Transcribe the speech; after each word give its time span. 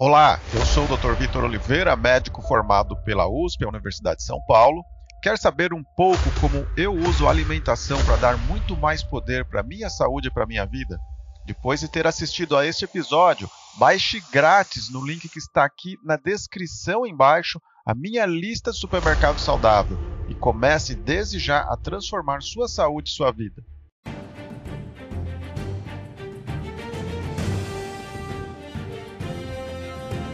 Olá, 0.00 0.38
eu 0.54 0.64
sou 0.64 0.84
o 0.84 0.96
Dr. 0.96 1.14
Vitor 1.18 1.42
Oliveira, 1.42 1.96
médico 1.96 2.40
formado 2.40 2.96
pela 3.02 3.26
USP, 3.26 3.64
a 3.64 3.68
Universidade 3.68 4.18
de 4.18 4.26
São 4.26 4.40
Paulo. 4.46 4.84
Quer 5.20 5.36
saber 5.36 5.74
um 5.74 5.82
pouco 5.96 6.22
como 6.40 6.64
eu 6.76 6.94
uso 6.94 7.26
a 7.26 7.30
alimentação 7.30 7.98
para 8.04 8.14
dar 8.14 8.38
muito 8.46 8.76
mais 8.76 9.02
poder 9.02 9.44
para 9.46 9.60
minha 9.60 9.90
saúde 9.90 10.28
e 10.28 10.30
para 10.30 10.46
minha 10.46 10.64
vida? 10.64 11.00
Depois 11.44 11.80
de 11.80 11.88
ter 11.88 12.06
assistido 12.06 12.56
a 12.56 12.64
este 12.64 12.84
episódio, 12.84 13.50
baixe 13.76 14.22
grátis 14.30 14.88
no 14.88 15.04
link 15.04 15.28
que 15.28 15.40
está 15.40 15.64
aqui 15.64 15.96
na 16.04 16.14
descrição 16.14 17.04
embaixo 17.04 17.60
a 17.84 17.92
minha 17.92 18.24
lista 18.24 18.70
de 18.70 18.78
supermercado 18.78 19.40
saudável 19.40 19.98
e 20.28 20.34
comece 20.36 20.94
desde 20.94 21.40
já 21.40 21.62
a 21.62 21.76
transformar 21.76 22.40
sua 22.40 22.68
saúde 22.68 23.10
e 23.10 23.12
sua 23.12 23.32
vida. 23.32 23.64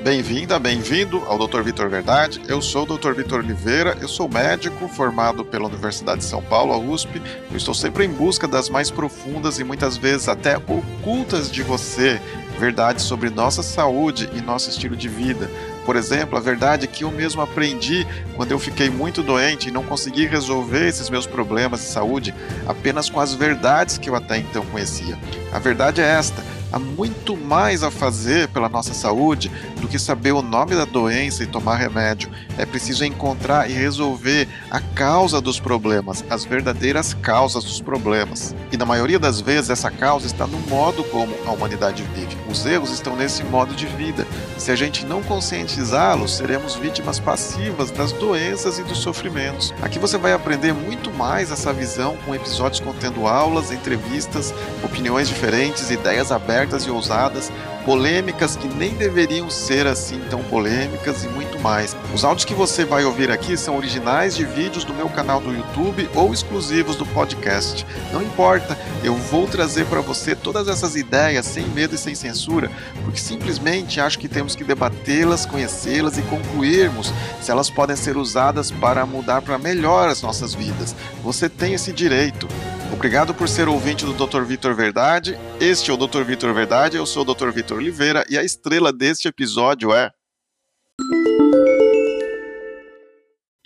Bem-vinda, 0.05 0.59
bem-vindo 0.59 1.25
ao 1.26 1.39
Dr. 1.39 1.63
Vitor 1.63 1.89
Verdade. 1.89 2.43
Eu 2.46 2.61
sou 2.61 2.82
o 2.82 2.99
Dr. 2.99 3.14
Vitor 3.14 3.39
Oliveira, 3.39 3.96
eu 4.03 4.07
sou 4.07 4.29
médico 4.29 4.86
formado 4.86 5.46
pela 5.46 5.67
Universidade 5.67 6.18
de 6.18 6.26
São 6.26 6.43
Paulo, 6.43 6.75
a 6.75 6.76
USP. 6.76 7.22
Eu 7.50 7.57
estou 7.57 7.72
sempre 7.72 8.04
em 8.04 8.11
busca 8.11 8.46
das 8.46 8.68
mais 8.68 8.90
profundas 8.90 9.59
e 9.59 9.64
muitas 9.64 9.96
vezes 9.96 10.29
até 10.29 10.59
ocultas 10.59 11.50
de 11.50 11.62
você 11.62 12.21
verdades 12.59 13.04
sobre 13.04 13.31
nossa 13.31 13.62
saúde 13.62 14.29
e 14.35 14.43
nosso 14.43 14.68
estilo 14.68 14.95
de 14.95 15.09
vida. 15.09 15.50
Por 15.86 15.96
exemplo, 15.96 16.36
a 16.36 16.40
verdade 16.40 16.84
é 16.84 16.86
que 16.86 17.04
eu 17.04 17.11
mesmo 17.11 17.40
aprendi 17.40 18.07
quando 18.36 18.53
eu 18.53 18.59
fiquei 18.59 18.90
muito 18.90 19.23
doente 19.23 19.71
e 19.71 19.73
não 19.73 19.82
consegui 19.82 20.26
resolver 20.26 20.86
esses 20.86 21.09
meus 21.09 21.26
problemas 21.26 21.81
de 21.81 21.86
saúde 21.86 22.34
apenas 22.67 23.09
com 23.09 23.21
as 23.21 23.32
verdades 23.32 23.96
que 23.96 24.11
eu 24.11 24.14
até 24.14 24.36
então 24.36 24.67
conhecia. 24.67 25.18
A 25.50 25.59
verdade 25.59 26.03
é 26.03 26.04
esta: 26.04 26.45
há 26.75 26.79
muito 26.79 27.37
mais 27.37 27.85
a 27.85 27.91
fazer 27.91 28.49
pela 28.49 28.69
nossa 28.69 28.93
saúde 28.93 29.49
do 29.81 29.87
que 29.87 29.96
saber 29.96 30.32
o 30.32 30.43
nome 30.43 30.75
da 30.75 30.85
doença 30.85 31.45
e 31.45 31.46
tomar 31.46 31.77
remédio. 31.77 32.28
É 32.59 32.67
preciso 32.67 33.05
encontrar 33.05 33.71
e 33.71 33.73
resolver 33.73 34.48
a 34.69 34.81
causa 34.81 35.41
dos 35.41 35.61
problemas, 35.61 36.25
as 36.29 36.45
verdadeiras 36.45 37.15
causas 37.15 37.63
dos 37.63 37.81
problemas. 37.81 38.57
E 38.73 38.77
na 38.77 38.85
maioria 38.85 39.21
das 39.21 39.41
vezes 39.41 39.71
essa 39.71 39.89
causa 39.89 40.27
está 40.27 40.48
no 40.48 40.59
modo 40.63 41.05
como 41.05 41.33
a 41.47 41.53
humanidade 41.53 42.03
vive. 42.13 42.37
Os 42.51 42.67
erros 42.67 42.91
estão 42.91 43.15
nesse 43.15 43.45
modo 43.45 43.73
de 43.73 43.87
vida. 43.87 44.27
Se 44.59 44.73
a 44.73 44.77
gente 44.77 45.07
não 45.07 45.23
conscientizá-los, 45.23 46.37
seremos 46.37 46.75
vítimas 46.75 47.20
passivas 47.20 47.93
das 47.93 48.11
doenças 48.11 48.81
e 48.81 48.83
dos 48.83 48.98
sofrimentos. 48.98 49.73
Aqui 49.81 50.01
você 50.01 50.19
vai 50.19 50.33
aprender 50.33 50.73
muito 50.73 51.13
mais 51.13 51.53
essa 51.53 51.73
visão 51.73 52.17
com 52.25 52.35
episódios 52.35 52.81
contendo 52.81 53.29
aulas, 53.29 53.70
entrevistas, 53.70 54.53
opiniões 54.83 55.29
diferentes, 55.29 55.89
ideias 55.89 56.33
abertas 56.33 56.64
abertas 56.65 56.84
e 56.84 56.91
ousadas, 56.91 57.53
polêmicas 57.84 58.57
que 58.57 58.67
nem 58.67 58.95
deveriam 58.95 59.51
ser 59.51 59.87
assim 59.87 60.19
tão 60.31 60.43
polêmicas 60.45 61.23
e 61.23 61.29
muito 61.29 61.61
mais. 61.61 61.95
Os 62.15 62.25
áudios 62.25 62.47
que 62.47 62.55
você 62.55 62.84
vai 62.84 63.05
ouvir 63.05 63.31
aqui 63.31 63.57
são 63.57 63.77
originais 63.77 64.34
de 64.34 64.45
vídeos 64.45 64.85
do 64.85 64.95
meu 64.95 65.09
canal 65.09 65.41
do 65.41 65.53
YouTube 65.53 66.09
ou 66.15 66.33
exclusivos 66.33 66.97
do 66.97 67.05
podcast. 67.07 67.87
Não 68.12 68.23
importa, 68.23 68.77
eu 69.03 69.15
vou 69.15 69.47
trazer 69.47 69.85
para 69.87 70.01
você 70.01 70.35
todas 70.35 70.67
essas 70.67 70.97
ideias 70.97 71.45
sem 71.45 71.67
medo 71.69 71.95
e 71.95 71.98
sem 71.98 72.15
censura, 72.15 72.70
porque 73.03 73.20
simplesmente 73.20 74.01
acho 74.01 74.19
que 74.19 74.29
temos 74.29 74.57
que 74.57 74.65
debatê-las, 74.65 75.45
conhecê-las 75.45 76.17
e 76.17 76.23
concluirmos 76.23 77.12
se 77.42 77.51
elas 77.51 77.69
podem 77.69 77.97
ser 77.97 78.17
usadas 78.17 78.70
para 78.70 79.05
mudar 79.05 79.42
para 79.42 79.59
melhor 79.59 80.09
as 80.09 80.23
nossas 80.23 80.55
vidas. 80.55 80.97
Você 81.23 81.48
tem 81.48 81.75
esse 81.75 81.92
direito. 81.92 82.48
Obrigado 82.95 83.34
por 83.34 83.48
ser 83.48 83.69
ouvinte 83.69 84.05
do 84.05 84.12
Dr. 84.12 84.45
Vitor 84.45 84.73
Verdade. 84.73 85.37
Este 85.61 85.91
é 85.91 85.92
o 85.92 85.97
Dr. 85.97 86.23
Vitor 86.23 86.55
Verdade, 86.55 86.97
eu 86.97 87.05
sou 87.05 87.23
o 87.23 87.34
Dr. 87.34 87.51
Vitor 87.51 87.78
Oliveira 87.78 88.25
e 88.31 88.39
a 88.39 88.45
estrela 88.45 88.92
deste 88.92 89.27
episódio 89.27 89.92
é. 89.92 90.12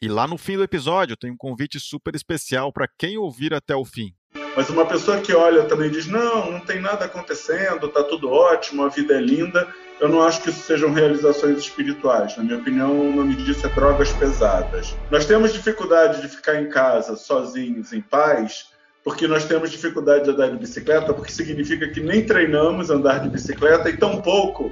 E 0.01 0.09
lá 0.09 0.27
no 0.27 0.39
fim 0.39 0.57
do 0.57 0.63
episódio 0.65 1.15
tem 1.15 1.31
um 1.31 1.37
convite 1.37 1.79
super 1.79 2.15
especial 2.15 2.73
para 2.73 2.89
quem 2.99 3.19
ouvir 3.19 3.53
até 3.53 3.77
o 3.77 3.85
fim. 3.85 4.15
Mas 4.57 4.71
uma 4.71 4.87
pessoa 4.87 5.21
que 5.21 5.35
olha 5.35 5.65
também 5.65 5.91
diz: 5.91 6.07
não, 6.07 6.51
não 6.51 6.61
tem 6.61 6.81
nada 6.81 7.05
acontecendo, 7.05 7.87
está 7.87 8.03
tudo 8.03 8.31
ótimo, 8.31 8.83
a 8.83 8.89
vida 8.89 9.15
é 9.15 9.21
linda. 9.21 9.69
Eu 10.01 10.09
não 10.09 10.23
acho 10.23 10.43
que 10.43 10.49
isso 10.49 10.63
sejam 10.63 10.91
realizações 10.91 11.59
espirituais. 11.59 12.35
Na 12.39 12.45
minha 12.45 12.57
opinião, 12.57 12.99
o 12.99 13.15
nome 13.15 13.37
disso 13.37 13.67
é 13.67 13.69
drogas 13.69 14.11
pesadas. 14.13 14.97
Nós 15.11 15.27
temos 15.27 15.53
dificuldade 15.53 16.23
de 16.23 16.29
ficar 16.29 16.63
em 16.63 16.71
casa 16.71 17.15
sozinhos, 17.15 17.93
em 17.93 18.01
paz, 18.01 18.69
porque 19.09 19.27
nós 19.27 19.47
temos 19.47 19.71
dificuldade 19.71 20.25
de 20.25 20.31
andar 20.33 20.51
de 20.51 20.59
bicicleta, 20.59 21.15
porque 21.15 21.33
significa 21.33 21.89
que 21.89 21.99
nem 21.99 22.27
treinamos 22.27 22.91
andar 22.91 23.21
de 23.21 23.31
bicicleta 23.31 23.89
e 23.89 23.97
tampouco 23.97 24.71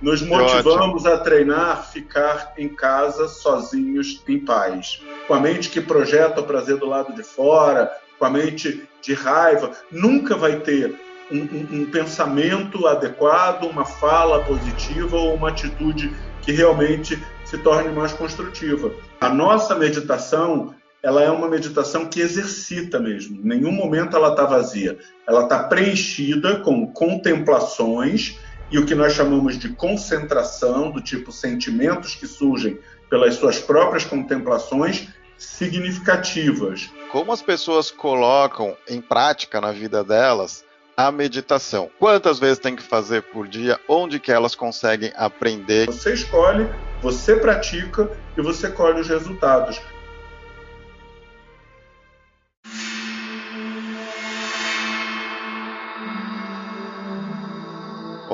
nos 0.00 0.22
motivamos 0.22 1.04
a 1.04 1.18
treinar 1.18 1.86
ficar 1.92 2.54
em 2.56 2.66
casa 2.66 3.28
sozinhos 3.28 4.22
em 4.26 4.38
paz. 4.38 5.02
Com 5.28 5.34
a 5.34 5.40
mente 5.40 5.68
que 5.68 5.82
projeta 5.82 6.40
o 6.40 6.44
prazer 6.44 6.78
do 6.78 6.86
lado 6.86 7.14
de 7.14 7.22
fora, 7.22 7.94
com 8.18 8.24
a 8.24 8.30
mente 8.30 8.88
de 9.02 9.12
raiva, 9.12 9.70
nunca 9.92 10.34
vai 10.34 10.60
ter 10.60 10.98
um, 11.30 11.40
um, 11.40 11.82
um 11.82 11.86
pensamento 11.90 12.86
adequado, 12.86 13.64
uma 13.64 13.84
fala 13.84 14.42
positiva 14.44 15.14
ou 15.14 15.34
uma 15.34 15.50
atitude 15.50 16.10
que 16.40 16.52
realmente 16.52 17.22
se 17.44 17.58
torne 17.58 17.92
mais 17.92 18.14
construtiva. 18.14 18.90
A 19.20 19.28
nossa 19.28 19.74
meditação 19.74 20.74
ela 21.04 21.22
é 21.22 21.30
uma 21.30 21.48
meditação 21.48 22.06
que 22.06 22.18
exercita 22.18 22.98
mesmo. 22.98 23.38
Em 23.42 23.46
nenhum 23.46 23.70
momento 23.70 24.16
ela 24.16 24.30
está 24.30 24.46
vazia. 24.46 24.98
Ela 25.28 25.42
está 25.42 25.62
preenchida 25.64 26.60
com 26.60 26.86
contemplações 26.86 28.38
e 28.70 28.78
o 28.78 28.86
que 28.86 28.94
nós 28.94 29.12
chamamos 29.12 29.58
de 29.58 29.68
concentração, 29.68 30.90
do 30.90 31.02
tipo 31.02 31.30
sentimentos 31.30 32.14
que 32.14 32.26
surgem 32.26 32.78
pelas 33.10 33.34
suas 33.34 33.58
próprias 33.58 34.06
contemplações 34.06 35.08
significativas. 35.36 36.90
Como 37.12 37.30
as 37.30 37.42
pessoas 37.42 37.90
colocam 37.90 38.74
em 38.88 39.02
prática 39.02 39.60
na 39.60 39.72
vida 39.72 40.02
delas 40.02 40.64
a 40.96 41.12
meditação? 41.12 41.90
Quantas 41.98 42.38
vezes 42.38 42.58
tem 42.58 42.74
que 42.74 42.82
fazer 42.82 43.24
por 43.24 43.46
dia? 43.46 43.78
Onde 43.86 44.18
que 44.18 44.32
elas 44.32 44.54
conseguem 44.54 45.12
aprender? 45.16 45.84
Você 45.84 46.14
escolhe, 46.14 46.66
você 47.02 47.36
pratica 47.36 48.10
e 48.38 48.40
você 48.40 48.70
colhe 48.70 49.02
os 49.02 49.08
resultados. 49.08 49.78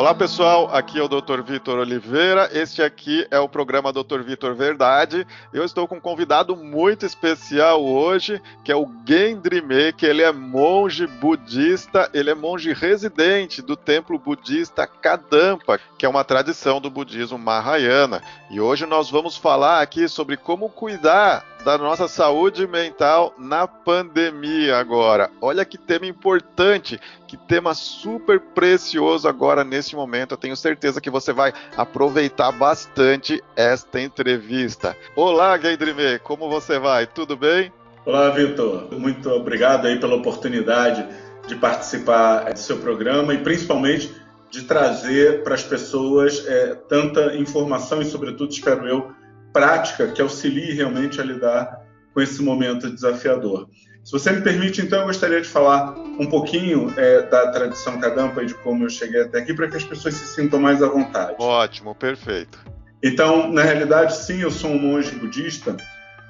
Olá 0.00 0.14
pessoal, 0.14 0.74
aqui 0.74 0.98
é 0.98 1.02
o 1.02 1.08
Dr. 1.08 1.42
Vitor 1.42 1.78
Oliveira. 1.78 2.48
Este 2.54 2.82
aqui 2.82 3.26
é 3.30 3.38
o 3.38 3.46
programa 3.46 3.92
Dr. 3.92 4.22
Vitor 4.24 4.54
Verdade. 4.54 5.26
Eu 5.52 5.62
estou 5.62 5.86
com 5.86 5.96
um 5.96 6.00
convidado 6.00 6.56
muito 6.56 7.04
especial 7.04 7.84
hoje, 7.84 8.40
que 8.64 8.72
é 8.72 8.74
o 8.74 8.88
Gendrime, 9.06 9.92
que 9.92 10.06
ele 10.06 10.22
é 10.22 10.32
monge 10.32 11.06
budista, 11.06 12.08
ele 12.14 12.30
é 12.30 12.34
monge 12.34 12.72
residente 12.72 13.60
do 13.60 13.76
templo 13.76 14.18
budista 14.18 14.86
Kadampa, 14.86 15.78
que 15.98 16.06
é 16.06 16.08
uma 16.08 16.24
tradição 16.24 16.80
do 16.80 16.88
budismo 16.88 17.38
Mahayana. 17.38 18.22
E 18.50 18.58
hoje 18.58 18.86
nós 18.86 19.10
vamos 19.10 19.36
falar 19.36 19.82
aqui 19.82 20.08
sobre 20.08 20.38
como 20.38 20.70
cuidar 20.70 21.44
da 21.64 21.76
nossa 21.76 22.08
saúde 22.08 22.66
mental 22.66 23.34
na 23.38 23.66
pandemia 23.66 24.78
agora. 24.78 25.30
Olha 25.40 25.64
que 25.64 25.76
tema 25.76 26.06
importante, 26.06 26.98
que 27.26 27.36
tema 27.36 27.74
super 27.74 28.40
precioso 28.40 29.28
agora 29.28 29.62
nesse 29.62 29.94
momento. 29.94 30.32
Eu 30.32 30.38
tenho 30.38 30.56
certeza 30.56 31.00
que 31.00 31.10
você 31.10 31.32
vai 31.32 31.52
aproveitar 31.76 32.50
bastante 32.52 33.42
esta 33.54 34.00
entrevista. 34.00 34.96
Olá, 35.14 35.56
Gaydrime, 35.56 36.18
como 36.20 36.48
você 36.48 36.78
vai? 36.78 37.06
Tudo 37.06 37.36
bem? 37.36 37.72
Olá, 38.06 38.30
Vitor. 38.30 38.88
Muito 38.92 39.28
obrigado 39.30 39.86
aí 39.86 40.00
pela 40.00 40.16
oportunidade 40.16 41.06
de 41.46 41.54
participar 41.56 42.52
do 42.52 42.58
seu 42.58 42.78
programa 42.78 43.34
e 43.34 43.38
principalmente 43.38 44.14
de 44.50 44.62
trazer 44.62 45.44
para 45.44 45.54
as 45.54 45.62
pessoas 45.62 46.44
é, 46.46 46.74
tanta 46.88 47.36
informação 47.36 48.00
e, 48.00 48.04
sobretudo, 48.04 48.50
espero 48.50 48.88
eu, 48.88 49.12
prática 49.52 50.08
que 50.08 50.20
auxilie 50.20 50.72
realmente 50.72 51.20
a 51.20 51.24
lidar 51.24 51.80
com 52.12 52.20
esse 52.20 52.42
momento 52.42 52.90
desafiador. 52.90 53.68
Se 54.04 54.12
você 54.12 54.32
me 54.32 54.40
permite, 54.40 54.80
então, 54.80 55.00
eu 55.00 55.06
gostaria 55.06 55.40
de 55.40 55.48
falar 55.48 55.94
um 56.18 56.26
pouquinho 56.26 56.92
é, 56.96 57.22
da 57.22 57.50
tradição 57.52 58.00
Kadampa 58.00 58.42
e 58.42 58.46
de 58.46 58.54
como 58.54 58.84
eu 58.84 58.90
cheguei 58.90 59.22
até 59.22 59.40
aqui, 59.40 59.52
para 59.52 59.68
que 59.68 59.76
as 59.76 59.84
pessoas 59.84 60.14
se 60.14 60.26
sintam 60.34 60.58
mais 60.58 60.82
à 60.82 60.88
vontade. 60.88 61.36
Ótimo, 61.38 61.94
perfeito. 61.94 62.58
Então, 63.02 63.52
na 63.52 63.62
realidade, 63.62 64.16
sim, 64.16 64.40
eu 64.40 64.50
sou 64.50 64.70
um 64.70 64.78
monge 64.78 65.14
budista, 65.14 65.76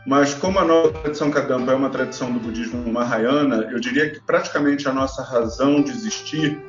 mas 0.07 0.35
como 0.35 0.59
a 0.59 0.65
nossa 0.65 0.93
tradição 0.93 1.31
Kadampa 1.31 1.73
é 1.73 1.75
uma 1.75 1.91
tradição 1.91 2.33
do 2.33 2.41
budismo 2.41 2.93
Mahayana, 2.93 3.69
eu 3.71 3.79
diria 3.79 4.11
que 4.11 4.21
praticamente 4.21 4.89
a 4.89 4.93
nossa 4.93 5.23
razão 5.23 5.83
de 5.83 5.91
existir 5.91 6.61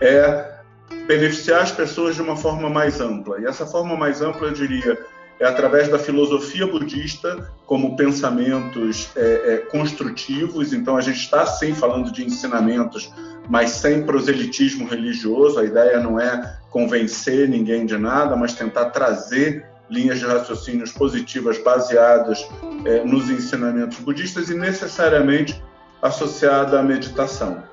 é 0.00 0.60
beneficiar 1.06 1.62
as 1.62 1.72
pessoas 1.72 2.14
de 2.14 2.22
uma 2.22 2.36
forma 2.36 2.68
mais 2.68 3.00
ampla. 3.00 3.40
E 3.40 3.46
essa 3.46 3.66
forma 3.66 3.96
mais 3.96 4.22
ampla, 4.22 4.48
eu 4.48 4.52
diria, 4.52 4.98
é 5.40 5.46
através 5.46 5.88
da 5.88 5.98
filosofia 5.98 6.66
budista 6.66 7.50
como 7.66 7.96
pensamentos 7.96 9.08
é, 9.16 9.54
é, 9.54 9.56
construtivos. 9.56 10.72
Então, 10.72 10.96
a 10.96 11.00
gente 11.00 11.18
está 11.18 11.46
sim 11.46 11.74
falando 11.74 12.12
de 12.12 12.24
ensinamentos 12.24 13.10
mas 13.50 13.70
sem 13.70 14.04
proselitismo 14.04 14.86
religioso. 14.86 15.58
A 15.58 15.64
ideia 15.64 15.98
não 15.98 16.20
é 16.20 16.56
convencer 16.70 17.48
ninguém 17.48 17.84
de 17.84 17.98
nada, 17.98 18.36
mas 18.36 18.52
tentar 18.52 18.90
trazer 18.90 19.66
linhas 19.90 20.20
de 20.20 20.24
raciocínios 20.24 20.92
positivas 20.92 21.58
baseadas 21.58 22.48
é, 22.84 23.04
nos 23.04 23.28
ensinamentos 23.28 23.98
budistas 23.98 24.50
e 24.50 24.54
necessariamente 24.54 25.60
associada 26.00 26.78
à 26.78 26.82
meditação. 26.82 27.64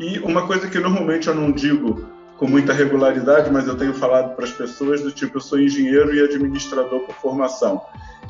E 0.00 0.18
uma 0.20 0.46
coisa 0.46 0.68
que 0.68 0.78
normalmente 0.78 1.28
eu 1.28 1.34
não 1.34 1.52
digo 1.52 2.08
com 2.36 2.46
muita 2.46 2.72
regularidade, 2.72 3.50
mas 3.50 3.66
eu 3.66 3.76
tenho 3.76 3.94
falado 3.94 4.34
para 4.34 4.44
as 4.44 4.52
pessoas 4.52 5.00
do 5.02 5.10
tipo, 5.10 5.38
eu 5.38 5.40
sou 5.40 5.58
engenheiro 5.58 6.14
e 6.14 6.22
administrador 6.22 7.00
por 7.00 7.14
formação. 7.16 7.82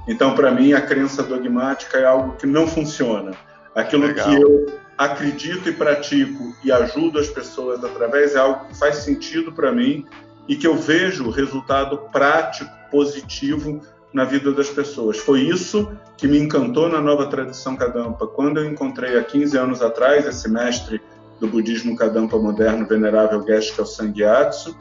Então, 0.06 0.34
para 0.34 0.50
mim, 0.50 0.72
a 0.72 0.80
crença 0.80 1.22
dogmática 1.22 1.98
é 1.98 2.04
algo 2.04 2.36
que 2.36 2.46
não 2.46 2.66
funciona. 2.66 3.32
Aquilo 3.74 4.06
Legal. 4.06 4.28
que 4.28 4.40
eu 4.40 4.66
acredito 4.96 5.68
e 5.68 5.72
pratico 5.72 6.54
e 6.64 6.72
ajudo 6.72 7.18
as 7.18 7.28
pessoas 7.28 7.84
através 7.84 8.34
é 8.34 8.38
algo 8.38 8.66
que 8.66 8.78
faz 8.78 8.96
sentido 8.96 9.52
para 9.52 9.70
mim 9.72 10.06
e 10.48 10.56
que 10.56 10.66
eu 10.66 10.76
vejo 10.76 11.28
resultado 11.28 11.98
prático, 12.12 12.70
positivo 12.90 13.82
na 14.12 14.24
vida 14.24 14.52
das 14.52 14.70
pessoas. 14.70 15.18
Foi 15.18 15.40
isso 15.40 15.90
que 16.16 16.26
me 16.26 16.38
encantou 16.38 16.88
na 16.88 17.00
nova 17.00 17.26
tradição 17.26 17.76
Kadampa. 17.76 18.26
Quando 18.26 18.58
eu 18.58 18.64
encontrei 18.64 19.18
há 19.18 19.22
15 19.22 19.58
anos 19.58 19.82
atrás 19.82 20.24
esse 20.26 20.48
mestre 20.48 21.02
do 21.40 21.48
budismo 21.48 21.96
Kadampa 21.96 22.38
moderno, 22.38 22.86
venerável 22.86 23.44
Geshe 23.46 23.72
Sangyatso, 23.86 24.76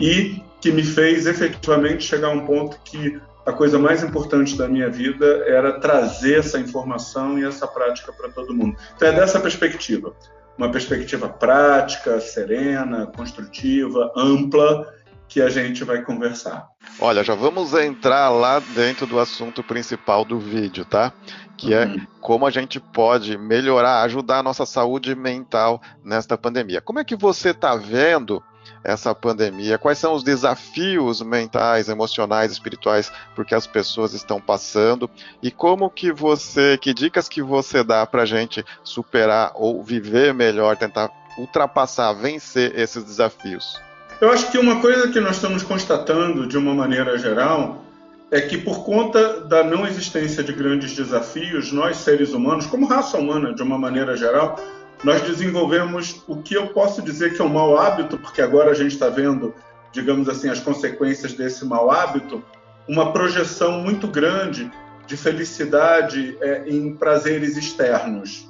e 0.00 0.42
que 0.60 0.72
me 0.72 0.82
fez 0.82 1.26
efetivamente 1.26 2.04
chegar 2.04 2.28
a 2.28 2.32
um 2.32 2.46
ponto 2.46 2.78
que 2.84 3.20
a 3.46 3.52
coisa 3.52 3.78
mais 3.78 4.02
importante 4.02 4.56
da 4.58 4.68
minha 4.68 4.90
vida 4.90 5.44
era 5.46 5.80
trazer 5.80 6.40
essa 6.40 6.58
informação 6.58 7.38
e 7.38 7.44
essa 7.44 7.66
prática 7.66 8.12
para 8.12 8.28
todo 8.28 8.54
mundo. 8.54 8.76
Então 8.94 9.08
é 9.08 9.12
dessa 9.12 9.40
perspectiva, 9.40 10.14
uma 10.56 10.70
perspectiva 10.70 11.28
prática, 11.28 12.20
serena, 12.20 13.06
construtiva, 13.06 14.12
ampla, 14.14 14.92
que 15.28 15.40
a 15.40 15.48
gente 15.48 15.84
vai 15.84 16.02
conversar. 16.02 16.68
Olha, 17.00 17.22
já 17.22 17.34
vamos 17.34 17.74
entrar 17.74 18.28
lá 18.28 18.58
dentro 18.58 19.06
do 19.06 19.20
assunto 19.20 19.62
principal 19.62 20.24
do 20.24 20.38
vídeo, 20.38 20.84
tá? 20.84 21.12
Que 21.56 21.72
é 21.72 21.84
uhum. 21.84 22.06
como 22.20 22.46
a 22.46 22.50
gente 22.50 22.80
pode 22.80 23.38
melhorar, 23.38 24.02
ajudar 24.02 24.38
a 24.38 24.42
nossa 24.42 24.66
saúde 24.66 25.14
mental 25.14 25.80
nesta 26.04 26.36
pandemia. 26.36 26.80
Como 26.80 26.98
é 26.98 27.04
que 27.04 27.14
você 27.14 27.50
está 27.50 27.76
vendo 27.76 28.42
essa 28.82 29.14
pandemia? 29.14 29.78
Quais 29.78 29.98
são 29.98 30.12
os 30.12 30.24
desafios 30.24 31.22
mentais, 31.22 31.88
emocionais, 31.88 32.50
espirituais 32.50 33.12
porque 33.34 33.54
as 33.54 33.66
pessoas 33.66 34.12
estão 34.12 34.40
passando? 34.40 35.08
E 35.40 35.52
como 35.52 35.88
que 35.90 36.12
você, 36.12 36.76
que 36.78 36.92
dicas 36.92 37.28
que 37.28 37.42
você 37.42 37.84
dá 37.84 38.04
para 38.06 38.22
a 38.22 38.26
gente 38.26 38.64
superar 38.82 39.52
ou 39.54 39.84
viver 39.84 40.34
melhor, 40.34 40.76
tentar 40.76 41.10
ultrapassar, 41.38 42.12
vencer 42.12 42.76
esses 42.76 43.04
desafios? 43.04 43.87
Eu 44.20 44.32
acho 44.32 44.50
que 44.50 44.58
uma 44.58 44.80
coisa 44.80 45.08
que 45.08 45.20
nós 45.20 45.36
estamos 45.36 45.62
constatando 45.62 46.44
de 46.44 46.58
uma 46.58 46.74
maneira 46.74 47.16
geral 47.16 47.84
é 48.32 48.40
que 48.40 48.58
por 48.58 48.84
conta 48.84 49.42
da 49.42 49.62
não 49.62 49.86
existência 49.86 50.42
de 50.42 50.52
grandes 50.52 50.92
desafios, 50.92 51.70
nós 51.70 51.98
seres 51.98 52.32
humanos, 52.32 52.66
como 52.66 52.86
raça 52.86 53.16
humana 53.16 53.54
de 53.54 53.62
uma 53.62 53.78
maneira 53.78 54.16
geral, 54.16 54.58
nós 55.04 55.22
desenvolvemos 55.22 56.20
o 56.26 56.42
que 56.42 56.54
eu 56.54 56.66
posso 56.68 57.00
dizer 57.00 57.34
que 57.34 57.40
é 57.40 57.44
um 57.44 57.48
mau 57.48 57.78
hábito, 57.78 58.18
porque 58.18 58.42
agora 58.42 58.72
a 58.72 58.74
gente 58.74 58.92
está 58.92 59.08
vendo, 59.08 59.54
digamos 59.92 60.28
assim, 60.28 60.48
as 60.48 60.58
consequências 60.58 61.32
desse 61.34 61.64
mau 61.64 61.88
hábito, 61.88 62.42
uma 62.88 63.12
projeção 63.12 63.80
muito 63.82 64.08
grande 64.08 64.68
de 65.06 65.16
felicidade 65.16 66.36
é, 66.40 66.64
em 66.66 66.92
prazeres 66.92 67.56
externos. 67.56 68.47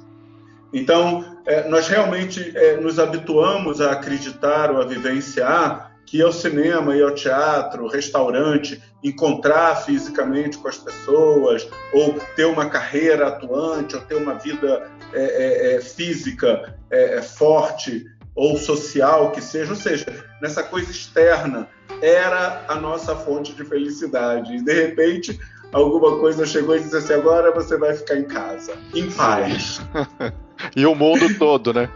Então, 0.73 1.37
é, 1.45 1.67
nós 1.67 1.87
realmente 1.87 2.55
é, 2.55 2.77
nos 2.77 2.99
habituamos 2.99 3.81
a 3.81 3.91
acreditar 3.91 4.71
ou 4.71 4.81
a 4.81 4.85
vivenciar 4.85 5.89
que 6.05 6.23
ao 6.23 6.31
cinema, 6.31 6.95
ir 6.95 7.03
ao 7.03 7.13
teatro, 7.13 7.87
restaurante, 7.87 8.81
encontrar 9.03 9.75
fisicamente 9.75 10.57
com 10.57 10.67
as 10.67 10.77
pessoas, 10.77 11.69
ou 11.93 12.19
ter 12.35 12.45
uma 12.45 12.67
carreira 12.67 13.27
atuante, 13.27 13.95
ou 13.95 14.01
ter 14.01 14.15
uma 14.15 14.33
vida 14.33 14.89
é, 15.13 15.21
é, 15.21 15.75
é 15.75 15.81
física 15.81 16.75
é, 16.89 17.21
forte 17.21 18.05
ou 18.35 18.57
social 18.57 19.31
que 19.31 19.41
seja, 19.41 19.69
ou 19.71 19.75
seja, 19.75 20.25
nessa 20.41 20.63
coisa 20.63 20.89
externa, 20.89 21.67
era 22.01 22.63
a 22.67 22.75
nossa 22.75 23.15
fonte 23.15 23.53
de 23.53 23.63
felicidade. 23.63 24.55
E 24.55 24.63
de 24.63 24.73
repente, 24.73 25.39
alguma 25.71 26.17
coisa 26.17 26.45
chegou 26.45 26.75
e 26.75 26.79
disse 26.79 26.95
assim: 26.95 27.13
agora 27.13 27.51
você 27.51 27.77
vai 27.77 27.93
ficar 27.93 28.15
em 28.15 28.23
casa, 28.23 28.73
em 28.95 29.11
paz. 29.11 29.79
e 30.75 30.85
o 30.85 30.95
mundo 30.95 31.37
todo, 31.37 31.73
né? 31.73 31.89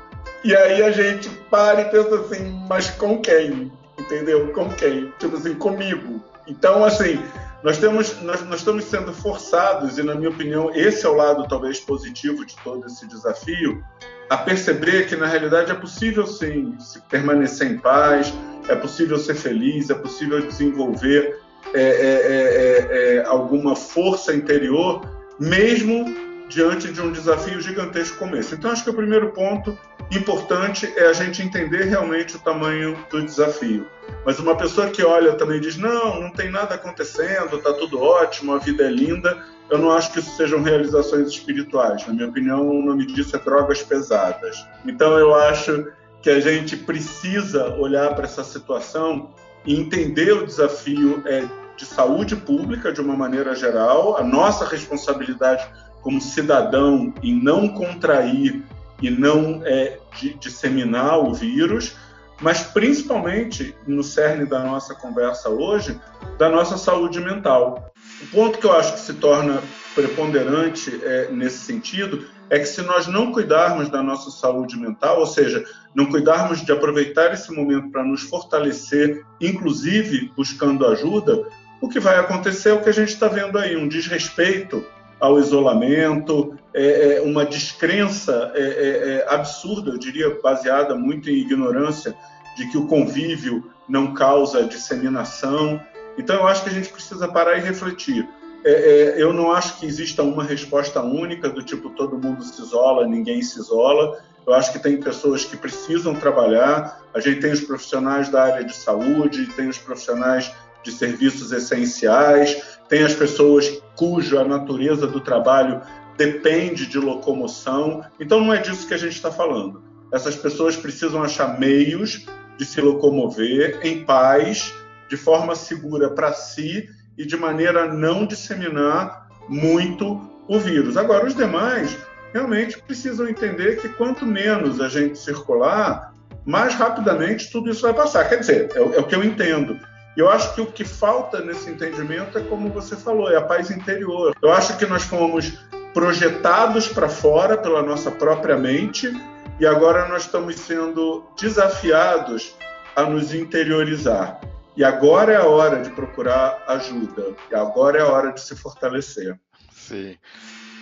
E 0.44 0.56
aí 0.56 0.84
a 0.84 0.92
gente 0.92 1.30
para 1.50 1.82
e 1.82 1.86
pensa 1.86 2.16
assim, 2.16 2.66
mas 2.68 2.90
com 2.90 3.20
quem? 3.20 3.72
Entendeu? 3.98 4.52
Com 4.52 4.70
quem? 4.70 5.12
Tipo 5.18 5.38
assim, 5.38 5.54
comigo. 5.54 6.22
Então, 6.46 6.84
assim, 6.84 7.18
nós, 7.64 7.78
temos, 7.78 8.22
nós, 8.22 8.42
nós 8.44 8.60
estamos 8.60 8.84
sendo 8.84 9.14
forçados, 9.14 9.98
e 9.98 10.04
na 10.04 10.16
minha 10.16 10.30
opinião, 10.30 10.70
esse 10.76 11.06
é 11.06 11.10
o 11.10 11.14
lado 11.14 11.48
talvez 11.48 11.80
positivo 11.80 12.46
de 12.46 12.56
todo 12.62 12.86
esse 12.86 13.08
desafio, 13.08 13.82
a 14.30 14.38
perceber 14.38 15.08
que 15.08 15.16
na 15.16 15.28
realidade 15.28 15.72
é 15.72 15.76
possível 15.76 16.28
sim 16.28 16.76
se 16.80 17.00
permanecer 17.04 17.72
em 17.72 17.78
paz, 17.78 18.34
é 18.68 18.76
possível 18.76 19.18
ser 19.18 19.36
feliz, 19.36 19.90
é 19.90 19.96
possível 19.96 20.46
desenvolver 20.46 21.40
é, 21.74 21.82
é, 21.82 21.86
é, 21.86 23.16
é 23.16 23.26
alguma 23.26 23.76
força 23.76 24.34
interior, 24.34 25.02
mesmo 25.40 26.06
diante 26.50 26.92
de 26.92 27.02
um 27.02 27.12
desafio 27.12 27.60
gigantesco 27.62 28.18
como 28.18 28.36
esse. 28.36 28.56
Então, 28.56 28.72
acho 28.72 28.84
que 28.84 28.90
o 28.90 28.94
primeiro 28.94 29.32
ponto 29.32 29.78
importante 30.12 30.92
é 30.96 31.08
a 31.08 31.14
gente 31.14 31.42
entender 31.42 31.86
realmente 31.86 32.36
o 32.36 32.40
tamanho 32.40 32.98
do 33.10 33.24
desafio. 33.24 33.88
Mas 34.26 34.40
uma 34.40 34.56
pessoa 34.56 34.90
que 34.90 35.04
olha 35.04 35.34
também 35.34 35.60
diz: 35.60 35.78
não, 35.78 36.22
não 36.22 36.30
tem 36.30 36.52
nada 36.52 36.76
acontecendo, 36.76 37.58
está 37.58 37.74
tudo 37.74 38.02
ótimo, 38.02 38.54
a 38.54 38.60
vida 38.60 38.84
é 38.84 38.90
linda. 38.90 39.44
Eu 39.70 39.78
não 39.78 39.92
acho 39.92 40.12
que 40.12 40.20
isso 40.20 40.36
sejam 40.36 40.62
realizações 40.62 41.30
espirituais. 41.30 42.06
Na 42.06 42.14
minha 42.14 42.28
opinião, 42.28 42.68
o 42.68 42.86
nome 42.86 43.06
disso 43.08 43.36
é 43.36 43.40
drogas 43.40 43.82
pesadas. 43.82 44.66
Então, 44.86 45.18
eu 45.18 45.34
acho 45.34 45.88
que 46.22 46.30
a 46.30 46.40
gente 46.40 46.78
precisa 46.78 47.74
olhar 47.76 48.14
para 48.14 48.26
essa 48.26 48.44
situação 48.44 49.34
e 49.66 49.76
entender 49.76 50.32
o 50.34 50.46
desafio 50.46 51.24
é, 51.26 51.46
de 51.76 51.86
saúde 51.86 52.36
pública 52.36 52.92
de 52.92 53.02
uma 53.02 53.16
maneira 53.16 53.56
geral, 53.56 54.18
a 54.18 54.24
nossa 54.24 54.66
responsabilidade 54.66 55.68
como 56.04 56.22
cidadão 56.22 57.14
em 57.24 57.34
não 57.42 57.70
contrair 57.70 58.62
e 59.02 59.10
não 59.10 59.62
é, 59.66 59.98
de, 60.20 60.34
disseminar 60.36 61.18
o 61.20 61.34
vírus, 61.34 61.96
mas 62.42 62.64
principalmente 62.64 63.76
no 63.88 64.04
cerne 64.04 64.46
da 64.46 64.60
nossa 64.60 64.94
conversa 64.94 65.50
hoje, 65.50 66.00
da 66.38 66.50
nossa 66.50 66.78
saúde 66.78 67.20
mental. 67.20 67.92
O 68.22 68.28
ponto 68.28 68.60
que 68.60 68.66
eu 68.66 68.74
acho 68.78 68.94
que 68.94 69.00
se 69.00 69.14
torna 69.14 69.62
preponderante 69.96 71.00
é, 71.04 71.32
nesse 71.32 71.60
sentido 71.60 72.28
é 72.50 72.60
que 72.60 72.66
se 72.66 72.82
nós 72.82 73.08
não 73.08 73.32
cuidarmos 73.32 73.90
da 73.90 74.04
nossa 74.04 74.30
saúde 74.30 74.78
mental, 74.78 75.20
ou 75.20 75.26
seja, 75.26 75.64
não 75.96 76.06
cuidarmos 76.08 76.62
de 76.62 76.72
aproveitar 76.72 77.34
esse 77.34 77.52
momento 77.52 77.90
para 77.92 78.04
nos 78.04 78.24
fortalecer, 78.24 79.24
inclusive 79.40 80.32
buscando 80.36 80.86
ajuda, 80.88 81.48
o 81.82 81.90
que 81.90 82.00
vai 82.00 82.18
acontecer 82.18 82.70
é 82.70 82.74
o 82.74 82.82
que 82.82 82.90
a 82.90 82.94
gente 82.94 83.10
está 83.10 83.28
vendo 83.28 83.58
aí, 83.58 83.76
um 83.76 83.88
desrespeito 83.88 84.86
ao 85.24 85.40
isolamento, 85.40 86.54
é, 86.74 87.16
é 87.16 87.22
uma 87.22 87.46
descrença 87.46 88.52
é, 88.54 88.62
é, 88.62 88.66
é, 88.66 89.34
absurda, 89.34 89.92
eu 89.92 89.98
diria, 89.98 90.38
baseada 90.44 90.96
muito 90.96 91.30
em 91.30 91.36
ignorância, 91.36 92.14
de 92.58 92.70
que 92.70 92.78
o 92.78 92.88
convívio 92.88 93.72
não 93.88 94.14
causa 94.14 94.66
disseminação. 94.66 95.80
Então, 96.18 96.36
eu 96.36 96.46
acho 96.46 96.66
que 96.66 96.70
a 96.70 96.74
gente 96.74 96.90
precisa 96.90 97.26
parar 97.30 97.58
e 97.58 97.62
refletir. 97.62 98.28
É, 98.66 99.16
eu 99.18 99.32
não 99.32 99.54
acho 99.54 99.80
que 99.80 99.86
exista 99.86 100.22
uma 100.24 100.44
resposta 100.44 101.02
única 101.02 101.48
do 101.48 101.64
tipo 101.64 101.90
todo 101.92 102.18
mundo 102.18 102.44
se 102.44 102.62
isola, 102.62 103.08
ninguém 103.08 103.42
se 103.42 103.58
isola. 103.58 104.22
Eu 104.46 104.54
acho 104.54 104.74
que 104.74 104.80
tem 104.80 105.00
pessoas 105.00 105.46
que 105.46 105.56
precisam 105.56 106.14
trabalhar. 106.16 107.02
A 107.14 107.22
gente 107.22 107.40
tem 107.40 107.54
os 107.54 107.62
profissionais 107.62 108.28
da 108.28 108.44
área 108.44 108.66
de 108.66 108.76
saúde, 108.76 109.48
tem 109.56 109.70
os 109.70 109.78
profissionais 109.78 110.54
de 110.84 110.92
serviços 110.92 111.52
essenciais, 111.52 112.62
tem 112.90 113.04
as 113.04 113.14
pessoas 113.14 113.82
cuja 113.96 114.44
natureza 114.44 115.08
do 115.08 115.20
trabalho 115.20 115.82
depende 116.18 116.86
de 116.86 117.00
locomoção. 117.00 118.04
Então, 118.20 118.40
não 118.40 118.54
é 118.54 118.58
disso 118.58 118.88
que 118.88 118.94
a 118.94 118.98
gente 118.98 119.16
está 119.16 119.32
falando. 119.32 119.84
Essas 120.12 120.36
pessoas 120.36 120.76
precisam 120.76 121.24
achar 121.24 121.60
meios 121.60 122.26
de 122.58 122.66
se 122.66 122.80
locomover 122.80 123.80
em 123.84 124.04
paz, 124.04 124.74
de 125.10 125.18
forma 125.18 125.56
segura 125.56 126.10
para 126.10 126.34
si 126.34 126.88
e 127.18 127.26
de 127.26 127.36
maneira 127.36 127.84
a 127.84 127.94
não 127.94 128.26
disseminar 128.26 129.28
muito 129.50 130.22
o 130.48 130.60
vírus. 130.60 130.98
Agora, 130.98 131.26
os 131.26 131.36
demais 131.36 131.98
realmente 132.34 132.82
precisam 132.82 133.28
entender 133.28 133.80
que 133.80 133.90
quanto 133.90 134.26
menos 134.26 134.82
a 134.82 134.88
gente 134.88 135.18
circular, 135.18 136.14
mais 136.46 136.76
rapidamente 136.76 137.52
tudo 137.52 137.70
isso 137.70 137.82
vai 137.82 137.94
passar. 137.94 138.28
Quer 138.28 138.40
dizer, 138.40 138.70
é, 138.76 138.80
é 138.80 139.00
o 139.00 139.04
que 139.04 139.16
eu 139.16 139.24
entendo. 139.24 139.80
Eu 140.16 140.30
acho 140.30 140.54
que 140.54 140.62
o 140.62 140.68
que 140.68 140.86
falta 140.86 141.40
nesse 141.40 141.70
entendimento 141.70 142.38
é 142.38 142.42
como 142.42 142.70
você 142.70 142.96
falou, 142.96 143.32
é 143.32 143.36
a 143.36 143.42
paz 143.42 143.72
interior. 143.72 144.36
Eu 144.42 144.52
acho 144.52 144.78
que 144.78 144.86
nós 144.86 145.04
fomos 145.04 145.60
projetados 145.94 146.88
para 146.88 147.10
fora 147.10 147.58
pela 147.58 147.82
nossa 147.82 148.12
própria 148.12 148.58
mente 148.58 149.12
e 149.60 149.66
agora 149.66 150.08
nós 150.08 150.24
estamos 150.24 150.56
sendo 150.56 151.24
desafiados 151.40 152.56
a 152.96 153.04
nos 153.04 153.34
interiorizar. 153.34 154.40
E 154.76 154.84
agora 154.84 155.34
é 155.34 155.36
a 155.36 155.46
hora 155.46 155.82
de 155.84 155.92
procurar 155.92 156.64
ajuda, 156.68 157.36
e 157.52 157.56
agora 157.56 158.00
é 158.00 158.02
a 158.02 158.08
hora 158.08 158.32
de 158.32 158.42
se 158.42 158.56
fortalecer. 158.56 159.40
Sim. 159.72 160.18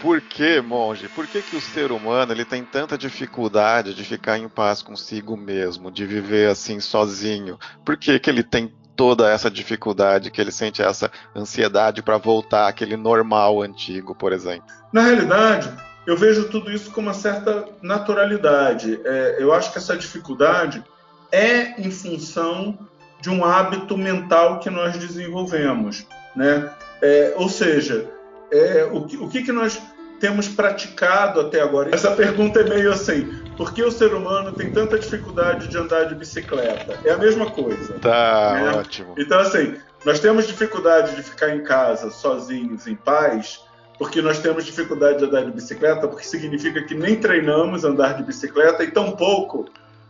Por 0.02 0.20
que, 0.22 0.62
monge? 0.62 1.08
Por 1.10 1.28
que, 1.28 1.42
que 1.42 1.56
o 1.56 1.62
ser 1.62 1.92
humano 1.92 2.32
ele 2.32 2.46
tem 2.46 2.64
tanta 2.64 2.98
dificuldade 2.98 3.94
de 3.94 4.04
ficar 4.04 4.38
em 4.38 4.50
paz 4.50 4.82
consigo 4.82 5.38
mesmo, 5.38 5.92
de 5.92 6.06
viver 6.06 6.50
assim 6.50 6.80
sozinho? 6.80 7.60
Por 7.86 7.98
que, 7.98 8.18
que 8.18 8.30
ele 8.30 8.44
tem 8.44 8.74
toda 8.96 9.30
essa 9.30 9.50
dificuldade, 9.50 10.32
que 10.32 10.40
ele 10.40 10.52
sente 10.52 10.82
essa 10.82 11.12
ansiedade 11.36 12.02
para 12.02 12.18
voltar 12.18 12.68
àquele 12.68 12.98
normal 12.98 13.62
antigo, 13.62 14.14
por 14.14 14.34
exemplo? 14.34 14.66
Na 14.92 15.04
realidade, 15.04 15.72
eu 16.06 16.18
vejo 16.18 16.50
tudo 16.50 16.72
isso 16.72 16.92
com 16.92 17.02
uma 17.02 17.14
certa 17.14 17.66
naturalidade. 17.82 19.00
É, 19.04 19.38
eu 19.40 19.54
acho 19.54 19.72
que 19.72 19.78
essa 19.78 19.96
dificuldade 19.96 20.84
é 21.32 21.80
em 21.80 21.92
função 21.92 22.78
de 23.22 23.30
um 23.30 23.46
hábito 23.46 23.98
mental 23.98 24.60
que 24.60 24.70
nós 24.70 24.98
desenvolvemos, 24.98 26.06
né? 26.36 26.70
É, 27.02 27.34
ou 27.38 27.48
seja, 27.48 28.10
é, 28.52 28.90
o, 28.92 29.06
que, 29.06 29.18
o 29.18 29.30
que, 29.30 29.44
que 29.44 29.52
nós 29.52 29.80
temos 30.20 30.48
praticado 30.48 31.40
até 31.40 31.62
agora? 31.62 31.94
Essa 31.94 32.12
pergunta 32.12 32.62
é 32.62 32.64
meio 32.64 32.92
assim: 32.92 33.41
por 33.58 33.74
que 33.74 33.84
o 33.84 33.92
ser 33.92 34.14
humano 34.14 34.52
tem 34.52 34.72
tanta 34.72 34.98
dificuldade 34.98 35.68
de 35.68 35.78
andar 35.78 36.06
de 36.06 36.16
bicicleta? 36.16 37.00
É 37.04 37.12
a 37.12 37.18
mesma 37.18 37.50
coisa. 37.50 37.94
Tá, 38.00 38.54
né? 38.54 38.72
ótimo. 38.78 39.14
Então, 39.18 39.40
assim, 39.40 39.76
nós 40.06 40.20
temos 40.20 40.48
dificuldade 40.48 41.16
de 41.16 41.24
ficar 41.24 41.56
em 41.56 41.64
casa 41.64 42.10
sozinhos, 42.10 42.88
em 42.88 42.96
paz, 42.96 43.64
porque 43.98 44.22
nós 44.22 44.40
temos 44.40 44.66
dificuldade 44.66 45.20
de 45.20 45.26
andar 45.26 45.46
de 45.46 45.52
bicicleta, 45.52 46.08
porque 46.08 46.26
significa 46.26 46.82
que 46.84 46.96
nem 46.96 47.18
treinamos 47.18 47.84
andar 47.84 48.16
de 48.16 48.24
bicicleta 48.24 48.84
e 48.84 48.92
tampouco 48.92 49.70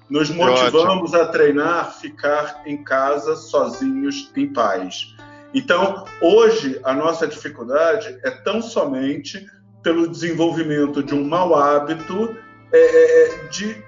nos 0.09 0.29
motivamos 0.29 1.13
a 1.13 1.25
treinar 1.25 1.93
ficar 1.93 2.63
em 2.65 2.83
casa 2.83 3.33
sozinhos, 3.35 4.29
em 4.35 4.45
paz. 4.45 5.15
Então, 5.53 6.05
hoje, 6.21 6.79
a 6.83 6.93
nossa 6.93 7.25
dificuldade 7.25 8.19
é 8.23 8.29
tão 8.29 8.61
somente 8.61 9.45
pelo 9.81 10.07
desenvolvimento 10.07 11.01
de 11.01 11.15
um 11.15 11.23
mau 11.23 11.55
hábito 11.55 12.35
é, 12.71 12.77
é, 12.77 13.35
é 13.35 13.47
de 13.47 13.83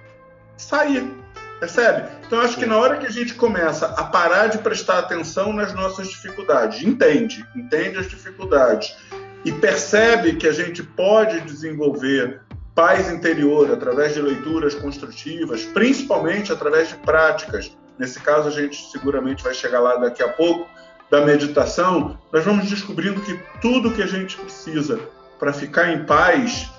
sair, 0.58 1.12
percebe? 1.60 2.10
Então, 2.26 2.42
acho 2.42 2.58
que 2.58 2.66
na 2.66 2.78
hora 2.78 2.98
que 2.98 3.06
a 3.06 3.12
gente 3.12 3.34
começa 3.34 3.88
a 3.88 4.04
parar 4.04 4.48
de 4.48 4.58
prestar 4.58 5.00
atenção 5.00 5.54
nas 5.54 5.74
nossas 5.74 6.08
dificuldades, 6.08 6.82
entende, 6.82 7.46
entende 7.56 7.98
as 7.98 8.10
dificuldades 8.10 8.96
e 9.46 9.52
percebe 9.52 10.36
que 10.36 10.48
a 10.48 10.54
gente 10.54 10.82
pode 10.82 11.42
desenvolver 11.42 12.42
paz 12.74 13.12
interior 13.12 13.72
através 13.72 14.14
de 14.14 14.22
leituras 14.22 14.74
construtivas, 14.74 15.64
principalmente 15.66 16.52
através 16.52 16.90
de 16.90 16.96
práticas. 16.96 17.76
Nesse 18.00 18.20
caso, 18.20 18.48
a 18.48 18.52
gente 18.52 18.90
seguramente 18.92 19.44
vai 19.44 19.54
chegar 19.54 19.80
lá 19.80 19.96
daqui 19.98 20.24
a 20.24 20.30
pouco 20.30 20.68
da 21.12 21.22
meditação, 21.22 22.18
nós 22.32 22.44
vamos 22.44 22.68
descobrindo 22.68 23.22
que 23.22 23.40
tudo 23.62 23.92
que 23.92 24.02
a 24.02 24.08
gente 24.08 24.36
precisa 24.36 25.00
para 25.38 25.54
ficar 25.54 25.92
em 25.92 26.06
paz, 26.06 26.72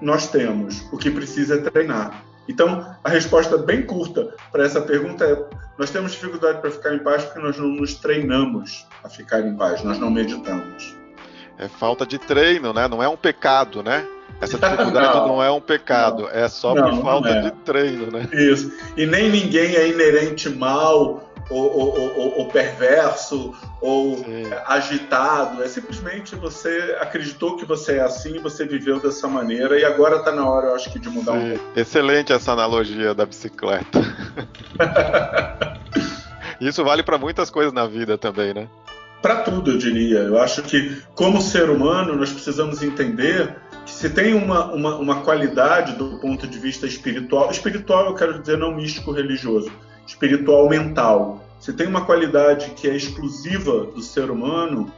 nós 0.00 0.28
temos. 0.28 0.82
O 0.92 0.98
que 0.98 1.10
precisa 1.10 1.56
é 1.56 1.58
treinar. 1.58 2.24
Então, 2.48 2.86
a 3.02 3.08
resposta 3.08 3.58
bem 3.58 3.82
curta 3.82 4.34
para 4.52 4.64
essa 4.64 4.80
pergunta 4.80 5.24
é: 5.24 5.44
nós 5.78 5.90
temos 5.90 6.12
dificuldade 6.12 6.60
para 6.60 6.70
ficar 6.70 6.94
em 6.94 7.00
paz 7.00 7.24
porque 7.24 7.40
nós 7.40 7.56
não 7.58 7.68
nos 7.68 7.94
treinamos 7.94 8.86
a 9.02 9.08
ficar 9.08 9.40
em 9.40 9.56
paz, 9.56 9.82
nós 9.82 9.98
não 9.98 10.10
meditamos. 10.10 10.94
É 11.58 11.68
falta 11.68 12.06
de 12.06 12.18
treino, 12.18 12.72
né? 12.72 12.86
Não 12.86 13.02
é 13.02 13.08
um 13.08 13.16
pecado, 13.16 13.82
né? 13.82 14.06
Essa 14.40 14.58
dificuldade 14.58 15.14
não, 15.16 15.28
não, 15.28 15.42
é 15.42 15.50
um 15.50 15.60
pecado, 15.60 16.24
não, 16.24 16.30
é 16.30 16.48
só 16.48 16.74
não, 16.74 16.90
por 16.90 17.02
falta 17.02 17.28
é. 17.30 17.40
de 17.42 17.50
treino, 17.50 18.10
né? 18.10 18.28
Isso. 18.32 18.70
E 18.96 19.06
nem 19.06 19.30
ninguém 19.30 19.74
é 19.74 19.88
inerente 19.88 20.48
mal 20.50 21.25
ou, 21.48 21.78
ou, 21.78 22.18
ou, 22.18 22.38
ou 22.38 22.48
perverso 22.48 23.54
ou 23.80 24.18
Sim. 24.18 24.44
agitado. 24.66 25.62
É 25.62 25.68
simplesmente 25.68 26.34
você 26.34 26.96
acreditou 27.00 27.56
que 27.56 27.64
você 27.64 27.96
é 27.96 28.00
assim, 28.00 28.38
você 28.38 28.64
viveu 28.64 29.00
dessa 29.00 29.28
maneira 29.28 29.78
e 29.78 29.84
agora 29.84 30.16
está 30.16 30.32
na 30.32 30.48
hora, 30.48 30.68
eu 30.68 30.74
acho 30.74 30.90
que, 30.92 30.98
de 30.98 31.08
mudar 31.08 31.32
Sim. 31.32 31.38
um 31.38 31.50
pouco. 31.58 31.78
Excelente 31.80 32.32
essa 32.32 32.52
analogia 32.52 33.14
da 33.14 33.24
bicicleta. 33.24 34.00
Isso 36.60 36.82
vale 36.82 37.02
para 37.02 37.18
muitas 37.18 37.50
coisas 37.50 37.72
na 37.72 37.86
vida 37.86 38.16
também, 38.16 38.54
né? 38.54 38.68
Para 39.20 39.42
tudo, 39.42 39.72
eu 39.72 39.78
diria. 39.78 40.18
Eu 40.18 40.38
acho 40.40 40.62
que, 40.62 41.02
como 41.14 41.40
ser 41.40 41.68
humano, 41.68 42.14
nós 42.16 42.32
precisamos 42.32 42.82
entender 42.82 43.56
que 43.84 43.92
se 43.92 44.10
tem 44.10 44.34
uma, 44.34 44.72
uma, 44.72 44.96
uma 44.96 45.22
qualidade 45.22 45.94
do 45.94 46.18
ponto 46.18 46.46
de 46.46 46.58
vista 46.58 46.86
espiritual, 46.86 47.50
espiritual 47.50 48.06
eu 48.06 48.14
quero 48.14 48.40
dizer 48.40 48.58
não 48.58 48.74
místico 48.74 49.12
religioso, 49.12 49.70
espiritual 50.06 50.68
mental. 50.68 51.44
Se 51.60 51.72
tem 51.72 51.86
uma 51.86 52.04
qualidade 52.04 52.70
que 52.70 52.88
é 52.88 52.94
exclusiva 52.94 53.86
do 53.86 54.00
ser 54.00 54.30
humano, 54.30 54.92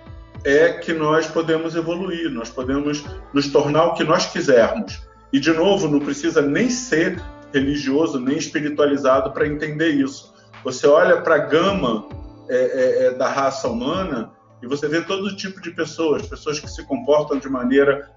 é 0.44 0.72
que 0.72 0.92
nós 0.92 1.26
podemos 1.26 1.74
evoluir, 1.74 2.30
nós 2.30 2.50
podemos 2.50 3.04
nos 3.32 3.48
tornar 3.48 3.86
o 3.86 3.94
que 3.94 4.04
nós 4.04 4.26
quisermos. 4.26 5.02
E, 5.32 5.40
de 5.40 5.52
novo, 5.52 5.88
não 5.88 6.00
precisa 6.00 6.40
nem 6.40 6.70
ser 6.70 7.22
religioso, 7.52 8.20
nem 8.20 8.36
espiritualizado 8.36 9.32
para 9.32 9.46
entender 9.46 9.90
isso. 9.90 10.34
Você 10.64 10.86
olha 10.86 11.20
para 11.20 11.36
a 11.36 11.38
gama 11.38 12.08
é, 12.48 12.56
é, 12.56 13.06
é, 13.06 13.10
da 13.12 13.28
raça 13.28 13.68
humana 13.68 14.32
e 14.62 14.66
você 14.66 14.88
vê 14.88 15.00
todo 15.00 15.34
tipo 15.36 15.60
de 15.60 15.70
pessoas, 15.70 16.26
pessoas 16.26 16.58
que 16.58 16.68
se 16.68 16.84
comportam 16.86 17.38
de 17.38 17.48
maneira 17.48 18.10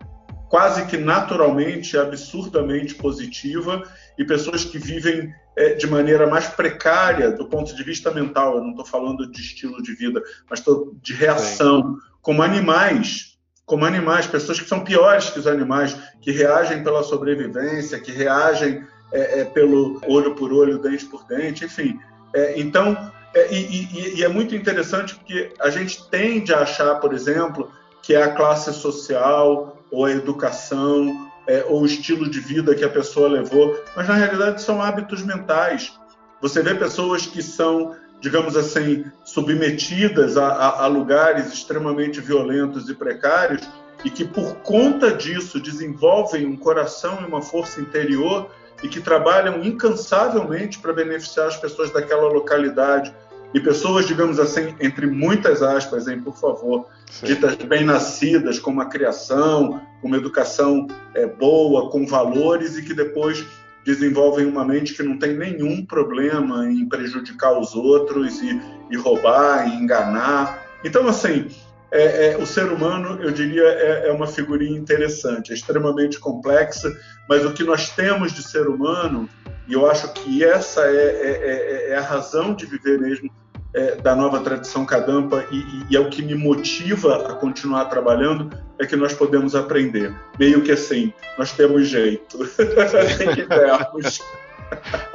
quase 0.52 0.86
que 0.86 0.98
naturalmente, 0.98 1.98
absurdamente 1.98 2.94
positiva, 2.96 3.84
e 4.18 4.26
pessoas 4.26 4.66
que 4.66 4.78
vivem 4.78 5.34
é, 5.56 5.76
de 5.76 5.88
maneira 5.88 6.28
mais 6.28 6.46
precária 6.48 7.32
do 7.32 7.46
ponto 7.46 7.74
de 7.74 7.82
vista 7.82 8.12
mental. 8.12 8.58
Eu 8.58 8.62
não 8.62 8.72
estou 8.72 8.86
falando 8.86 9.32
de 9.32 9.40
estilo 9.40 9.82
de 9.82 9.94
vida, 9.96 10.22
mas 10.50 10.60
estou 10.60 10.94
de 11.02 11.14
reação, 11.14 11.82
Sim. 11.82 12.00
como 12.22 12.44
animais, 12.44 13.38
como 13.66 13.86
animais, 13.86 14.28
pessoas 14.28 14.60
que 14.60 14.68
são 14.68 14.84
piores 14.84 15.30
que 15.30 15.40
os 15.40 15.48
animais, 15.48 15.96
que 16.20 16.32
reagem 16.32 16.84
pela 16.84 17.02
sobrevivência, 17.02 17.98
que 17.98 18.12
reagem 18.12 18.86
é, 19.14 19.40
é, 19.40 19.46
pelo 19.46 20.02
olho 20.06 20.36
por 20.36 20.52
olho, 20.52 20.80
dente 20.80 21.06
por 21.06 21.24
dente, 21.28 21.64
enfim. 21.64 21.98
É, 22.36 22.60
então, 22.60 23.10
é, 23.34 23.54
e, 23.54 23.86
e, 23.86 24.20
e 24.20 24.24
é 24.26 24.28
muito 24.28 24.54
interessante 24.54 25.16
porque 25.16 25.54
a 25.62 25.70
gente 25.70 26.10
tende 26.10 26.54
a 26.54 26.60
achar, 26.60 26.96
por 26.96 27.14
exemplo, 27.14 27.72
que 28.04 28.14
é 28.14 28.22
a 28.22 28.34
classe 28.34 28.74
social 28.74 29.78
ou 29.92 30.06
a 30.06 30.12
educação 30.12 31.30
é, 31.48 31.66
ou 31.68 31.82
o 31.82 31.86
estilo 31.86 32.30
de 32.30 32.40
vida 32.40 32.74
que 32.76 32.84
a 32.84 32.90
pessoa 32.90 33.28
levou, 33.28 33.78
mas 33.96 34.08
na 34.08 34.14
realidade 34.14 34.62
são 34.62 34.82
hábitos 34.82 35.24
mentais. 35.24 35.94
Você 36.42 36.62
vê 36.62 36.74
pessoas 36.76 37.26
que 37.26 37.42
são, 37.42 37.96
digamos 38.20 38.56
assim, 38.56 39.06
submetidas 39.24 40.38
a, 40.38 40.48
a, 40.48 40.84
a 40.84 40.88
lugares 40.88 41.54
extremamente 41.54 42.22
violentos 42.22 42.90
e 42.90 42.96
precários 42.96 43.68
e 44.04 44.10
que 44.10 44.26
por 44.26 44.56
conta 44.58 45.12
disso 45.12 45.60
desenvolvem 45.60 46.46
um 46.46 46.56
coração 46.56 47.20
e 47.22 47.26
uma 47.26 47.42
força 47.42 47.80
interior 47.80 48.50
e 48.82 48.88
que 48.88 49.00
trabalham 49.00 49.64
incansavelmente 49.64 50.80
para 50.80 50.94
beneficiar 50.94 51.48
as 51.48 51.58
pessoas 51.58 51.92
daquela 51.92 52.28
localidade 52.28 53.14
e 53.54 53.60
pessoas, 53.60 54.08
digamos 54.08 54.40
assim, 54.40 54.76
entre 54.80 55.08
muitas 55.08 55.62
aspas, 55.62 56.08
hein, 56.08 56.22
por 56.22 56.36
favor, 56.36 56.88
Sim. 57.10 57.26
ditas 57.28 57.56
bem-nascidas, 57.56 58.60
com 58.60 58.72
uma 58.72 58.86
criação, 58.86 59.82
com 60.02 60.08
uma 60.08 60.18
educação 60.18 60.88
é, 61.14 61.26
boa, 61.26 61.90
com 61.90 62.06
valores 62.06 62.78
e 62.78 62.82
que 62.82 62.94
depois 62.94 63.46
desenvolvem 63.84 64.46
uma 64.46 64.64
mente 64.64 64.94
que 64.94 65.04
não 65.04 65.18
tem 65.18 65.36
nenhum 65.36 65.86
problema 65.86 66.70
em 66.70 66.88
prejudicar 66.88 67.58
os 67.60 67.76
outros 67.76 68.42
e, 68.42 68.62
e 68.90 68.96
roubar, 68.96 69.68
e 69.68 69.76
enganar. 69.76 70.66
Então, 70.84 71.08
assim, 71.08 71.48
é, 71.92 72.32
é, 72.32 72.38
o 72.38 72.46
ser 72.46 72.72
humano, 72.72 73.22
eu 73.22 73.32
diria, 73.32 73.64
é, 73.64 74.08
é, 74.08 74.12
uma 74.12 74.28
figurinha 74.28 74.80
interessante, 74.80 75.52
é 75.52 75.56
extremamente 75.56 76.20
complexa, 76.20 76.90
mas 77.28 77.46
o 77.46 77.52
que 77.52 77.64
nós 77.64 77.90
temos 77.90 78.32
de 78.32 78.44
ser 78.44 78.68
humano, 78.68 79.28
e 79.68 79.74
eu 79.74 79.90
acho 79.90 80.14
que 80.14 80.44
essa 80.44 80.82
é, 80.86 80.96
é, 80.96 81.90
é, 81.90 81.90
é 81.92 81.98
a 81.98 82.02
razão 82.02 82.54
de 82.54 82.66
viver 82.66 83.00
mesmo 83.00 83.30
é, 83.74 83.96
da 83.96 84.16
nova 84.16 84.40
tradição 84.42 84.86
Kadampa 84.86 85.46
e, 85.52 85.86
e, 85.90 85.96
é 85.96 86.00
o 86.00 86.10
que 86.10 86.22
me 86.22 86.36
motiva 86.36 87.32
a 87.32 87.36
continuar 87.36 87.86
trabalhando 87.86 88.50
é 88.78 88.86
que 88.86 88.96
nós 88.96 89.14
podemos 89.14 89.56
aprender. 89.56 90.14
Meio 90.38 90.62
que 90.62 90.72
assim, 90.72 91.14
nós 91.38 91.52
temos 91.54 91.88
jeito. 91.88 92.38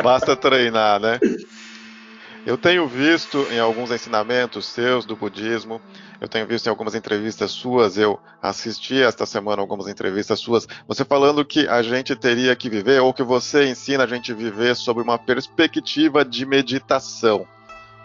Basta 0.03 0.37
treinar, 0.37 1.01
né? 1.01 1.19
Eu 2.47 2.57
tenho 2.57 2.87
visto 2.87 3.45
em 3.51 3.59
alguns 3.59 3.91
ensinamentos 3.91 4.67
seus 4.67 5.05
do 5.05 5.17
budismo, 5.17 5.81
eu 6.21 6.29
tenho 6.29 6.47
visto 6.47 6.67
em 6.67 6.71
algumas 6.71 6.95
entrevistas 6.95 7.51
suas, 7.51 7.99
eu 7.99 8.21
assisti 8.41 9.03
esta 9.03 9.27
semana 9.27 9.61
algumas 9.61 9.89
entrevistas 9.89 10.39
suas, 10.39 10.69
você 10.87 11.05
falando 11.05 11.45
que 11.45 11.67
a 11.67 11.83
gente 11.83 12.15
teria 12.15 12.55
que 12.55 12.71
viver, 12.71 13.03
ou 13.03 13.13
que 13.13 13.25
você 13.25 13.69
ensina 13.69 14.05
a 14.05 14.07
gente 14.07 14.33
viver 14.33 14.77
sob 14.77 15.03
uma 15.03 15.19
perspectiva 15.19 16.25
de 16.25 16.47
meditação. 16.47 17.49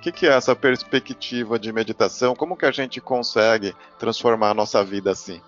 O 0.01 0.03
que, 0.03 0.11
que, 0.11 0.25
é 0.25 0.31
essa 0.31 0.55
perspectiva 0.55 1.59
de 1.59 1.71
meditação? 1.71 2.33
Como 2.35 2.57
que 2.57 2.65
a 2.65 2.71
gente 2.71 2.99
consegue 2.99 3.75
transformar 3.99 4.49
a 4.49 4.53
nossa 4.55 4.83
vida 4.83 5.11
assim? 5.11 5.39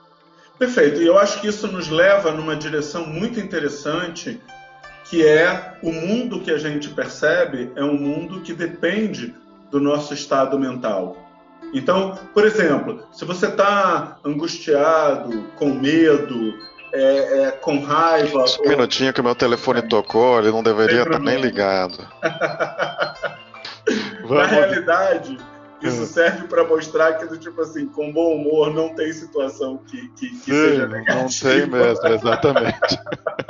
Perfeito. 0.60 1.02
E 1.02 1.08
eu 1.08 1.18
acho 1.18 1.42
que 1.42 1.48
isso 1.48 1.66
nos 1.68 1.90
leva 1.90 2.32
numa 2.32 2.56
direção 2.56 3.04
muito 3.04 3.40
interessante 3.40 4.40
que 5.06 5.26
é 5.26 5.74
o 5.82 5.92
mundo 5.92 6.40
que 6.40 6.52
a 6.52 6.60
gente 6.60 6.88
percebe 6.90 7.72
é 7.76 7.84
um 7.84 7.96
mundo 7.98 8.42
que 8.42 8.54
depende 8.54 9.34
do 9.72 9.80
nosso 9.80 10.14
estado 10.14 10.60
mental. 10.60 11.18
Então, 11.74 12.16
por 12.32 12.46
exemplo, 12.46 13.08
se 13.12 13.26
você 13.26 13.48
está 13.48 14.20
angustiado, 14.24 15.46
com 15.56 15.72
medo, 15.72 16.54
é, 16.94 17.48
é, 17.48 17.52
com 17.54 17.80
raiva. 17.80 18.46
Só 18.46 18.62
um 18.62 18.66
ou... 18.66 18.70
minutinho 18.70 19.12
que 19.12 19.20
o 19.20 19.24
meu 19.24 19.34
telefone 19.34 19.82
tocou, 19.82 20.38
ele 20.38 20.52
não 20.52 20.62
deveria 20.62 21.02
estar 21.02 21.14
tá 21.14 21.20
nem 21.20 21.42
ligado. 21.42 22.08
Na 24.30 24.46
realidade, 24.46 25.38
isso 25.82 26.04
hum. 26.04 26.06
serve 26.06 26.48
para 26.48 26.64
mostrar 26.64 27.14
que, 27.14 27.38
tipo 27.38 27.62
assim, 27.62 27.86
com 27.88 28.12
bom 28.12 28.36
humor 28.36 28.74
não 28.74 28.96
tem 28.96 29.12
situação 29.12 29.78
que, 29.86 30.08
que, 30.10 30.30
que 30.30 30.52
Sim, 30.52 30.70
seja 30.70 30.88
negativa. 30.88 31.20
Não 31.20 31.28
tem 31.30 31.68
mesmo, 31.68 32.08
exatamente. 32.08 33.00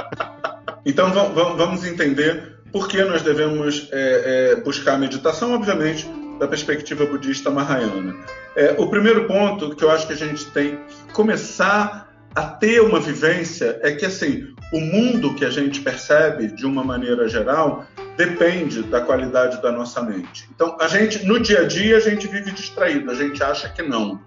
então 0.86 1.12
vamos 1.12 1.86
entender 1.86 2.58
por 2.72 2.88
que 2.88 3.04
nós 3.04 3.22
devemos 3.22 3.88
é, 3.92 4.54
é, 4.54 4.56
buscar 4.56 4.98
meditação, 4.98 5.54
obviamente, 5.54 6.10
da 6.40 6.48
perspectiva 6.48 7.06
budista 7.06 7.52
mahayana. 7.52 8.16
É, 8.56 8.76
o 8.80 8.88
primeiro 8.88 9.28
ponto 9.28 9.76
que 9.76 9.84
eu 9.84 9.92
acho 9.92 10.08
que 10.08 10.14
a 10.14 10.18
gente 10.18 10.46
tem 10.48 10.78
que 10.78 11.14
começar 11.14 12.12
a 12.36 12.42
ter 12.42 12.82
uma 12.82 13.00
vivência 13.00 13.80
é 13.84 13.92
que 13.92 14.06
assim 14.06 14.48
o 14.72 14.80
mundo 14.80 15.36
que 15.36 15.46
a 15.46 15.52
gente 15.52 15.82
percebe 15.82 16.48
de 16.48 16.66
uma 16.66 16.84
maneira 16.84 17.28
geral 17.30 17.86
depende 18.18 18.84
da 18.84 19.02
qualidade 19.02 19.62
da 19.62 19.72
nossa 19.72 20.02
mente. 20.02 20.50
Então 20.54 20.78
a 20.80 20.88
gente 20.88 21.26
no 21.26 21.40
dia 21.40 21.62
a 21.62 21.68
dia 21.68 21.98
a 21.98 22.00
gente 22.00 22.28
vive 22.28 22.52
distraído, 22.52 23.10
a 23.10 23.16
gente 23.16 23.44
acha 23.44 23.70
que 23.70 23.82
não. 23.82 24.20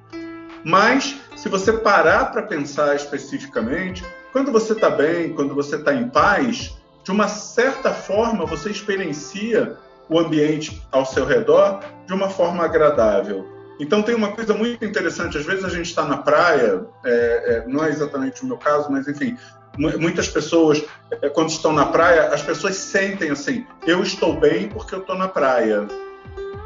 Mas 0.65 1.21
se 1.37 1.49
você 1.49 1.73
parar 1.73 2.33
para 2.33 2.43
pensar 2.43 2.97
especificamente, 2.97 4.05
quando 4.33 4.51
você 4.51 4.73
está 4.73 4.91
bem, 4.91 5.33
quando 5.33 5.55
você 5.55 5.77
está 5.77 5.95
em 5.95 6.09
paz, 6.09 6.77
de 7.05 7.11
uma 7.13 7.29
certa 7.29 7.93
forma 7.93 8.45
você 8.45 8.71
experiencia 8.71 9.77
o 10.09 10.19
ambiente 10.19 10.83
ao 10.91 11.05
seu 11.05 11.25
redor 11.25 11.81
de 12.07 12.13
uma 12.13 12.29
forma 12.29 12.65
agradável. 12.65 13.47
Então 13.79 14.03
tem 14.03 14.15
uma 14.15 14.33
coisa 14.33 14.55
muito 14.55 14.85
interessante. 14.85 15.37
Às 15.37 15.45
vezes 15.45 15.65
a 15.65 15.69
gente 15.69 15.87
está 15.87 16.05
na 16.05 16.19
praia, 16.19 16.85
é, 17.05 17.11
é, 17.13 17.65
não 17.69 17.85
é 17.85 17.91
exatamente 17.91 18.43
o 18.43 18.47
meu 18.47 18.57
caso, 18.57 18.91
mas 18.91 19.07
enfim, 19.07 19.37
muitas 19.77 20.29
pessoas 20.29 20.83
é, 21.11 21.29
quando 21.29 21.51
estão 21.51 21.73
na 21.73 21.87
praia, 21.87 22.29
as 22.29 22.43
pessoas 22.43 22.77
sentem 22.77 23.31
assim: 23.31 23.67
eu 23.87 24.03
estou 24.03 24.39
bem 24.39 24.69
porque 24.69 24.95
eu 24.95 25.01
estou 25.01 25.17
na 25.17 25.29
praia. 25.29 25.87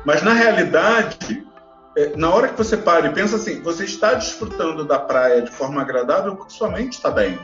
Mas 0.05 0.23
na 0.23 0.33
realidade, 0.33 1.47
é, 1.97 2.17
na 2.17 2.31
hora 2.31 2.49
que 2.49 2.57
você 2.57 2.77
para 2.77 3.07
e 3.07 3.13
pensa 3.13 3.37
assim, 3.37 3.63
você 3.63 3.85
está 3.85 4.15
desfrutando 4.15 4.85
da 4.85 4.99
praia 4.99 5.43
de 5.43 5.51
forma 5.51 5.81
agradável 5.81 6.37
porque 6.37 6.53
sua 6.53 6.71
mente 6.71 6.95
está 6.95 7.11
bem. 7.11 7.39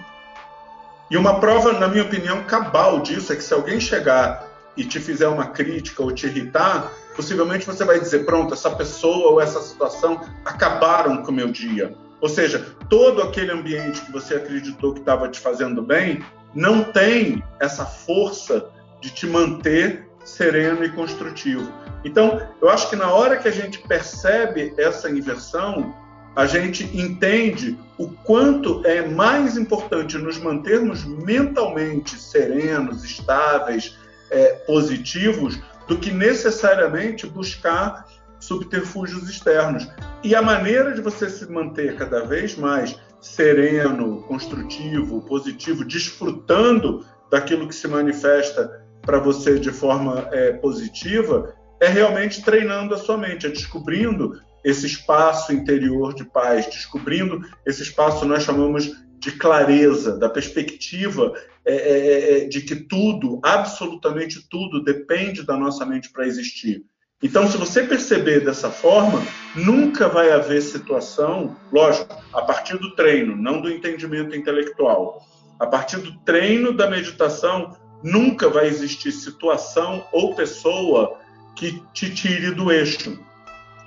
E 1.10 1.16
uma 1.16 1.38
prova, 1.38 1.72
na 1.72 1.86
minha 1.88 2.02
opinião, 2.02 2.42
cabal 2.44 3.00
disso 3.00 3.32
é 3.32 3.36
que 3.36 3.42
se 3.42 3.54
alguém 3.54 3.78
chegar 3.78 4.44
e 4.76 4.84
te 4.84 4.98
fizer 5.00 5.28
uma 5.28 5.46
crítica 5.46 6.02
ou 6.02 6.12
te 6.12 6.26
irritar, 6.26 6.90
possivelmente 7.14 7.66
você 7.66 7.84
vai 7.84 8.00
dizer: 8.00 8.24
pronto, 8.24 8.54
essa 8.54 8.70
pessoa 8.70 9.32
ou 9.32 9.40
essa 9.40 9.60
situação 9.60 10.20
acabaram 10.44 11.22
com 11.22 11.30
o 11.30 11.34
meu 11.34 11.48
dia. 11.48 11.94
Ou 12.20 12.28
seja, 12.28 12.64
todo 12.88 13.22
aquele 13.22 13.52
ambiente 13.52 14.00
que 14.00 14.12
você 14.12 14.34
acreditou 14.34 14.94
que 14.94 15.00
estava 15.00 15.28
te 15.28 15.38
fazendo 15.40 15.82
bem 15.82 16.24
não 16.54 16.82
tem 16.82 17.42
essa 17.60 17.84
força 17.84 18.70
de 19.00 19.10
te 19.10 19.26
manter 19.26 20.08
sereno 20.24 20.84
e 20.84 20.88
construtivo. 20.90 21.70
Então, 22.04 22.40
eu 22.60 22.68
acho 22.68 22.88
que 22.88 22.96
na 22.96 23.12
hora 23.12 23.36
que 23.36 23.46
a 23.46 23.52
gente 23.52 23.78
percebe 23.78 24.74
essa 24.78 25.10
inversão, 25.10 25.94
a 26.34 26.46
gente 26.46 26.84
entende 26.96 27.78
o 27.96 28.08
quanto 28.08 28.82
é 28.84 29.06
mais 29.06 29.56
importante 29.56 30.18
nos 30.18 30.38
mantermos 30.38 31.04
mentalmente 31.04 32.18
serenos, 32.18 33.04
estáveis, 33.04 33.96
é, 34.30 34.54
positivos 34.66 35.58
do 35.86 35.96
que 35.96 36.10
necessariamente 36.10 37.26
buscar 37.26 38.06
subterfúgios 38.46 39.28
externos. 39.28 39.88
E 40.22 40.34
a 40.34 40.40
maneira 40.40 40.94
de 40.94 41.00
você 41.00 41.28
se 41.28 41.50
manter 41.50 41.96
cada 41.96 42.24
vez 42.24 42.56
mais 42.56 42.96
sereno, 43.20 44.22
construtivo, 44.22 45.20
positivo, 45.22 45.84
desfrutando 45.84 47.04
daquilo 47.30 47.66
que 47.66 47.74
se 47.74 47.88
manifesta 47.88 48.84
para 49.02 49.18
você 49.18 49.58
de 49.58 49.70
forma 49.70 50.28
é, 50.32 50.52
positiva, 50.52 51.54
é 51.80 51.88
realmente 51.88 52.42
treinando 52.42 52.94
a 52.94 52.98
sua 52.98 53.18
mente, 53.18 53.46
é 53.46 53.50
descobrindo 53.50 54.40
esse 54.64 54.86
espaço 54.86 55.52
interior 55.52 56.14
de 56.14 56.24
paz, 56.24 56.66
descobrindo 56.66 57.40
esse 57.64 57.82
espaço 57.82 58.24
nós 58.24 58.42
chamamos 58.42 58.90
de 59.18 59.32
clareza, 59.32 60.16
da 60.16 60.28
perspectiva 60.28 61.32
é, 61.64 61.74
é, 61.74 62.38
é, 62.44 62.44
de 62.44 62.60
que 62.60 62.76
tudo, 62.76 63.40
absolutamente 63.42 64.48
tudo, 64.48 64.84
depende 64.84 65.44
da 65.44 65.56
nossa 65.56 65.84
mente 65.84 66.10
para 66.12 66.26
existir. 66.26 66.84
Então, 67.22 67.50
se 67.50 67.56
você 67.56 67.82
perceber 67.82 68.40
dessa 68.44 68.70
forma, 68.70 69.22
nunca 69.54 70.06
vai 70.06 70.30
haver 70.30 70.60
situação, 70.60 71.56
lógico, 71.72 72.14
a 72.32 72.42
partir 72.42 72.76
do 72.76 72.94
treino, 72.94 73.34
não 73.34 73.60
do 73.60 73.70
entendimento 73.70 74.36
intelectual. 74.36 75.22
A 75.58 75.66
partir 75.66 75.96
do 75.96 76.12
treino 76.20 76.72
da 76.72 76.90
meditação, 76.90 77.74
nunca 78.02 78.50
vai 78.50 78.66
existir 78.66 79.12
situação 79.12 80.04
ou 80.12 80.34
pessoa 80.34 81.18
que 81.54 81.82
te 81.94 82.14
tire 82.14 82.50
do 82.50 82.70
eixo. 82.70 83.18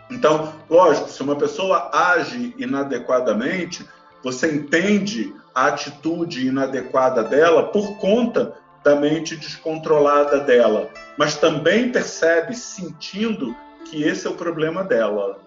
Então, 0.10 0.52
lógico, 0.68 1.08
se 1.08 1.22
uma 1.22 1.36
pessoa 1.36 1.92
age 1.94 2.56
inadequadamente, 2.58 3.88
você 4.24 4.52
entende 4.52 5.32
a 5.54 5.68
atitude 5.68 6.48
inadequada 6.48 7.24
dela 7.24 7.68
por 7.68 7.98
conta 8.00 8.56
da 8.84 8.96
mente 8.96 9.36
descontrolada 9.36 10.40
dela, 10.40 10.90
mas 11.18 11.36
também 11.36 11.92
percebe, 11.92 12.56
sentindo 12.56 13.56
que 13.86 14.04
esse 14.04 14.28
é 14.28 14.30
o 14.30 14.36
problema 14.36 14.84
dela. 14.84 15.40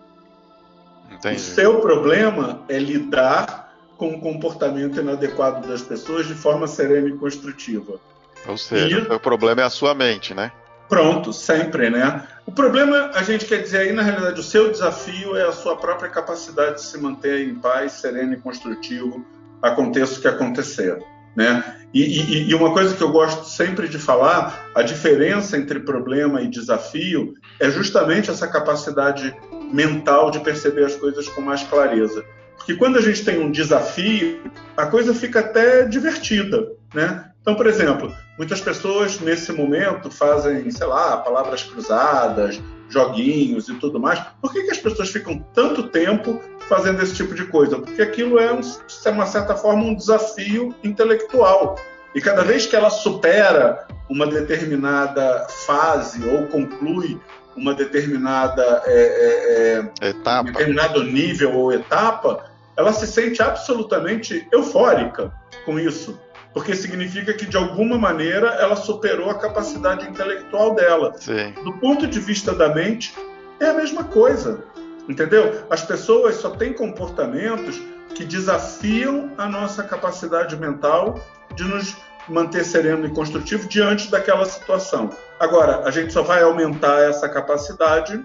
Entendi. 1.10 1.36
O 1.36 1.40
seu 1.40 1.80
problema 1.80 2.62
é 2.68 2.78
lidar 2.78 3.72
com 3.96 4.14
o 4.14 4.20
comportamento 4.20 5.00
inadequado 5.00 5.66
das 5.66 5.82
pessoas 5.82 6.26
de 6.26 6.34
forma 6.34 6.66
serena 6.66 7.08
e 7.08 7.12
construtiva. 7.12 8.00
Ou 8.46 8.58
seja, 8.58 9.06
e... 9.08 9.14
o 9.14 9.20
problema 9.20 9.62
é 9.62 9.64
a 9.64 9.70
sua 9.70 9.94
mente, 9.94 10.34
né? 10.34 10.50
Pronto, 10.88 11.32
sempre, 11.32 11.88
né? 11.88 12.26
O 12.44 12.52
problema, 12.52 13.12
a 13.14 13.22
gente 13.22 13.46
quer 13.46 13.62
dizer 13.62 13.78
aí, 13.78 13.92
na 13.92 14.02
realidade, 14.02 14.40
o 14.40 14.42
seu 14.42 14.70
desafio 14.70 15.36
é 15.36 15.46
a 15.46 15.52
sua 15.52 15.76
própria 15.76 16.10
capacidade 16.10 16.76
de 16.76 16.82
se 16.82 16.98
manter 16.98 17.48
em 17.48 17.54
paz, 17.54 17.92
sereno 17.92 18.34
e 18.34 18.36
construtivo, 18.36 19.24
aconteça 19.62 20.18
o 20.18 20.20
que 20.20 20.28
acontecer. 20.28 21.02
Né? 21.36 21.81
E, 21.92 22.02
e, 22.02 22.50
e, 22.50 22.54
uma 22.54 22.72
coisa 22.72 22.94
que 22.94 23.02
eu 23.02 23.10
gosto 23.10 23.44
sempre 23.44 23.86
de 23.86 23.98
falar, 23.98 24.70
a 24.74 24.82
diferença 24.82 25.58
entre 25.58 25.80
problema 25.80 26.40
e 26.40 26.48
desafio 26.48 27.34
é 27.60 27.70
justamente 27.70 28.30
essa 28.30 28.48
capacidade 28.48 29.34
mental 29.70 30.30
de 30.30 30.40
perceber 30.40 30.84
as 30.84 30.96
coisas 30.96 31.28
com 31.28 31.42
mais 31.42 31.62
clareza. 31.62 32.24
Porque 32.56 32.74
quando 32.76 32.96
a 32.96 33.02
gente 33.02 33.24
tem 33.24 33.40
um 33.40 33.50
desafio, 33.50 34.40
a 34.76 34.86
coisa 34.86 35.12
fica 35.12 35.40
até 35.40 35.84
divertida, 35.84 36.72
né? 36.94 37.30
Então, 37.42 37.56
por 37.56 37.66
exemplo, 37.66 38.14
muitas 38.38 38.60
pessoas 38.60 39.20
nesse 39.20 39.52
momento 39.52 40.10
fazem, 40.10 40.70
sei 40.70 40.86
lá, 40.86 41.16
palavras 41.16 41.64
cruzadas, 41.64 42.62
joguinhos 42.88 43.68
e 43.68 43.74
tudo 43.74 43.98
mais. 43.98 44.20
Por 44.40 44.52
que, 44.52 44.62
que 44.62 44.70
as 44.70 44.78
pessoas 44.78 45.10
ficam 45.10 45.44
tanto 45.52 45.88
tempo 45.88 46.40
fazendo 46.68 47.02
esse 47.02 47.14
tipo 47.14 47.34
de 47.34 47.44
coisa? 47.46 47.78
Porque 47.78 48.02
aquilo 48.02 48.38
é, 48.38 48.52
um, 48.52 48.60
de 48.60 49.08
uma 49.08 49.26
certa 49.26 49.54
forma, 49.54 49.82
um 49.82 49.94
desafio 49.94 50.74
intelectual. 50.82 51.78
E 52.14 52.20
cada 52.20 52.42
vez 52.42 52.66
que 52.66 52.76
ela 52.76 52.90
supera 52.90 53.86
uma 54.08 54.26
determinada 54.26 55.46
fase 55.66 56.28
ou 56.28 56.46
conclui 56.46 57.18
uma 57.56 57.74
determinada 57.74 58.82
é, 58.86 59.84
é, 60.00 60.06
é 60.06 60.10
etapa. 60.10 60.48
Um 60.48 60.52
determinado 60.52 61.04
nível 61.04 61.54
ou 61.54 61.72
etapa, 61.72 62.44
ela 62.76 62.92
se 62.92 63.06
sente 63.06 63.42
absolutamente 63.42 64.46
eufórica 64.52 65.32
com 65.64 65.78
isso 65.78 66.18
porque 66.52 66.74
significa 66.74 67.32
que 67.32 67.46
de 67.46 67.56
alguma 67.56 67.98
maneira 67.98 68.48
ela 68.60 68.76
superou 68.76 69.30
a 69.30 69.34
capacidade 69.38 70.08
intelectual 70.08 70.74
dela. 70.74 71.14
Sim. 71.16 71.52
Do 71.64 71.72
ponto 71.78 72.06
de 72.06 72.20
vista 72.20 72.54
da 72.54 72.68
mente, 72.74 73.14
é 73.58 73.70
a 73.70 73.74
mesma 73.74 74.04
coisa, 74.04 74.64
entendeu? 75.08 75.64
As 75.70 75.82
pessoas 75.82 76.36
só 76.36 76.50
têm 76.50 76.72
comportamentos 76.72 77.80
que 78.14 78.24
desafiam 78.24 79.32
a 79.38 79.46
nossa 79.46 79.82
capacidade 79.82 80.56
mental 80.56 81.20
de 81.54 81.64
nos 81.64 81.96
manter 82.28 82.64
sereno 82.64 83.06
e 83.06 83.10
construtivo 83.10 83.68
diante 83.68 84.10
daquela 84.10 84.44
situação. 84.44 85.10
Agora, 85.40 85.82
a 85.84 85.90
gente 85.90 86.12
só 86.12 86.22
vai 86.22 86.42
aumentar 86.42 87.00
essa 87.02 87.28
capacidade 87.28 88.24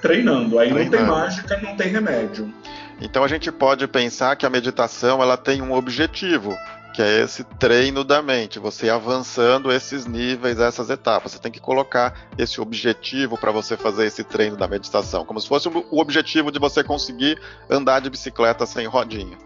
treinando. 0.00 0.58
Aí 0.58 0.70
treinando. 0.70 0.96
não 0.96 0.98
tem 0.98 1.06
mágica, 1.06 1.60
não 1.62 1.76
tem 1.76 1.88
remédio. 1.88 2.52
Então 3.00 3.24
a 3.24 3.28
gente 3.28 3.50
pode 3.50 3.86
pensar 3.88 4.36
que 4.36 4.44
a 4.44 4.50
meditação 4.50 5.22
ela 5.22 5.36
tem 5.36 5.62
um 5.62 5.72
objetivo, 5.72 6.56
que 6.94 7.02
é 7.02 7.20
esse 7.20 7.44
treino 7.44 8.02
da 8.02 8.20
mente, 8.20 8.58
você 8.58 8.90
avançando 8.90 9.72
esses 9.72 10.06
níveis, 10.06 10.58
essas 10.58 10.90
etapas. 10.90 11.32
Você 11.32 11.38
tem 11.38 11.52
que 11.52 11.60
colocar 11.60 12.14
esse 12.36 12.60
objetivo 12.60 13.38
para 13.38 13.52
você 13.52 13.76
fazer 13.76 14.06
esse 14.06 14.24
treino 14.24 14.56
da 14.56 14.66
meditação, 14.66 15.24
como 15.24 15.40
se 15.40 15.48
fosse 15.48 15.68
o 15.68 15.98
objetivo 15.98 16.50
de 16.50 16.58
você 16.58 16.82
conseguir 16.82 17.38
andar 17.68 18.00
de 18.00 18.10
bicicleta 18.10 18.66
sem 18.66 18.86
rodinha. 18.86 19.38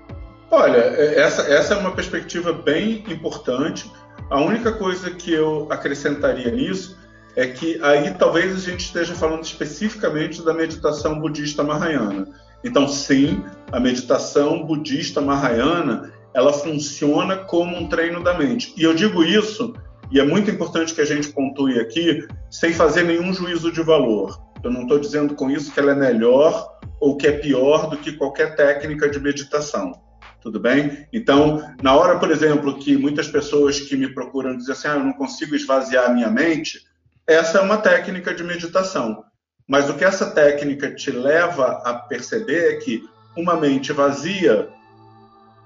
Olha, 0.50 0.76
é, 0.76 1.20
essa, 1.20 1.42
essa 1.42 1.74
é 1.74 1.76
uma 1.76 1.92
perspectiva 1.92 2.52
bem 2.52 3.04
importante. 3.08 3.90
A 4.30 4.40
única 4.40 4.72
coisa 4.72 5.10
que 5.10 5.32
eu 5.32 5.66
acrescentaria 5.70 6.50
nisso 6.50 6.96
é 7.36 7.46
que 7.46 7.82
aí 7.82 8.14
talvez 8.14 8.54
a 8.54 8.70
gente 8.70 8.84
esteja 8.84 9.14
falando 9.14 9.42
especificamente 9.42 10.42
da 10.42 10.54
meditação 10.54 11.18
budista 11.18 11.62
mahayana. 11.62 12.28
Então, 12.62 12.88
sim, 12.88 13.44
a 13.70 13.78
meditação 13.78 14.64
budista 14.64 15.20
mahayana 15.20 16.13
ela 16.34 16.52
funciona 16.52 17.36
como 17.36 17.76
um 17.76 17.88
treino 17.88 18.22
da 18.22 18.36
mente. 18.36 18.74
E 18.76 18.82
eu 18.82 18.94
digo 18.94 19.22
isso, 19.22 19.74
e 20.10 20.18
é 20.20 20.24
muito 20.24 20.50
importante 20.50 20.94
que 20.94 21.00
a 21.00 21.06
gente 21.06 21.28
pontue 21.28 21.78
aqui, 21.78 22.26
sem 22.50 22.72
fazer 22.72 23.04
nenhum 23.04 23.32
juízo 23.32 23.70
de 23.72 23.82
valor. 23.82 24.38
Eu 24.62 24.70
não 24.70 24.82
estou 24.82 24.98
dizendo 24.98 25.34
com 25.34 25.50
isso 25.50 25.72
que 25.72 25.78
ela 25.78 25.92
é 25.92 25.94
melhor 25.94 26.78
ou 27.00 27.16
que 27.16 27.26
é 27.26 27.32
pior 27.32 27.88
do 27.88 27.96
que 27.96 28.12
qualquer 28.12 28.56
técnica 28.56 29.08
de 29.08 29.20
meditação. 29.20 29.92
Tudo 30.40 30.60
bem? 30.60 31.06
Então, 31.12 31.62
na 31.82 31.94
hora, 31.94 32.18
por 32.18 32.30
exemplo, 32.30 32.78
que 32.78 32.96
muitas 32.96 33.28
pessoas 33.28 33.80
que 33.80 33.96
me 33.96 34.12
procuram 34.12 34.56
dizem 34.56 34.72
assim, 34.72 34.88
ah, 34.88 34.94
eu 34.94 35.04
não 35.04 35.12
consigo 35.12 35.54
esvaziar 35.54 36.06
a 36.06 36.12
minha 36.12 36.30
mente, 36.30 36.80
essa 37.26 37.58
é 37.58 37.60
uma 37.62 37.78
técnica 37.78 38.34
de 38.34 38.44
meditação. 38.44 39.24
Mas 39.66 39.88
o 39.88 39.94
que 39.94 40.04
essa 40.04 40.30
técnica 40.30 40.94
te 40.94 41.10
leva 41.10 41.82
a 41.84 41.94
perceber 41.94 42.74
é 42.74 42.76
que 42.76 43.02
uma 43.36 43.56
mente 43.56 43.92
vazia 43.92 44.68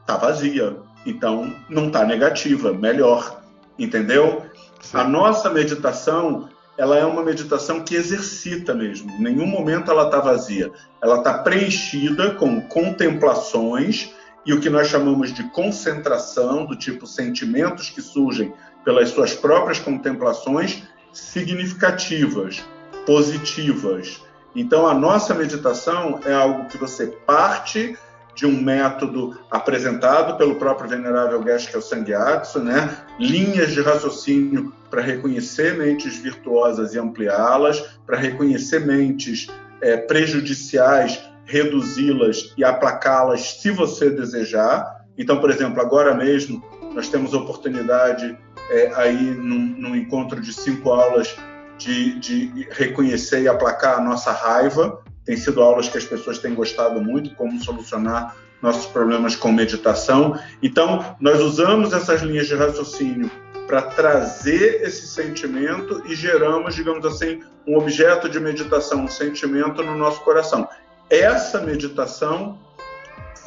está 0.08 0.16
vazia. 0.16 0.74
Então, 1.04 1.54
não 1.68 1.88
está 1.88 2.02
negativa, 2.02 2.72
melhor. 2.72 3.42
Entendeu? 3.78 4.46
Sim. 4.80 4.96
A 4.96 5.04
nossa 5.04 5.50
meditação, 5.50 6.48
ela 6.78 6.96
é 6.96 7.04
uma 7.04 7.22
meditação 7.22 7.84
que 7.84 7.94
exercita 7.94 8.74
mesmo. 8.74 9.10
Em 9.10 9.22
nenhum 9.22 9.46
momento 9.46 9.90
ela 9.90 10.06
está 10.06 10.18
vazia. 10.18 10.72
Ela 11.02 11.18
está 11.18 11.34
preenchida 11.38 12.30
com 12.36 12.58
contemplações 12.62 14.14
e 14.46 14.54
o 14.54 14.60
que 14.60 14.70
nós 14.70 14.88
chamamos 14.88 15.30
de 15.34 15.42
concentração, 15.50 16.64
do 16.64 16.74
tipo 16.74 17.06
sentimentos 17.06 17.90
que 17.90 18.00
surgem 18.00 18.54
pelas 18.84 19.10
suas 19.10 19.34
próprias 19.34 19.78
contemplações 19.78 20.84
significativas, 21.12 22.64
positivas. 23.04 24.22
Então, 24.56 24.86
a 24.86 24.94
nossa 24.94 25.34
meditação 25.34 26.18
é 26.24 26.32
algo 26.32 26.66
que 26.66 26.78
você 26.78 27.08
parte 27.26 27.94
de 28.38 28.46
um 28.46 28.62
método 28.62 29.36
apresentado 29.50 30.38
pelo 30.38 30.54
próprio 30.54 30.88
venerável 30.88 31.42
Geshe 31.42 31.82
Sangyatso, 31.82 32.60
né? 32.60 32.96
linhas 33.18 33.72
de 33.72 33.80
raciocínio 33.80 34.72
para 34.88 35.02
reconhecer 35.02 35.76
mentes 35.76 36.18
virtuosas 36.18 36.94
e 36.94 37.00
ampliá-las, 37.00 37.80
para 38.06 38.16
reconhecer 38.16 38.86
mentes 38.86 39.48
é, 39.80 39.96
prejudiciais, 39.96 41.20
reduzi-las 41.46 42.54
e 42.56 42.62
aplacá-las 42.62 43.60
se 43.60 43.72
você 43.72 44.08
desejar. 44.08 45.04
Então, 45.18 45.40
por 45.40 45.50
exemplo, 45.50 45.82
agora 45.82 46.14
mesmo 46.14 46.64
nós 46.94 47.08
temos 47.08 47.34
oportunidade 47.34 48.38
é, 48.70 48.92
aí 48.94 49.34
num, 49.34 49.58
num, 49.58 49.96
encontro 49.96 50.40
de 50.40 50.52
cinco 50.52 50.92
aulas 50.92 51.34
de, 51.76 52.20
de 52.20 52.68
reconhecer 52.70 53.42
e 53.42 53.48
aplacar 53.48 53.98
a 53.98 54.00
nossa 54.00 54.30
raiva. 54.30 55.02
Tem 55.28 55.36
sido 55.36 55.62
aulas 55.62 55.90
que 55.90 55.98
as 55.98 56.04
pessoas 56.04 56.38
têm 56.38 56.54
gostado 56.54 57.02
muito, 57.02 57.34
como 57.34 57.62
solucionar 57.62 58.34
nossos 58.62 58.86
problemas 58.86 59.36
com 59.36 59.52
meditação. 59.52 60.40
Então, 60.62 61.14
nós 61.20 61.38
usamos 61.38 61.92
essas 61.92 62.22
linhas 62.22 62.46
de 62.46 62.54
raciocínio 62.54 63.30
para 63.66 63.82
trazer 63.82 64.80
esse 64.80 65.06
sentimento 65.06 66.02
e 66.06 66.14
geramos, 66.14 66.74
digamos 66.74 67.04
assim, 67.04 67.42
um 67.66 67.76
objeto 67.76 68.26
de 68.26 68.40
meditação, 68.40 69.04
um 69.04 69.08
sentimento 69.08 69.82
no 69.82 69.98
nosso 69.98 70.22
coração. 70.22 70.66
Essa 71.10 71.60
meditação 71.60 72.58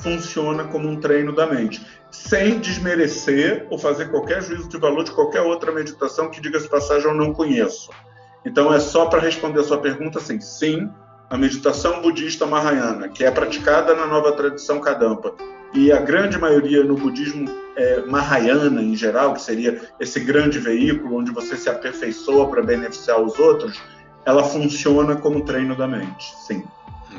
funciona 0.03 0.65
como 0.65 0.87
um 0.87 0.99
treino 0.99 1.33
da 1.33 1.47
mente 1.47 1.83
sem 2.11 2.59
desmerecer 2.59 3.65
ou 3.71 3.79
fazer 3.79 4.11
qualquer 4.11 4.43
juízo 4.43 4.69
de 4.69 4.77
valor 4.77 5.03
de 5.03 5.11
qualquer 5.13 5.41
outra 5.41 5.71
meditação 5.71 6.29
que, 6.29 6.39
diga-se 6.39 6.69
passagem, 6.69 7.07
eu 7.07 7.15
não 7.15 7.33
conheço. 7.33 7.89
Então, 8.45 8.71
é 8.71 8.79
só 8.79 9.07
para 9.07 9.19
responder 9.19 9.61
a 9.61 9.63
sua 9.63 9.79
pergunta 9.79 10.19
assim: 10.19 10.39
sim, 10.39 10.87
a 11.31 11.37
meditação 11.37 12.01
budista 12.01 12.45
mahayana, 12.45 13.07
que 13.07 13.23
é 13.23 13.31
praticada 13.31 13.95
na 13.95 14.05
nova 14.05 14.33
tradição 14.33 14.81
Kadampa, 14.81 15.33
e 15.73 15.89
a 15.89 16.01
grande 16.01 16.37
maioria 16.37 16.83
no 16.83 16.95
budismo 16.95 17.49
é, 17.77 18.01
mahayana 18.01 18.81
em 18.81 18.93
geral, 18.97 19.33
que 19.33 19.41
seria 19.41 19.81
esse 19.97 20.19
grande 20.19 20.59
veículo 20.59 21.15
onde 21.15 21.31
você 21.31 21.55
se 21.55 21.69
aperfeiçoa 21.69 22.49
para 22.49 22.61
beneficiar 22.61 23.21
os 23.21 23.39
outros, 23.39 23.81
ela 24.25 24.43
funciona 24.43 25.15
como 25.15 25.45
treino 25.45 25.73
da 25.73 25.87
mente, 25.87 26.35
sim. 26.45 26.65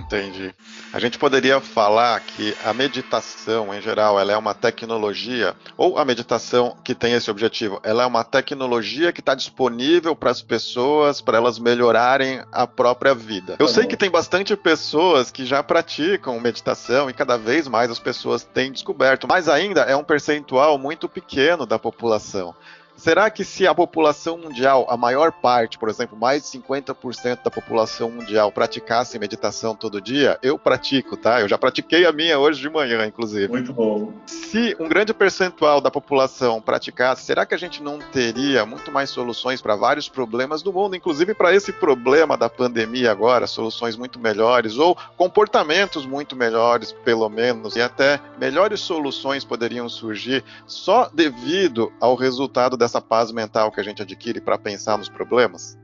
Entendi. 0.03 0.55
A 0.93 0.99
gente 0.99 1.19
poderia 1.19 1.61
falar 1.61 2.21
que 2.21 2.55
a 2.65 2.75
meditação, 2.75 3.73
em 3.73 3.81
geral, 3.81 4.19
ela 4.19 4.33
é 4.33 4.37
uma 4.37 4.53
tecnologia, 4.53 5.55
ou 5.77 5.97
a 5.97 6.05
meditação 6.05 6.77
que 6.85 6.95
tem 6.95 7.15
esse 7.15 7.31
objetivo, 7.31 7.81
ela 7.83 8.03
é 8.03 8.07
uma 8.07 8.25
tecnologia 8.25 9.13
que 9.13 9.21
está 9.21 9.35
disponível 9.35 10.15
para 10.15 10.31
as 10.31 10.43
pessoas, 10.43 11.21
para 11.21 11.39
elas 11.39 11.59
melhorarem 11.59 12.43
a 12.53 12.67
própria 12.67 13.15
vida. 13.15 13.57
Eu 13.59 13.67
tá 13.67 13.73
sei 13.73 13.87
que 13.87 13.97
tem 13.97 14.11
bastante 14.11 14.55
pessoas 14.57 15.31
que 15.31 15.47
já 15.47 15.63
praticam 15.63 16.39
meditação 16.41 17.09
e 17.09 17.13
cada 17.15 17.39
vez 17.39 17.69
mais 17.69 17.91
as 17.91 17.99
pessoas 17.99 18.45
têm 18.45 18.73
descoberto, 18.73 19.27
mas 19.27 19.49
ainda 19.49 19.83
é 19.83 19.97
um 19.97 20.05
percentual 20.05 20.77
muito 20.79 21.09
pequeno 21.09 21.65
da 21.65 21.79
população. 21.79 22.55
Será 23.03 23.29
que 23.31 23.45
se 23.45 23.67
a 23.67 23.75
população 23.75 24.39
mundial, 24.39 24.87
a 24.89 24.97
maior 24.97 25.33
parte, 25.33 25.77
por 25.77 25.89
exemplo, 25.89 26.17
mais 26.17 26.45
de 26.45 26.57
50% 26.61 27.43
da 27.43 27.51
população 27.51 28.09
mundial 28.09 28.53
praticasse 28.53 29.19
meditação 29.19 29.75
todo 29.75 30.01
dia, 30.01 30.39
eu 30.41 30.57
pratico, 30.57 31.17
tá? 31.17 31.41
Eu 31.41 31.49
já 31.49 31.59
pratiquei 31.59 32.07
a 32.07 32.13
minha 32.13 32.39
hoje 32.39 32.61
de 32.61 32.71
manhã, 32.71 33.05
inclusive. 33.05 33.49
Muito 33.49 33.73
bom. 33.73 34.13
Se 34.25 34.77
um 34.79 34.89
grande 34.89 35.13
percentual 35.13 35.81
da 35.81 35.91
população 35.91 36.63
praticasse, 36.63 37.25
será 37.25 37.45
que 37.45 37.57
a 37.57 37.59
gente 37.59 37.83
não 37.83 37.99
teria 37.99 38.65
muito 38.65 38.93
mais 38.93 39.11
soluções 39.11 39.61
para 39.61 39.75
vários 39.75 40.09
problemas 40.09 40.63
do 40.63 40.73
mundo, 40.73 40.95
inclusive 40.95 41.35
para 41.35 41.53
esse 41.53 41.73
problema 41.73 42.37
da 42.37 42.49
pandemia 42.49 43.11
agora, 43.11 43.49
soluções 43.49 43.97
muito 43.97 44.21
melhores 44.21 44.79
ou 44.79 44.97
comportamentos 45.17 46.07
muito 46.07 46.37
melhores, 46.37 46.93
pelo 46.93 47.29
menos, 47.29 47.75
e 47.75 47.83
até 47.83 48.21
melhores 48.39 48.79
soluções 48.79 49.45
poderiam 49.45 49.89
surgir 49.89 50.45
só 50.69 51.11
devido 51.13 51.93
ao 52.01 52.15
resultado 52.15 52.77
dessa 52.77 52.92
paz 53.01 53.33
mental 53.33 53.71
que 53.71 53.81
a 53.81 53.85
gente 53.85 54.03
adquire 54.03 54.41
para 54.41 54.59
pensar 54.59 54.99
nos 54.99 55.09
problemas? 55.09 55.79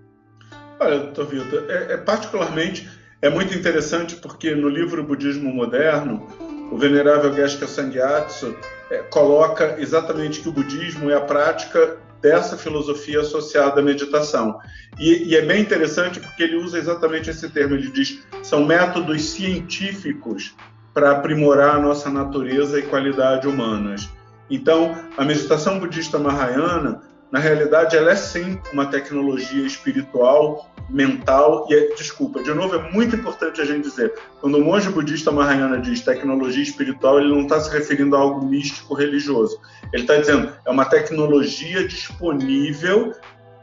Olha, 0.80 0.98
doutor 0.98 1.26
Vitor, 1.26 1.64
é, 1.68 1.94
é, 1.94 1.96
particularmente 1.96 2.88
é 3.20 3.28
muito 3.28 3.52
interessante 3.56 4.16
porque 4.16 4.54
no 4.54 4.68
livro 4.68 5.02
Budismo 5.02 5.52
Moderno, 5.52 6.26
o 6.70 6.76
venerável 6.76 7.34
Geshe 7.34 7.66
Sangyatso 7.66 8.54
é, 8.90 8.98
coloca 8.98 9.76
exatamente 9.78 10.40
que 10.40 10.48
o 10.48 10.52
budismo 10.52 11.10
é 11.10 11.14
a 11.14 11.20
prática 11.20 11.98
dessa 12.20 12.56
filosofia 12.56 13.20
associada 13.20 13.80
à 13.80 13.84
meditação. 13.84 14.58
E, 14.98 15.30
e, 15.30 15.36
é 15.36 15.42
bem 15.42 15.62
interessante 15.62 16.20
porque 16.20 16.42
ele 16.42 16.56
usa 16.56 16.78
exatamente 16.78 17.30
esse 17.30 17.48
termo. 17.48 17.74
Ele 17.74 17.90
diz 17.90 18.22
são 18.42 18.64
métodos 18.64 19.22
científicos 19.30 20.54
para 20.92 21.12
aprimorar 21.12 21.76
a 21.76 21.80
nossa 21.80 22.10
natureza 22.10 22.78
e 22.78 22.82
qualidade 22.82 23.46
humanas. 23.46 24.08
Então, 24.50 24.96
a 25.16 25.24
meditação 25.24 25.78
budista 25.78 26.18
mahayana, 26.18 27.02
na 27.30 27.38
realidade, 27.38 27.96
ela 27.96 28.10
é 28.10 28.16
sim 28.16 28.58
uma 28.72 28.86
tecnologia 28.86 29.66
espiritual, 29.66 30.70
mental 30.88 31.66
e, 31.68 31.74
é, 31.74 31.94
desculpa, 31.94 32.42
de 32.42 32.52
novo, 32.54 32.74
é 32.74 32.90
muito 32.90 33.14
importante 33.14 33.60
a 33.60 33.64
gente 33.64 33.82
dizer, 33.82 34.14
quando 34.40 34.56
o 34.56 34.64
monge 34.64 34.88
budista 34.88 35.30
mahayana 35.30 35.78
diz 35.78 36.00
tecnologia 36.00 36.62
espiritual, 36.62 37.20
ele 37.20 37.28
não 37.28 37.42
está 37.42 37.60
se 37.60 37.70
referindo 37.70 38.16
a 38.16 38.20
algo 38.20 38.46
místico 38.46 38.94
religioso. 38.94 39.60
Ele 39.92 40.02
está 40.02 40.16
dizendo, 40.16 40.50
é 40.64 40.70
uma 40.70 40.86
tecnologia 40.86 41.86
disponível 41.86 43.12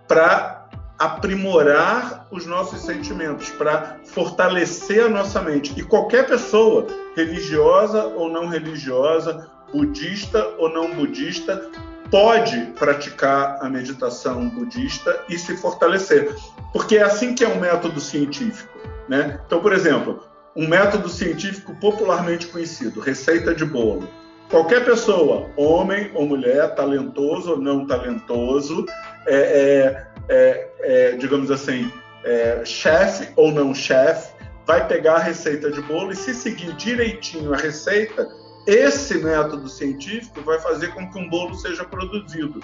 para 0.08 0.70
aprimorar 0.98 2.28
os 2.32 2.46
nossos 2.46 2.82
sentimentos, 2.82 3.50
para 3.50 3.98
fortalecer 4.06 5.06
a 5.06 5.10
nossa 5.10 5.42
mente. 5.42 5.74
E 5.78 5.84
qualquer 5.84 6.28
pessoa, 6.28 6.88
religiosa 7.16 8.06
ou 8.06 8.30
não 8.30 8.48
religiosa, 8.48 9.50
budista 9.72 10.46
ou 10.58 10.70
não 10.70 10.94
budista, 10.94 11.70
pode 12.10 12.58
praticar 12.78 13.58
a 13.62 13.70
meditação 13.70 14.48
budista 14.50 15.24
e 15.30 15.38
se 15.38 15.58
fortalecer, 15.58 16.36
porque 16.72 16.98
é 16.98 17.04
assim 17.04 17.34
que 17.34 17.44
é 17.44 17.48
um 17.48 17.60
método 17.60 18.00
científico, 18.00 18.78
né? 19.10 19.40
Então, 19.46 19.60
por 19.60 19.74
exemplo, 19.74 20.24
um 20.56 20.68
método 20.68 21.10
científico 21.10 21.76
popularmente 21.76 22.48
conhecido, 22.48 23.00
receita 23.00 23.54
de 23.54 23.66
bolo. 23.66 24.08
Qualquer 24.50 24.86
pessoa, 24.86 25.50
homem 25.58 26.12
ou 26.14 26.28
mulher, 26.28 26.76
talentoso 26.76 27.52
ou 27.52 27.58
não 27.58 27.86
talentoso, 27.86 28.86
é, 29.28 29.36
é, 29.36 30.08
é, 30.30 30.70
é 30.80 31.12
digamos 31.18 31.50
assim, 31.50 31.92
é, 32.24 32.64
chefe 32.64 33.30
ou 33.36 33.52
não 33.52 33.74
chefe, 33.74 34.34
vai 34.66 34.88
pegar 34.88 35.16
a 35.16 35.20
receita 35.20 35.72
de 35.72 35.82
bolo 35.82 36.12
e 36.12 36.16
se 36.16 36.34
seguir 36.34 36.74
direitinho 36.74 37.54
a 37.54 37.58
receita, 37.58 38.30
esse 38.66 39.18
método 39.18 39.70
científico 39.70 40.42
vai 40.42 40.60
fazer 40.60 40.94
com 40.94 41.10
que 41.10 41.20
um 41.20 41.30
bolo 41.30 41.54
seja 41.56 41.84
produzido. 41.84 42.62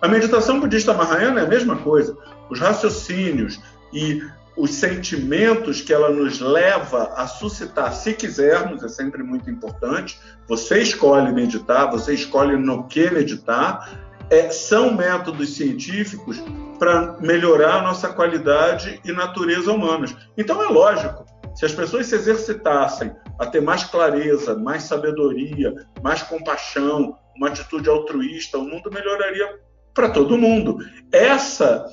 A 0.00 0.08
meditação 0.08 0.58
budista 0.58 0.92
mahayana 0.94 1.40
é 1.40 1.44
a 1.44 1.48
mesma 1.48 1.76
coisa. 1.76 2.16
Os 2.50 2.58
raciocínios 2.58 3.60
e 3.92 4.22
os 4.56 4.74
sentimentos 4.74 5.80
que 5.80 5.92
ela 5.92 6.10
nos 6.10 6.40
leva 6.40 7.12
a 7.16 7.26
suscitar, 7.26 7.92
se 7.94 8.12
quisermos, 8.12 8.82
é 8.82 8.88
sempre 8.88 9.22
muito 9.22 9.50
importante. 9.50 10.18
Você 10.48 10.80
escolhe 10.80 11.32
meditar, 11.32 11.90
você 11.90 12.14
escolhe 12.14 12.56
no 12.56 12.86
que 12.86 13.10
meditar. 13.10 13.88
é, 14.32 14.50
são 14.50 14.94
métodos 14.94 15.54
científicos 15.56 16.42
para 16.78 17.18
melhorar 17.20 17.76
a 17.76 17.82
nossa 17.82 18.08
qualidade 18.08 18.98
e 19.04 19.12
natureza 19.12 19.70
humanas. 19.70 20.16
Então 20.38 20.62
é 20.62 20.68
lógico, 20.68 21.26
se 21.54 21.66
as 21.66 21.72
pessoas 21.72 22.06
se 22.06 22.14
exercitassem 22.14 23.12
a 23.38 23.46
ter 23.46 23.60
mais 23.60 23.84
clareza, 23.84 24.54
mais 24.56 24.84
sabedoria, 24.84 25.74
mais 26.02 26.22
compaixão, 26.22 27.16
uma 27.36 27.48
atitude 27.48 27.88
altruísta, 27.88 28.58
o 28.58 28.64
mundo 28.64 28.90
melhoraria 28.90 29.58
para 29.94 30.10
todo 30.10 30.38
mundo. 30.38 30.78
Essa, 31.10 31.86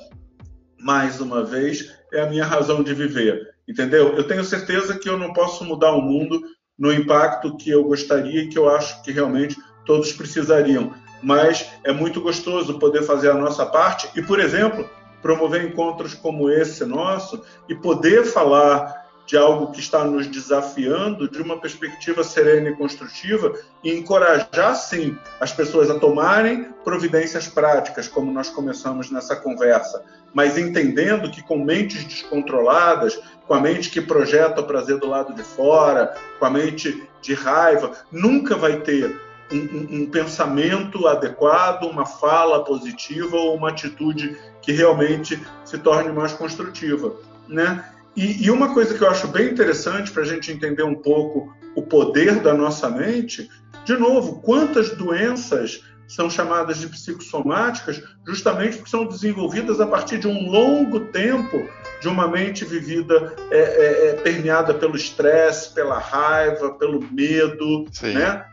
mais 0.78 1.20
uma 1.20 1.44
vez, 1.44 1.94
é 2.12 2.22
a 2.22 2.26
minha 2.26 2.44
razão 2.44 2.82
de 2.82 2.94
viver. 2.94 3.54
Entendeu? 3.68 4.16
Eu 4.16 4.24
tenho 4.24 4.44
certeza 4.44 4.98
que 4.98 5.08
eu 5.08 5.16
não 5.16 5.32
posso 5.32 5.64
mudar 5.64 5.92
o 5.92 6.02
mundo 6.02 6.42
no 6.78 6.92
impacto 6.92 7.56
que 7.56 7.70
eu 7.70 7.84
gostaria 7.84 8.42
e 8.42 8.48
que 8.48 8.58
eu 8.58 8.68
acho 8.68 9.02
que 9.02 9.12
realmente 9.12 9.56
todos 9.84 10.12
precisariam. 10.12 10.92
Mas 11.22 11.70
é 11.84 11.92
muito 11.92 12.20
gostoso 12.20 12.78
poder 12.78 13.02
fazer 13.02 13.30
a 13.30 13.34
nossa 13.34 13.66
parte 13.66 14.08
e, 14.18 14.22
por 14.22 14.40
exemplo, 14.40 14.88
promover 15.20 15.64
encontros 15.64 16.14
como 16.14 16.50
esse 16.50 16.84
nosso 16.84 17.44
e 17.68 17.74
poder 17.74 18.24
falar 18.24 18.99
de 19.30 19.36
algo 19.36 19.70
que 19.70 19.78
está 19.78 20.02
nos 20.02 20.26
desafiando 20.26 21.30
de 21.30 21.40
uma 21.40 21.56
perspectiva 21.60 22.24
serena 22.24 22.70
e 22.70 22.74
construtiva 22.74 23.54
e 23.84 23.94
encorajar, 23.96 24.74
sim, 24.74 25.16
as 25.38 25.52
pessoas 25.52 25.88
a 25.88 26.00
tomarem 26.00 26.64
providências 26.82 27.46
práticas, 27.46 28.08
como 28.08 28.32
nós 28.32 28.48
começamos 28.50 29.08
nessa 29.08 29.36
conversa, 29.36 30.02
mas 30.34 30.58
entendendo 30.58 31.30
que 31.30 31.44
com 31.44 31.64
mentes 31.64 32.02
descontroladas, 32.02 33.20
com 33.46 33.54
a 33.54 33.60
mente 33.60 33.88
que 33.88 34.00
projeta 34.00 34.62
o 34.62 34.66
prazer 34.66 34.98
do 34.98 35.06
lado 35.06 35.32
de 35.32 35.44
fora, 35.44 36.12
com 36.40 36.46
a 36.46 36.50
mente 36.50 37.08
de 37.22 37.32
raiva, 37.32 37.92
nunca 38.10 38.56
vai 38.56 38.80
ter 38.80 39.16
um, 39.52 39.58
um, 39.58 40.02
um 40.02 40.10
pensamento 40.10 41.06
adequado, 41.06 41.84
uma 41.84 42.04
fala 42.04 42.64
positiva 42.64 43.36
ou 43.36 43.54
uma 43.54 43.68
atitude 43.68 44.36
que 44.60 44.72
realmente 44.72 45.40
se 45.64 45.78
torne 45.78 46.10
mais 46.10 46.32
construtiva, 46.32 47.14
né? 47.46 47.84
E, 48.20 48.44
e 48.44 48.50
uma 48.50 48.74
coisa 48.74 48.92
que 48.92 49.02
eu 49.02 49.08
acho 49.08 49.28
bem 49.28 49.48
interessante 49.48 50.10
para 50.10 50.22
a 50.22 50.26
gente 50.26 50.52
entender 50.52 50.82
um 50.82 50.94
pouco 50.94 51.56
o 51.74 51.80
poder 51.80 52.40
da 52.40 52.52
nossa 52.52 52.90
mente, 52.90 53.48
de 53.86 53.96
novo, 53.96 54.42
quantas 54.42 54.90
doenças 54.90 55.82
são 56.06 56.28
chamadas 56.28 56.78
de 56.78 56.88
psicossomáticas 56.88 58.02
justamente 58.26 58.76
porque 58.76 58.90
são 58.90 59.06
desenvolvidas 59.06 59.80
a 59.80 59.86
partir 59.86 60.18
de 60.18 60.28
um 60.28 60.50
longo 60.50 61.00
tempo 61.00 61.66
de 62.02 62.08
uma 62.08 62.28
mente 62.28 62.62
vivida 62.62 63.34
é, 63.50 63.58
é, 63.58 64.08
é 64.08 64.12
permeada 64.16 64.74
pelo 64.74 64.96
estresse, 64.96 65.72
pela 65.72 65.98
raiva, 65.98 66.74
pelo 66.74 67.00
medo, 67.10 67.86
Sim. 67.90 68.12
né? 68.12 68.44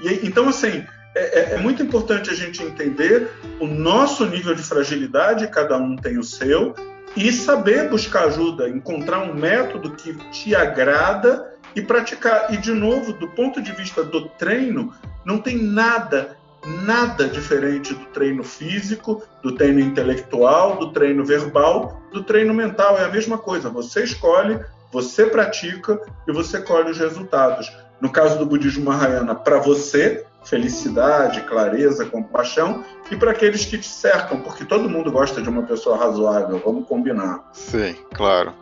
E, 0.00 0.26
então, 0.26 0.50
assim, 0.50 0.84
é, 1.14 1.38
é, 1.38 1.54
é, 1.54 1.58
muito 1.58 1.82
importante 1.82 2.28
a 2.28 2.34
gente 2.34 2.62
entender 2.62 3.30
o 3.58 3.66
nosso 3.66 4.26
nível 4.26 4.54
de 4.54 4.62
fragilidade, 4.62 5.48
cada 5.48 5.78
um 5.78 5.96
tem 5.96 6.18
o 6.18 6.24
seu, 6.24 6.74
e 7.16 7.32
saber 7.32 7.88
buscar 7.88 8.24
ajuda, 8.24 8.68
encontrar 8.68 9.20
um 9.20 9.34
método 9.34 9.92
que 9.92 10.14
te 10.30 10.54
agrada 10.54 11.54
e 11.74 11.82
praticar. 11.82 12.52
E, 12.52 12.56
de 12.56 12.72
novo, 12.72 13.12
do 13.12 13.28
ponto 13.28 13.62
de 13.62 13.72
vista 13.72 14.02
do 14.02 14.28
treino, 14.30 14.92
não 15.24 15.38
tem 15.38 15.56
nada, 15.56 16.36
nada 16.84 17.28
diferente 17.28 17.94
do 17.94 18.04
treino 18.06 18.42
físico, 18.42 19.22
do 19.42 19.54
treino 19.54 19.80
intelectual, 19.80 20.76
do 20.78 20.92
treino 20.92 21.24
verbal, 21.24 22.00
do 22.12 22.22
treino 22.22 22.52
mental. 22.52 22.98
É 22.98 23.04
a 23.04 23.10
mesma 23.10 23.38
coisa. 23.38 23.68
Você 23.70 24.02
escolhe, 24.02 24.58
você 24.92 25.26
pratica 25.26 26.00
e 26.26 26.32
você 26.32 26.60
colhe 26.60 26.90
os 26.90 26.98
resultados. 26.98 27.72
No 28.00 28.10
caso 28.10 28.38
do 28.38 28.46
budismo 28.46 28.86
Mahayana, 28.86 29.34
para 29.34 29.58
você, 29.58 30.26
felicidade, 30.44 31.40
clareza, 31.42 32.04
compaixão, 32.06 32.84
e 33.10 33.16
para 33.16 33.30
aqueles 33.30 33.64
que 33.64 33.78
te 33.78 33.88
cercam, 33.88 34.40
porque 34.40 34.64
todo 34.64 34.88
mundo 34.88 35.10
gosta 35.10 35.42
de 35.42 35.48
uma 35.48 35.62
pessoa 35.62 35.96
razoável, 35.96 36.60
vamos 36.64 36.86
combinar. 36.86 37.48
Sim, 37.52 37.96
claro. 38.14 38.52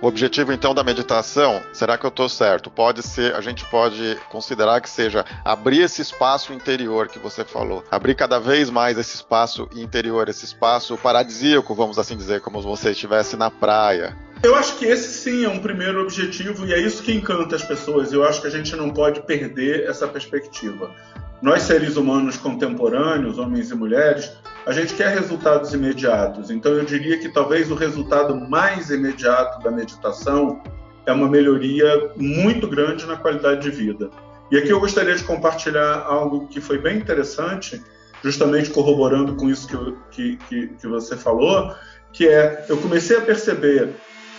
O 0.00 0.06
objetivo 0.06 0.52
então 0.52 0.72
da 0.72 0.84
meditação, 0.84 1.60
será 1.72 1.98
que 1.98 2.06
eu 2.06 2.08
estou 2.08 2.28
certo? 2.28 2.70
Pode 2.70 3.02
ser, 3.02 3.34
a 3.34 3.40
gente 3.40 3.64
pode 3.64 4.16
considerar 4.30 4.80
que 4.80 4.88
seja 4.88 5.24
abrir 5.44 5.80
esse 5.80 6.00
espaço 6.00 6.52
interior 6.52 7.08
que 7.08 7.18
você 7.18 7.44
falou, 7.44 7.82
abrir 7.90 8.14
cada 8.14 8.38
vez 8.38 8.70
mais 8.70 8.96
esse 8.96 9.16
espaço 9.16 9.68
interior, 9.74 10.28
esse 10.28 10.44
espaço 10.44 10.96
paradisíaco, 10.96 11.74
vamos 11.74 11.98
assim 11.98 12.16
dizer, 12.16 12.40
como 12.40 12.60
se 12.60 12.66
você 12.68 12.92
estivesse 12.92 13.36
na 13.36 13.50
praia, 13.50 14.16
eu 14.40 14.54
acho 14.54 14.76
que 14.76 14.84
esse 14.84 15.08
sim 15.08 15.44
é 15.44 15.48
um 15.48 15.58
primeiro 15.58 16.00
objetivo 16.00 16.64
e 16.64 16.72
é 16.72 16.78
isso 16.78 17.02
que 17.02 17.12
encanta 17.12 17.56
as 17.56 17.64
pessoas. 17.64 18.12
Eu 18.12 18.22
acho 18.22 18.40
que 18.40 18.46
a 18.46 18.50
gente 18.50 18.76
não 18.76 18.90
pode 18.90 19.20
perder 19.22 19.88
essa 19.88 20.06
perspectiva. 20.06 20.94
Nós, 21.42 21.62
seres 21.64 21.96
humanos 21.96 22.36
contemporâneos, 22.36 23.36
homens 23.36 23.72
e 23.72 23.74
mulheres, 23.74 24.32
a 24.68 24.72
gente 24.72 24.92
quer 24.92 25.14
resultados 25.14 25.72
imediatos. 25.72 26.50
Então, 26.50 26.72
eu 26.74 26.84
diria 26.84 27.18
que 27.18 27.30
talvez 27.30 27.70
o 27.70 27.74
resultado 27.74 28.36
mais 28.36 28.90
imediato 28.90 29.62
da 29.64 29.70
meditação 29.70 30.62
é 31.06 31.12
uma 31.12 31.26
melhoria 31.26 32.12
muito 32.14 32.68
grande 32.68 33.06
na 33.06 33.16
qualidade 33.16 33.62
de 33.62 33.70
vida. 33.70 34.10
E 34.50 34.58
aqui 34.58 34.68
eu 34.68 34.78
gostaria 34.78 35.14
de 35.14 35.24
compartilhar 35.24 36.04
algo 36.06 36.48
que 36.48 36.60
foi 36.60 36.76
bem 36.76 36.98
interessante, 36.98 37.82
justamente 38.22 38.68
corroborando 38.68 39.36
com 39.36 39.48
isso 39.48 39.66
que, 40.10 40.36
que, 40.36 40.68
que 40.68 40.86
você 40.86 41.16
falou, 41.16 41.74
que 42.12 42.28
é 42.28 42.66
eu 42.68 42.76
comecei 42.76 43.16
a 43.16 43.22
perceber 43.22 43.94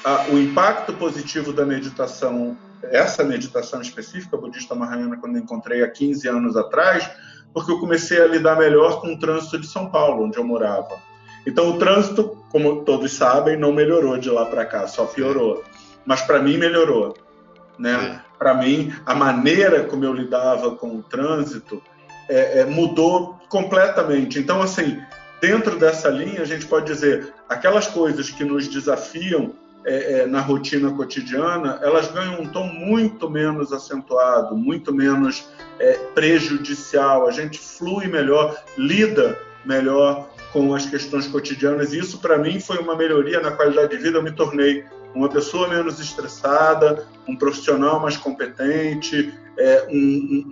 a, 0.05 0.25
o 0.29 0.37
impacto 0.37 0.93
positivo 0.93 1.51
da 1.51 1.65
meditação, 1.65 2.55
essa 2.83 3.23
meditação 3.23 3.81
específica 3.81 4.37
budista 4.37 4.75
Mahayana, 4.75 5.17
quando 5.17 5.37
eu 5.37 5.41
encontrei 5.41 5.81
há 5.81 5.89
15 5.89 6.27
anos 6.27 6.55
atrás, 6.55 7.09
porque 7.53 7.71
eu 7.71 7.79
comecei 7.79 8.21
a 8.21 8.27
lidar 8.27 8.57
melhor 8.57 9.01
com 9.01 9.13
o 9.13 9.19
trânsito 9.19 9.59
de 9.59 9.67
São 9.67 9.89
Paulo, 9.89 10.25
onde 10.25 10.37
eu 10.37 10.43
morava. 10.43 10.97
Então, 11.45 11.69
o 11.69 11.79
trânsito, 11.79 12.37
como 12.49 12.83
todos 12.83 13.13
sabem, 13.13 13.57
não 13.57 13.71
melhorou 13.71 14.17
de 14.17 14.29
lá 14.29 14.45
para 14.45 14.65
cá, 14.65 14.87
só 14.87 15.05
piorou. 15.05 15.63
Mas 16.05 16.21
para 16.21 16.39
mim, 16.41 16.57
melhorou. 16.57 17.17
Né? 17.77 18.21
Para 18.37 18.53
mim, 18.53 18.93
a 19.05 19.15
maneira 19.15 19.83
como 19.83 20.03
eu 20.03 20.13
lidava 20.13 20.75
com 20.75 20.97
o 20.97 21.03
trânsito 21.03 21.81
é, 22.27 22.59
é, 22.59 22.65
mudou 22.65 23.39
completamente. 23.49 24.37
Então, 24.37 24.61
assim, 24.61 25.01
dentro 25.41 25.79
dessa 25.79 26.09
linha, 26.09 26.41
a 26.41 26.45
gente 26.45 26.65
pode 26.65 26.85
dizer 26.85 27.33
aquelas 27.47 27.87
coisas 27.87 28.29
que 28.29 28.43
nos 28.43 28.67
desafiam 28.67 29.53
é, 29.85 30.19
é, 30.19 30.25
na 30.25 30.41
rotina 30.41 30.91
cotidiana, 30.91 31.79
elas 31.81 32.11
ganham 32.11 32.41
um 32.41 32.47
tom 32.47 32.67
muito 32.67 33.29
menos 33.29 33.71
acentuado, 33.71 34.55
muito 34.55 34.93
menos 34.93 35.47
é, 35.79 35.93
prejudicial. 36.13 37.27
A 37.27 37.31
gente 37.31 37.59
flui 37.59 38.07
melhor, 38.07 38.61
lida 38.77 39.39
melhor 39.65 40.29
com 40.51 40.73
as 40.73 40.85
questões 40.85 41.27
cotidianas. 41.27 41.93
E 41.93 41.99
isso, 41.99 42.19
para 42.19 42.37
mim, 42.37 42.59
foi 42.59 42.77
uma 42.79 42.95
melhoria 42.95 43.39
na 43.39 43.51
qualidade 43.51 43.95
de 43.95 44.03
vida. 44.03 44.17
Eu 44.17 44.23
me 44.23 44.31
tornei 44.31 44.83
uma 45.13 45.29
pessoa 45.29 45.67
menos 45.67 45.99
estressada, 45.99 47.07
um 47.27 47.35
profissional 47.35 47.99
mais 47.99 48.17
competente, 48.17 49.33
é, 49.57 49.87
um, 49.89 49.95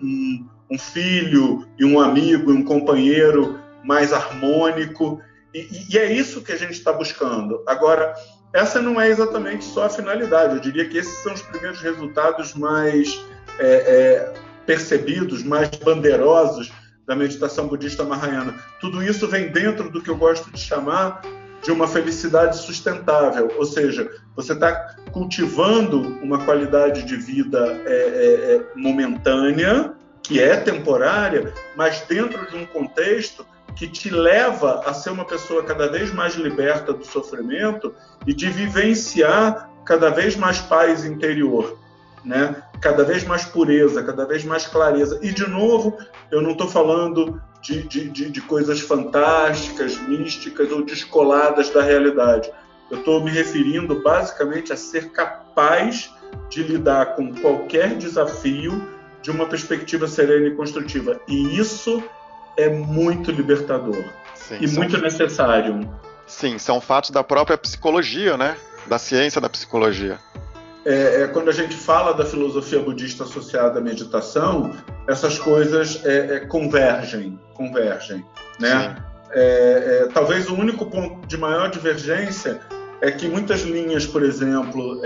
um, 0.03 0.49
um, 0.71 0.79
filho 0.79 1.67
e 1.77 1.85
um 1.85 1.99
amigo, 1.99 2.51
um 2.51 2.63
companheiro 2.63 3.59
mais 3.83 4.13
harmônico. 4.13 5.21
E, 5.53 5.67
e 5.91 5.97
é 5.97 6.11
isso 6.11 6.41
que 6.41 6.51
a 6.51 6.57
gente 6.57 6.73
está 6.73 6.93
buscando. 6.93 7.61
Agora, 7.67 8.13
essa 8.53 8.81
não 8.81 8.99
é 8.99 9.09
exatamente 9.09 9.65
só 9.65 9.85
a 9.85 9.89
finalidade. 9.89 10.55
Eu 10.55 10.61
diria 10.61 10.87
que 10.87 10.97
esses 10.97 11.17
são 11.23 11.33
os 11.33 11.41
primeiros 11.41 11.81
resultados 11.81 12.53
mais 12.53 13.23
é, 13.59 13.67
é, 13.67 14.33
percebidos, 14.65 15.43
mais 15.43 15.69
bandeirosos 15.69 16.71
da 17.05 17.15
meditação 17.15 17.67
budista 17.67 18.03
mahayana. 18.03 18.53
Tudo 18.81 19.01
isso 19.01 19.27
vem 19.27 19.49
dentro 19.49 19.89
do 19.89 20.01
que 20.01 20.09
eu 20.09 20.17
gosto 20.17 20.51
de 20.51 20.59
chamar 20.59 21.21
de 21.63 21.71
uma 21.71 21.87
felicidade 21.87 22.57
sustentável, 22.57 23.51
ou 23.57 23.65
seja, 23.65 24.09
você 24.35 24.53
está 24.53 24.95
cultivando 25.11 25.99
uma 26.21 26.45
qualidade 26.45 27.03
de 27.03 27.15
vida 27.15 27.81
é, 27.85 27.91
é, 27.91 28.55
é, 28.55 28.65
momentânea, 28.75 29.93
que 30.21 30.39
é 30.39 30.55
temporária, 30.57 31.53
mas 31.75 32.01
dentro 32.01 32.49
de 32.49 32.55
um 32.55 32.65
contexto 32.65 33.45
que 33.77 33.87
te 33.87 34.09
leva 34.09 34.81
a 34.85 34.93
ser 34.93 35.11
uma 35.11 35.23
pessoa 35.23 35.63
cada 35.63 35.87
vez 35.87 36.11
mais 36.11 36.33
liberta 36.33 36.91
do 36.91 37.05
sofrimento 37.05 37.93
e 38.25 38.33
de 38.33 38.49
vivenciar 38.49 39.69
cada 39.85 40.09
vez 40.09 40.35
mais 40.35 40.59
paz 40.59 41.05
interior, 41.05 41.77
né? 42.25 42.61
Cada 42.81 43.03
vez 43.03 43.23
mais 43.23 43.45
pureza, 43.45 44.03
cada 44.03 44.25
vez 44.25 44.43
mais 44.43 44.65
clareza. 44.65 45.19
E 45.21 45.31
de 45.31 45.47
novo, 45.47 45.95
eu 46.31 46.41
não 46.41 46.51
estou 46.51 46.67
falando 46.67 47.39
de, 47.61 47.83
de, 47.83 48.09
de, 48.09 48.29
de, 48.31 48.41
coisas 48.41 48.81
fantásticas, 48.81 49.95
místicas 50.07 50.71
ou 50.71 50.83
descoladas 50.83 51.69
da 51.69 51.81
realidade. 51.81 52.51
Eu 52.89 52.99
estou 52.99 53.23
me 53.23 53.29
referindo 53.29 54.01
basicamente 54.01 54.73
a 54.73 54.77
ser 54.77 55.11
capaz 55.11 56.11
de 56.49 56.63
lidar 56.63 57.15
com 57.15 57.33
qualquer 57.35 57.95
desafio 57.95 58.87
de 59.21 59.29
uma 59.29 59.45
perspectiva 59.45 60.07
serena 60.07 60.47
e 60.47 60.55
construtiva. 60.55 61.19
E 61.27 61.59
isso 61.59 62.03
é 62.57 62.69
muito 62.69 63.31
libertador 63.31 64.03
Sim, 64.33 64.57
e 64.59 64.67
muito 64.67 64.97
necessário. 64.99 65.89
Sim, 66.25 66.57
são 66.57 66.81
fatos 66.81 67.11
da 67.11 67.23
própria 67.23 67.57
psicologia, 67.57 68.35
né? 68.35 68.57
Da 68.87 68.97
ciência 68.97 69.39
da 69.39 69.47
psicologia. 69.47 70.19
É, 70.85 71.23
é, 71.23 71.27
quando 71.27 71.49
a 71.49 71.53
gente 71.53 71.75
fala 71.75 72.13
da 72.13 72.25
filosofia 72.25 72.79
budista 72.79 73.23
associada 73.23 73.79
à 73.79 73.81
meditação, 73.81 74.73
essas 75.07 75.37
coisas 75.37 76.03
é, 76.05 76.35
é 76.35 76.39
convergem, 76.39 77.39
convergem, 77.53 78.25
né? 78.59 78.95
É, 79.31 80.03
é, 80.05 80.07
talvez 80.13 80.49
o 80.49 80.55
único 80.55 80.85
ponto 80.85 81.27
de 81.27 81.37
maior 81.37 81.69
divergência 81.69 82.61
é 83.01 83.11
que 83.11 83.27
muitas 83.27 83.61
linhas, 83.61 84.07
por 84.07 84.23
exemplo, 84.23 85.01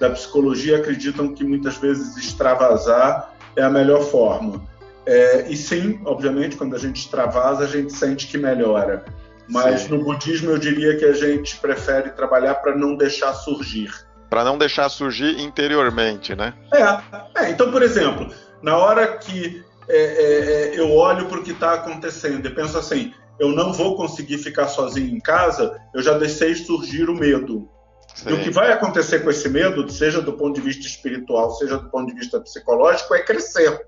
da 0.00 0.10
psicologia 0.10 0.78
acreditam 0.78 1.34
que 1.34 1.44
muitas 1.44 1.76
vezes 1.76 2.16
extravasar 2.16 3.34
é 3.54 3.62
a 3.62 3.70
melhor 3.70 4.02
forma. 4.02 4.66
É, 5.04 5.48
e 5.48 5.56
sim, 5.56 6.00
obviamente, 6.04 6.56
quando 6.56 6.76
a 6.76 6.78
gente 6.78 6.96
extravasa, 6.96 7.64
a 7.64 7.66
gente 7.66 7.92
sente 7.92 8.26
que 8.26 8.38
melhora. 8.38 9.04
Mas 9.48 9.82
sim. 9.82 9.88
no 9.88 10.04
budismo 10.04 10.50
eu 10.50 10.58
diria 10.58 10.96
que 10.96 11.04
a 11.04 11.12
gente 11.12 11.56
prefere 11.58 12.10
trabalhar 12.10 12.54
para 12.56 12.76
não 12.76 12.96
deixar 12.96 13.34
surgir. 13.34 13.90
Para 14.30 14.44
não 14.44 14.56
deixar 14.56 14.88
surgir 14.88 15.40
interiormente, 15.40 16.34
né? 16.34 16.54
É, 16.72 17.42
é 17.42 17.50
então, 17.50 17.70
por 17.70 17.82
exemplo, 17.82 18.32
na 18.62 18.76
hora 18.76 19.18
que 19.18 19.62
é, 19.88 19.98
é, 19.98 20.74
é 20.76 20.80
eu 20.80 20.90
olho 20.90 21.26
para 21.26 21.38
o 21.38 21.42
que 21.42 21.50
está 21.50 21.74
acontecendo 21.74 22.46
e 22.46 22.50
penso 22.50 22.78
assim, 22.78 23.12
eu 23.38 23.48
não 23.48 23.72
vou 23.72 23.96
conseguir 23.96 24.38
ficar 24.38 24.68
sozinho 24.68 25.14
em 25.14 25.20
casa, 25.20 25.78
eu 25.92 26.00
já 26.00 26.16
deixei 26.16 26.54
surgir 26.54 27.10
o 27.10 27.14
medo. 27.14 27.68
Sim. 28.14 28.30
E 28.30 28.32
o 28.34 28.42
que 28.42 28.50
vai 28.50 28.70
acontecer 28.70 29.20
com 29.20 29.30
esse 29.30 29.48
medo, 29.48 29.90
seja 29.90 30.20
do 30.20 30.34
ponto 30.34 30.54
de 30.54 30.60
vista 30.60 30.86
espiritual, 30.86 31.50
seja 31.52 31.78
do 31.78 31.90
ponto 31.90 32.08
de 32.08 32.18
vista 32.18 32.40
psicológico, 32.40 33.14
é 33.14 33.22
crescer. 33.22 33.86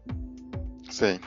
Sim. 0.95 1.19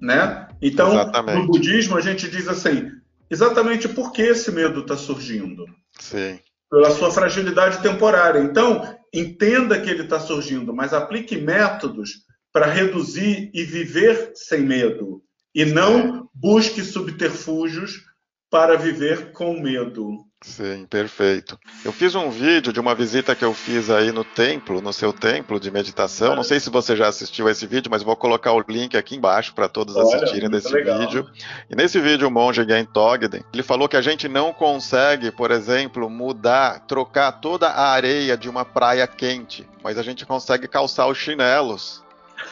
Né? 0.00 0.46
Então, 0.60 0.92
exatamente. 0.92 1.38
no 1.38 1.46
budismo, 1.46 1.96
a 1.96 2.00
gente 2.00 2.28
diz 2.28 2.46
assim: 2.46 2.90
exatamente 3.30 3.88
por 3.88 4.12
que 4.12 4.20
esse 4.20 4.52
medo 4.52 4.80
está 4.80 4.96
surgindo? 4.96 5.64
Sim. 5.98 6.38
Pela 6.70 6.90
sua 6.90 7.10
fragilidade 7.10 7.82
temporária. 7.82 8.40
Então, 8.40 8.94
entenda 9.12 9.80
que 9.80 9.88
ele 9.88 10.02
está 10.02 10.20
surgindo, 10.20 10.74
mas 10.74 10.92
aplique 10.92 11.38
métodos 11.38 12.26
para 12.52 12.66
reduzir 12.66 13.50
e 13.54 13.64
viver 13.64 14.32
sem 14.34 14.60
medo. 14.60 15.22
E 15.54 15.64
não 15.64 16.28
busque 16.34 16.84
subterfúgios 16.84 18.04
para 18.50 18.76
viver 18.76 19.32
com 19.32 19.58
medo. 19.58 20.27
Sim, 20.40 20.86
perfeito. 20.88 21.58
Eu 21.84 21.92
fiz 21.92 22.14
um 22.14 22.30
vídeo 22.30 22.72
de 22.72 22.78
uma 22.78 22.94
visita 22.94 23.34
que 23.34 23.44
eu 23.44 23.52
fiz 23.52 23.90
aí 23.90 24.12
no 24.12 24.22
templo, 24.22 24.80
no 24.80 24.92
seu 24.92 25.12
templo 25.12 25.58
de 25.58 25.68
meditação. 25.68 26.36
Não 26.36 26.44
sei 26.44 26.60
se 26.60 26.70
você 26.70 26.94
já 26.94 27.08
assistiu 27.08 27.48
a 27.48 27.50
esse 27.50 27.66
vídeo, 27.66 27.90
mas 27.90 28.04
vou 28.04 28.14
colocar 28.14 28.52
o 28.52 28.60
link 28.68 28.96
aqui 28.96 29.16
embaixo 29.16 29.52
para 29.52 29.68
todos 29.68 29.96
Olha, 29.96 30.16
assistirem 30.16 30.48
desse 30.48 30.72
legal. 30.72 31.00
vídeo. 31.00 31.28
E 31.68 31.74
nesse 31.74 31.98
vídeo 32.00 32.28
o 32.28 32.30
monge 32.30 32.64
Gen 32.64 32.84
Togden, 32.84 33.42
ele 33.52 33.64
falou 33.64 33.88
que 33.88 33.96
a 33.96 34.00
gente 34.02 34.28
não 34.28 34.52
consegue, 34.52 35.32
por 35.32 35.50
exemplo, 35.50 36.08
mudar, 36.08 36.86
trocar 36.86 37.32
toda 37.32 37.68
a 37.68 37.90
areia 37.90 38.36
de 38.36 38.48
uma 38.48 38.64
praia 38.64 39.08
quente, 39.08 39.68
mas 39.82 39.98
a 39.98 40.04
gente 40.04 40.24
consegue 40.24 40.68
calçar 40.68 41.08
os 41.08 41.18
chinelos 41.18 42.00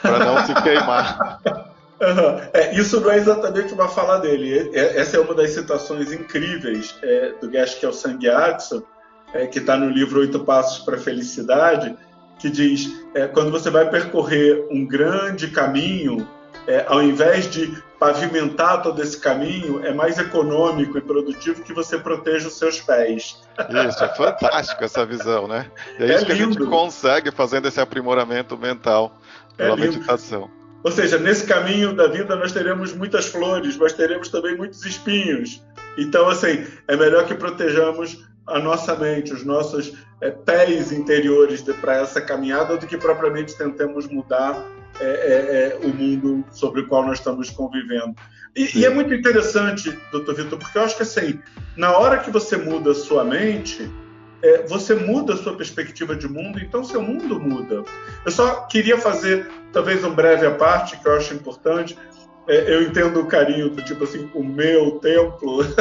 para 0.03 0.19
não 0.25 0.45
se 0.45 0.53
queimar. 0.61 1.39
Uhum. 2.01 2.49
É, 2.53 2.75
isso 2.75 3.01
não 3.01 3.11
é 3.11 3.17
exatamente 3.17 3.73
uma 3.73 3.89
fala 3.89 4.19
dele. 4.19 4.71
É, 4.75 4.99
essa 5.01 5.17
é 5.17 5.21
uma 5.21 5.35
das 5.35 5.51
citações 5.51 6.13
incríveis 6.13 6.95
é, 7.03 7.33
do 7.41 7.51
Gaskell 7.51 7.93
Sangyatso, 7.93 8.87
é, 9.33 9.47
que 9.47 9.59
está 9.59 9.77
no 9.77 9.89
livro 9.89 10.21
Oito 10.21 10.41
Passos 10.41 10.85
para 10.85 10.97
a 10.97 11.01
Felicidade, 11.01 11.97
que 12.39 12.51
diz: 12.51 13.05
é, 13.15 13.27
quando 13.27 13.51
você 13.51 13.71
vai 13.71 13.89
percorrer 13.89 14.67
um 14.71 14.87
grande 14.87 15.49
caminho, 15.49 16.29
é, 16.67 16.85
ao 16.87 17.03
invés 17.03 17.51
de 17.51 17.83
pavimentar 17.99 18.83
todo 18.83 19.01
esse 19.03 19.19
caminho, 19.19 19.85
é 19.85 19.93
mais 19.93 20.19
econômico 20.19 20.99
e 20.99 21.01
produtivo 21.01 21.63
que 21.63 21.73
você 21.73 21.99
proteja 21.99 22.49
os 22.49 22.59
seus 22.59 22.79
pés. 22.79 23.41
Isso, 23.89 24.05
é 24.05 24.15
fantástico 24.15 24.85
essa 24.85 25.07
visão, 25.07 25.49
né? 25.49 25.71
E 25.99 26.05
é, 26.05 26.15
isso 26.15 26.27
que 26.27 26.33
a 26.33 26.37
gente 26.37 26.59
consegue 26.59 27.31
fazendo 27.31 27.69
esse 27.69 27.81
aprimoramento 27.81 28.59
mental 28.59 29.19
pela 29.57 29.77
meditação. 29.77 30.51
Ou 30.85 30.93
seja, 30.93 31.19
nesse 31.19 31.47
caminho 31.47 31.95
da 31.95 32.07
vida 32.07 32.37
nós 32.37 32.53
teremos 32.53 32.93
muitas 32.95 33.27
flores, 33.27 33.77
mas 33.77 33.93
teremos 33.93 34.29
também 34.29 34.57
muitos 34.57 34.85
espinhos. 34.85 35.63
Então, 35.99 36.29
assim, 36.29 36.65
é 36.87 36.97
melhor 36.97 37.27
que 37.27 37.35
protejamos 37.35 38.25
a 38.47 38.59
nossa 38.61 38.95
mente, 38.95 39.33
os 39.33 39.45
nossos 39.45 39.93
é, 40.21 40.31
pés 40.31 40.93
interiores 40.93 41.63
para 41.81 41.97
essa 41.97 42.21
caminhada, 42.21 42.77
do 42.77 42.87
que 42.87 42.97
propriamente 42.97 43.57
tentemos 43.57 44.07
mudar 44.07 44.65
é, 45.01 45.05
é, 45.05 45.87
o 45.87 45.89
mundo 45.89 46.45
sobre 46.53 46.83
o 46.83 46.87
qual 46.87 47.05
nós 47.05 47.19
estamos 47.19 47.51
convivendo. 47.51 48.15
E, 48.55 48.79
e 48.79 48.87
é 48.87 48.91
muito 48.91 49.13
interessante, 49.13 49.97
doutor 50.13 50.35
Vitor, 50.35 50.59
porque 50.59 50.79
eu 50.79 50.83
acho 50.83 50.97
que 50.97 51.03
assim, 51.03 51.41
na 51.77 51.97
hora 51.99 52.19
que 52.19 52.31
você 52.31 52.57
muda 52.57 52.93
a 52.93 52.95
sua 52.95 53.25
mente, 53.25 53.91
é, 54.43 54.67
você 54.67 54.95
muda 54.95 55.35
a 55.35 55.37
sua 55.37 55.57
perspectiva 55.57 56.15
de 56.15 56.29
mundo, 56.29 56.59
então 56.59 56.85
seu 56.85 57.03
mundo 57.03 57.41
muda. 57.41 57.83
Eu 58.25 58.31
só 58.31 58.67
queria 58.67 58.99
fazer, 58.99 59.51
talvez, 59.73 60.05
um 60.05 60.15
breve 60.15 60.47
à 60.47 60.51
parte, 60.53 60.99
que 60.99 61.07
eu 61.07 61.17
acho 61.17 61.35
importante. 61.35 61.97
É, 62.49 62.75
eu 62.75 62.83
entendo 62.83 63.21
o 63.21 63.27
carinho 63.27 63.71
do 63.71 63.83
tipo 63.83 64.05
assim, 64.05 64.31
o 64.35 64.45
meu 64.45 64.93
templo. 65.01 65.65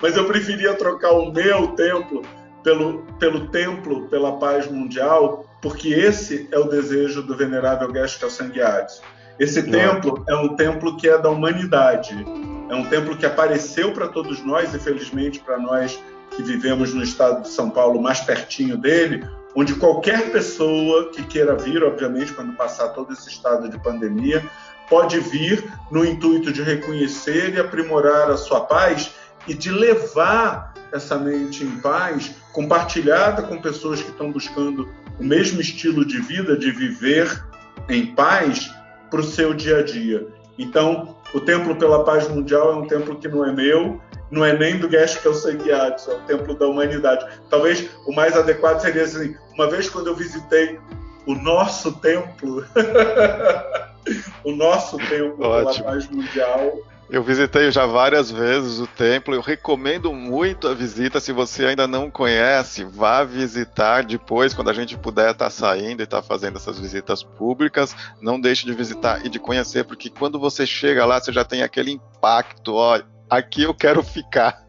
Mas 0.00 0.16
eu 0.16 0.26
preferia 0.26 0.74
trocar 0.74 1.12
o 1.12 1.32
meu 1.32 1.68
templo 1.68 2.22
pelo, 2.62 3.02
pelo 3.18 3.48
templo, 3.48 4.08
pela 4.08 4.38
paz 4.38 4.70
mundial, 4.70 5.44
porque 5.60 5.88
esse 5.88 6.48
é 6.52 6.58
o 6.58 6.64
desejo 6.64 7.22
do 7.22 7.36
venerável 7.36 7.90
Gaskell 7.90 8.30
Sanguiades. 8.30 9.00
Esse 9.38 9.62
Não. 9.62 9.70
templo 9.70 10.24
é 10.28 10.36
um 10.36 10.54
templo 10.56 10.96
que 10.96 11.08
é 11.08 11.16
da 11.16 11.30
humanidade 11.30 12.26
é 12.68 12.74
um 12.74 12.84
templo 12.84 13.16
que 13.16 13.26
apareceu 13.26 13.92
para 13.92 14.08
todos 14.08 14.44
nós, 14.44 14.74
e 14.74 14.78
felizmente 14.78 15.40
para 15.40 15.58
nós 15.58 15.98
que 16.36 16.42
vivemos 16.42 16.92
no 16.92 17.02
estado 17.02 17.42
de 17.42 17.48
São 17.48 17.70
Paulo, 17.70 18.00
mais 18.00 18.20
pertinho 18.20 18.76
dele, 18.76 19.26
onde 19.56 19.74
qualquer 19.74 20.30
pessoa 20.30 21.10
que 21.10 21.22
queira 21.24 21.56
vir, 21.56 21.82
obviamente, 21.82 22.32
quando 22.32 22.52
passar 22.52 22.88
todo 22.88 23.12
esse 23.12 23.28
estado 23.28 23.68
de 23.68 23.78
pandemia, 23.78 24.44
pode 24.88 25.18
vir 25.20 25.64
no 25.90 26.04
intuito 26.04 26.52
de 26.52 26.62
reconhecer 26.62 27.54
e 27.54 27.60
aprimorar 27.60 28.30
a 28.30 28.36
sua 28.36 28.60
paz 28.60 29.12
e 29.46 29.54
de 29.54 29.70
levar 29.70 30.74
essa 30.92 31.18
mente 31.18 31.64
em 31.64 31.80
paz, 31.80 32.34
compartilhada 32.52 33.42
com 33.42 33.60
pessoas 33.60 34.02
que 34.02 34.10
estão 34.10 34.30
buscando 34.30 34.88
o 35.18 35.24
mesmo 35.24 35.60
estilo 35.60 36.04
de 36.04 36.20
vida, 36.20 36.56
de 36.56 36.70
viver 36.70 37.44
em 37.88 38.14
paz, 38.14 38.70
para 39.10 39.20
o 39.20 39.24
seu 39.24 39.54
dia 39.54 39.78
a 39.78 39.82
dia. 39.82 40.26
Então, 40.58 41.16
o 41.34 41.40
Templo 41.40 41.76
pela 41.76 42.04
Paz 42.04 42.28
Mundial 42.28 42.72
é 42.72 42.76
um 42.76 42.86
templo 42.86 43.16
que 43.16 43.28
não 43.28 43.44
é 43.44 43.52
meu, 43.52 44.00
não 44.30 44.44
é 44.44 44.56
nem 44.56 44.78
do 44.78 44.88
Gaskell 44.88 45.34
Sanguiatis, 45.34 46.08
é 46.08 46.12
o 46.12 46.20
templo 46.20 46.54
da 46.54 46.66
humanidade. 46.66 47.26
Talvez 47.50 47.90
o 48.06 48.12
mais 48.12 48.36
adequado 48.36 48.80
seria 48.80 49.04
assim, 49.04 49.36
uma 49.54 49.68
vez 49.68 49.88
quando 49.88 50.08
eu 50.08 50.14
visitei 50.14 50.78
o 51.26 51.34
nosso 51.34 51.92
templo, 52.00 52.64
o 54.44 54.52
nosso 54.52 54.96
templo 55.08 55.46
Ótimo. 55.46 55.84
pela 55.84 55.92
paz 55.92 56.08
mundial, 56.08 56.78
eu 57.10 57.22
visitei 57.22 57.70
já 57.70 57.86
várias 57.86 58.30
vezes 58.30 58.78
o 58.78 58.86
templo, 58.86 59.34
eu 59.34 59.40
recomendo 59.40 60.12
muito 60.12 60.68
a 60.68 60.74
visita. 60.74 61.20
Se 61.20 61.32
você 61.32 61.64
ainda 61.64 61.86
não 61.86 62.10
conhece, 62.10 62.84
vá 62.84 63.24
visitar 63.24 64.04
depois, 64.04 64.52
quando 64.52 64.68
a 64.68 64.74
gente 64.74 64.96
puder 64.98 65.30
estar 65.30 65.46
tá 65.46 65.50
saindo 65.50 66.00
e 66.00 66.04
estar 66.04 66.20
tá 66.20 66.26
fazendo 66.26 66.56
essas 66.56 66.78
visitas 66.78 67.22
públicas. 67.22 67.96
Não 68.20 68.38
deixe 68.38 68.66
de 68.66 68.74
visitar 68.74 69.24
e 69.24 69.30
de 69.30 69.38
conhecer, 69.38 69.84
porque 69.84 70.10
quando 70.10 70.38
você 70.38 70.66
chega 70.66 71.06
lá, 71.06 71.18
você 71.18 71.32
já 71.32 71.44
tem 71.44 71.62
aquele 71.62 71.92
impacto: 71.92 72.74
ó, 72.74 73.00
aqui 73.30 73.62
eu 73.62 73.74
quero 73.74 74.02
ficar. 74.02 74.66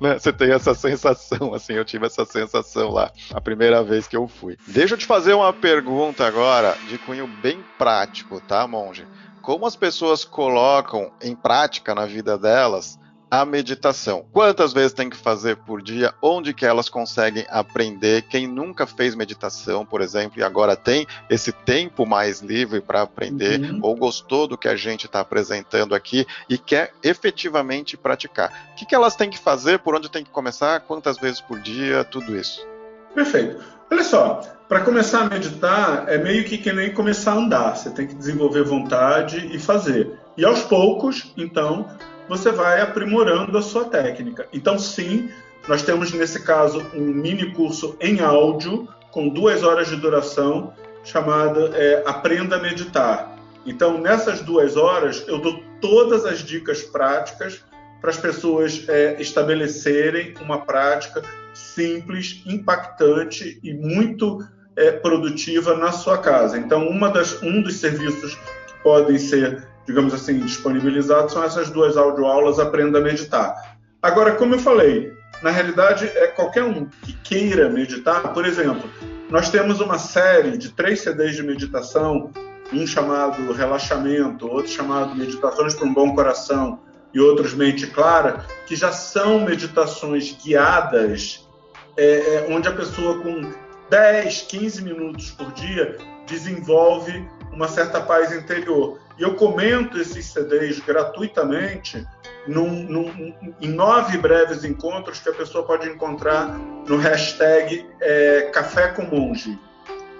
Né? 0.00 0.16
Você 0.16 0.32
tem 0.32 0.52
essa 0.52 0.74
sensação, 0.74 1.52
assim, 1.52 1.72
eu 1.72 1.84
tive 1.84 2.06
essa 2.06 2.24
sensação 2.24 2.88
lá 2.88 3.10
a 3.34 3.40
primeira 3.40 3.82
vez 3.82 4.06
que 4.06 4.16
eu 4.16 4.28
fui. 4.28 4.56
Deixa 4.64 4.94
eu 4.94 4.98
te 4.98 5.04
fazer 5.04 5.34
uma 5.34 5.52
pergunta 5.52 6.24
agora 6.24 6.78
de 6.88 6.96
cunho 6.98 7.26
bem 7.26 7.58
prático, 7.76 8.40
tá, 8.40 8.64
monge? 8.68 9.04
Como 9.46 9.64
as 9.64 9.76
pessoas 9.76 10.24
colocam 10.24 11.12
em 11.22 11.32
prática 11.32 11.94
na 11.94 12.04
vida 12.04 12.36
delas 12.36 12.98
a 13.30 13.44
meditação. 13.44 14.26
Quantas 14.32 14.72
vezes 14.72 14.92
tem 14.92 15.08
que 15.08 15.16
fazer 15.16 15.56
por 15.58 15.80
dia? 15.80 16.12
Onde 16.20 16.52
que 16.52 16.66
elas 16.66 16.88
conseguem 16.88 17.46
aprender? 17.48 18.22
Quem 18.22 18.48
nunca 18.48 18.88
fez 18.88 19.14
meditação, 19.14 19.86
por 19.86 20.00
exemplo, 20.00 20.40
e 20.40 20.42
agora 20.42 20.74
tem 20.74 21.06
esse 21.30 21.52
tempo 21.52 22.04
mais 22.04 22.40
livre 22.40 22.80
para 22.80 23.02
aprender, 23.02 23.60
uhum. 23.60 23.78
ou 23.82 23.94
gostou 23.94 24.48
do 24.48 24.58
que 24.58 24.66
a 24.66 24.74
gente 24.74 25.06
está 25.06 25.20
apresentando 25.20 25.94
aqui 25.94 26.26
e 26.48 26.58
quer 26.58 26.92
efetivamente 27.00 27.96
praticar. 27.96 28.70
O 28.72 28.74
que, 28.74 28.84
que 28.84 28.96
elas 28.96 29.14
têm 29.14 29.30
que 29.30 29.38
fazer? 29.38 29.78
Por 29.78 29.94
onde 29.94 30.10
tem 30.10 30.24
que 30.24 30.30
começar? 30.30 30.80
Quantas 30.80 31.18
vezes 31.18 31.40
por 31.40 31.60
dia? 31.60 32.02
Tudo 32.02 32.36
isso. 32.36 32.66
Perfeito. 33.14 33.64
Olha 33.88 34.02
só, 34.02 34.40
para 34.68 34.80
começar 34.80 35.22
a 35.22 35.28
meditar 35.28 36.08
é 36.08 36.18
meio 36.18 36.44
que 36.44 36.58
que 36.58 36.72
nem 36.72 36.92
começar 36.92 37.32
a 37.32 37.36
andar. 37.36 37.76
Você 37.76 37.90
tem 37.90 38.06
que 38.06 38.14
desenvolver 38.14 38.64
vontade 38.64 39.48
e 39.52 39.58
fazer. 39.58 40.18
E 40.36 40.44
aos 40.44 40.62
poucos, 40.62 41.32
então, 41.36 41.88
você 42.28 42.50
vai 42.50 42.80
aprimorando 42.80 43.56
a 43.56 43.62
sua 43.62 43.84
técnica. 43.84 44.46
Então, 44.52 44.78
sim, 44.78 45.30
nós 45.68 45.82
temos 45.82 46.12
nesse 46.12 46.42
caso 46.42 46.84
um 46.94 47.00
mini 47.00 47.52
curso 47.52 47.96
em 48.00 48.20
áudio 48.20 48.88
com 49.12 49.28
duas 49.28 49.62
horas 49.62 49.88
de 49.88 49.96
duração 49.96 50.72
chamado 51.04 51.70
é, 51.72 52.02
Aprenda 52.04 52.56
a 52.56 52.60
Meditar. 52.60 53.36
Então, 53.64 53.98
nessas 53.98 54.40
duas 54.40 54.76
horas, 54.76 55.24
eu 55.28 55.38
dou 55.38 55.62
todas 55.80 56.24
as 56.24 56.40
dicas 56.40 56.82
práticas 56.82 57.64
para 58.00 58.10
as 58.10 58.16
pessoas 58.16 58.84
é, 58.88 59.20
estabelecerem 59.20 60.34
uma 60.40 60.64
prática 60.64 61.22
simples, 61.54 62.42
impactante 62.46 63.58
e 63.62 63.72
muito 63.72 64.38
é, 64.76 64.92
produtiva 64.92 65.76
na 65.76 65.92
sua 65.92 66.18
casa. 66.18 66.58
Então, 66.58 66.86
das, 67.10 67.42
um 67.42 67.62
dos 67.62 67.76
serviços 67.76 68.34
que 68.34 68.74
podem 68.82 69.18
ser 69.18 69.66
digamos 69.86 70.12
assim, 70.12 70.40
disponibilizados 70.40 71.32
são 71.32 71.44
essas 71.44 71.70
duas 71.70 71.96
audioaulas 71.96 72.58
Aprenda 72.58 72.98
a 72.98 73.00
Meditar. 73.00 73.78
Agora, 74.02 74.34
como 74.34 74.54
eu 74.54 74.58
falei, 74.58 75.12
na 75.42 75.50
realidade 75.50 76.06
é 76.06 76.26
qualquer 76.26 76.64
um 76.64 76.86
que 77.02 77.12
queira 77.12 77.70
meditar, 77.70 78.32
por 78.34 78.44
exemplo, 78.44 78.90
nós 79.30 79.48
temos 79.48 79.80
uma 79.80 79.98
série 79.98 80.58
de 80.58 80.70
três 80.70 81.00
CDs 81.00 81.36
de 81.36 81.42
meditação, 81.42 82.30
um 82.72 82.86
chamado 82.86 83.52
Relaxamento, 83.52 84.48
outro 84.48 84.70
chamado 84.70 85.14
Meditações 85.14 85.74
para 85.74 85.86
um 85.86 85.94
Bom 85.94 86.14
Coração 86.14 86.80
e 87.14 87.20
outros 87.20 87.54
Mente 87.54 87.86
Clara, 87.86 88.44
que 88.66 88.74
já 88.74 88.92
são 88.92 89.40
meditações 89.40 90.36
guiadas, 90.44 91.48
é, 91.96 92.04
é, 92.04 92.46
onde 92.50 92.68
a 92.68 92.72
pessoa 92.72 93.18
com 93.20 93.52
10, 93.90 94.42
15 94.42 94.82
minutos 94.82 95.30
por 95.30 95.52
dia 95.52 95.96
desenvolve 96.26 97.24
uma 97.52 97.68
certa 97.68 98.00
paz 98.00 98.32
interior. 98.32 98.98
E 99.18 99.22
eu 99.22 99.34
comento 99.34 99.98
esses 99.98 100.26
CDs 100.26 100.78
gratuitamente 100.80 102.06
num, 102.46 102.82
num, 102.84 103.34
em 103.60 103.68
nove 103.68 104.18
breves 104.18 104.64
encontros 104.64 105.20
que 105.20 105.28
a 105.28 105.32
pessoa 105.32 105.64
pode 105.64 105.88
encontrar 105.88 106.58
no 106.86 106.96
hashtag 106.96 107.86
é, 108.00 108.50
Café 108.52 108.88
com 108.88 109.02
Monge. 109.02 109.58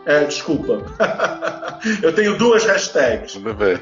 É, 0.06 0.24
desculpa. 0.24 0.84
eu 2.02 2.14
tenho 2.14 2.38
duas 2.38 2.64
hashtags. 2.64 3.32
Tudo 3.32 3.52
bem. 3.52 3.78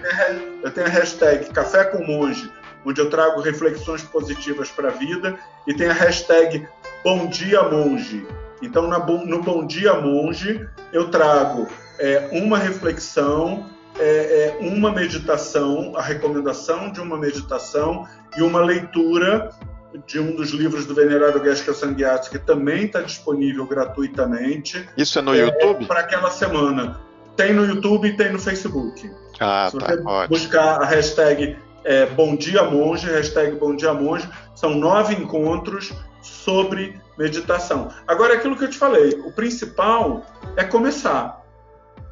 Eu 0.62 0.70
tenho 0.70 0.86
a 0.86 0.90
hashtag 0.90 1.50
Café 1.50 1.84
com 1.84 2.02
Monge, 2.02 2.50
onde 2.84 3.00
eu 3.00 3.10
trago 3.10 3.40
reflexões 3.40 4.02
positivas 4.02 4.70
para 4.70 4.88
a 4.88 4.92
vida, 4.92 5.38
e 5.66 5.74
tem 5.74 5.88
a 5.88 5.92
hashtag 5.92 6.66
Bom 7.04 7.26
Dia 7.26 7.62
Monge. 7.62 8.26
Então, 8.64 8.88
no 8.88 9.42
Bom 9.42 9.66
Dia 9.66 9.94
Monge, 9.94 10.66
eu 10.92 11.10
trago 11.10 11.68
é, 11.98 12.28
uma 12.32 12.58
reflexão, 12.58 13.66
é, 13.98 14.02
é, 14.02 14.58
uma 14.60 14.90
meditação, 14.90 15.92
a 15.96 16.02
recomendação 16.02 16.90
de 16.90 17.00
uma 17.00 17.18
meditação 17.18 18.06
e 18.36 18.42
uma 18.42 18.60
leitura 18.60 19.50
de 20.06 20.18
um 20.18 20.34
dos 20.34 20.50
livros 20.50 20.86
do 20.86 20.94
Venerável 20.94 21.44
Gesca 21.44 21.72
Sanguiati, 21.72 22.30
que 22.30 22.38
também 22.38 22.86
está 22.86 23.00
disponível 23.00 23.66
gratuitamente. 23.66 24.88
Isso 24.96 25.18
é 25.18 25.22
no 25.22 25.34
YouTube? 25.34 25.86
Para 25.86 26.00
aquela 26.00 26.30
semana. 26.30 27.00
Tem 27.36 27.52
no 27.52 27.64
YouTube 27.64 28.08
e 28.08 28.16
tem 28.16 28.32
no 28.32 28.38
Facebook. 28.38 29.10
Ah, 29.38 29.68
Se 29.70 29.78
tá, 29.78 29.86
você 29.94 30.28
buscar 30.28 30.82
a 30.82 30.86
hashtag 30.86 31.56
é, 31.84 32.06
Bom 32.06 32.34
Dia 32.34 32.64
Monge, 32.64 33.06
hashtag 33.06 33.56
Bom 33.56 33.76
Dia 33.76 33.92
Monge, 33.92 34.28
são 34.54 34.74
nove 34.74 35.14
encontros 35.14 35.92
sobre 36.44 37.00
meditação. 37.18 37.88
Agora, 38.06 38.34
é 38.34 38.36
aquilo 38.36 38.56
que 38.56 38.64
eu 38.64 38.70
te 38.70 38.78
falei, 38.78 39.20
o 39.24 39.32
principal 39.32 40.22
é 40.56 40.64
começar. 40.64 41.42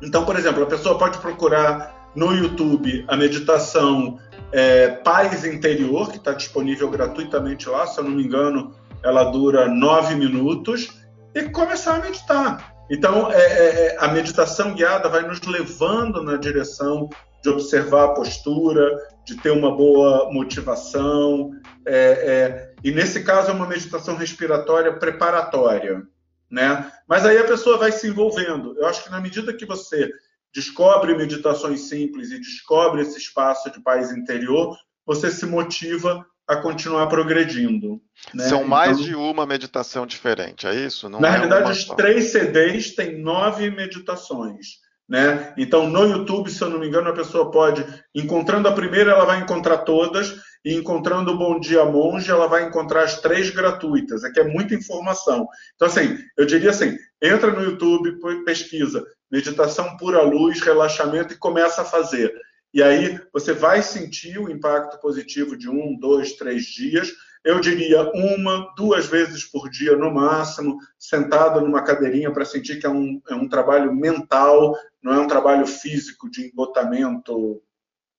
Então, 0.00 0.24
por 0.24 0.36
exemplo, 0.36 0.62
a 0.62 0.66
pessoa 0.66 0.98
pode 0.98 1.18
procurar 1.18 2.10
no 2.14 2.32
YouTube 2.32 3.04
a 3.08 3.16
meditação 3.16 4.18
é, 4.50 4.88
Paz 4.88 5.44
Interior, 5.44 6.10
que 6.10 6.16
está 6.16 6.32
disponível 6.32 6.90
gratuitamente 6.90 7.68
lá, 7.68 7.86
se 7.86 7.98
eu 7.98 8.04
não 8.04 8.12
me 8.12 8.24
engano, 8.24 8.74
ela 9.02 9.24
dura 9.24 9.68
nove 9.68 10.14
minutos, 10.14 11.02
e 11.34 11.42
começar 11.50 11.96
a 11.96 11.98
meditar. 12.00 12.74
Então, 12.90 13.30
é, 13.32 13.36
é, 13.36 13.86
é, 13.86 13.96
a 13.98 14.08
meditação 14.08 14.74
guiada 14.74 15.08
vai 15.08 15.22
nos 15.22 15.40
levando 15.42 16.22
na 16.22 16.36
direção 16.36 17.08
de 17.42 17.48
observar 17.48 18.04
a 18.04 18.08
postura, 18.08 18.86
de 19.24 19.36
ter 19.36 19.50
uma 19.50 19.74
boa 19.74 20.30
motivação. 20.32 21.52
É, 21.86 21.94
é, 21.94 22.74
e 22.82 22.90
nesse 22.90 23.22
caso 23.22 23.50
é 23.50 23.54
uma 23.54 23.68
meditação 23.68 24.16
respiratória 24.16 24.92
preparatória, 24.98 26.02
né? 26.50 26.90
Mas 27.08 27.24
aí 27.24 27.38
a 27.38 27.46
pessoa 27.46 27.78
vai 27.78 27.92
se 27.92 28.08
envolvendo. 28.08 28.76
Eu 28.78 28.86
acho 28.86 29.04
que 29.04 29.10
na 29.10 29.20
medida 29.20 29.52
que 29.52 29.66
você 29.66 30.10
descobre 30.54 31.16
meditações 31.16 31.88
simples 31.88 32.30
e 32.30 32.38
descobre 32.38 33.02
esse 33.02 33.18
espaço 33.18 33.70
de 33.70 33.80
paz 33.80 34.12
interior, 34.12 34.76
você 35.06 35.30
se 35.30 35.46
motiva 35.46 36.24
a 36.46 36.56
continuar 36.56 37.06
progredindo. 37.06 38.00
Né? 38.34 38.44
São 38.44 38.64
mais 38.64 38.98
então, 38.98 39.04
de 39.04 39.14
uma 39.14 39.46
meditação 39.46 40.06
diferente, 40.06 40.66
é 40.66 40.74
isso? 40.74 41.08
Não 41.08 41.20
na 41.20 41.28
é 41.28 41.30
realidade, 41.30 41.70
os 41.70 41.84
três 41.84 42.32
CDs 42.32 42.94
têm 42.94 43.18
nove 43.18 43.70
meditações. 43.70 44.82
Né? 45.12 45.52
Então, 45.58 45.86
no 45.86 46.06
YouTube, 46.06 46.50
se 46.50 46.62
eu 46.62 46.70
não 46.70 46.78
me 46.78 46.88
engano, 46.88 47.10
a 47.10 47.14
pessoa 47.14 47.50
pode, 47.50 47.84
encontrando 48.14 48.66
a 48.66 48.72
primeira, 48.72 49.10
ela 49.10 49.26
vai 49.26 49.40
encontrar 49.40 49.78
todas, 49.78 50.34
e 50.64 50.74
encontrando 50.74 51.32
o 51.32 51.36
Bom 51.36 51.60
Dia 51.60 51.84
Monge, 51.84 52.30
ela 52.30 52.46
vai 52.46 52.64
encontrar 52.66 53.02
as 53.02 53.20
três 53.20 53.50
gratuitas. 53.50 54.24
Aqui 54.24 54.40
é 54.40 54.44
muita 54.44 54.74
informação. 54.74 55.46
Então, 55.74 55.88
assim, 55.88 56.16
eu 56.38 56.46
diria 56.46 56.70
assim: 56.70 56.96
entra 57.20 57.50
no 57.50 57.62
YouTube, 57.62 58.18
pesquisa 58.44 59.04
meditação 59.32 59.96
pura 59.96 60.20
luz, 60.20 60.60
relaxamento 60.60 61.32
e 61.32 61.38
começa 61.38 61.80
a 61.80 61.86
fazer. 61.86 62.30
E 62.74 62.82
aí 62.82 63.18
você 63.32 63.54
vai 63.54 63.82
sentir 63.82 64.38
o 64.38 64.50
impacto 64.50 65.00
positivo 65.00 65.56
de 65.56 65.70
um, 65.70 65.96
dois, 65.98 66.34
três 66.34 66.66
dias. 66.66 67.10
Eu 67.42 67.58
diria 67.58 68.02
uma, 68.14 68.72
duas 68.76 69.06
vezes 69.06 69.44
por 69.44 69.70
dia 69.70 69.96
no 69.96 70.12
máximo, 70.12 70.78
sentado 70.98 71.62
numa 71.62 71.82
cadeirinha 71.82 72.30
para 72.30 72.44
sentir 72.44 72.78
que 72.78 72.86
é 72.86 72.90
um, 72.90 73.20
é 73.28 73.34
um 73.34 73.48
trabalho 73.48 73.92
mental, 73.94 74.76
não 75.02 75.12
é 75.12 75.18
um 75.18 75.26
trabalho 75.26 75.66
físico 75.66 76.30
de 76.30 76.46
embotamento 76.46 77.62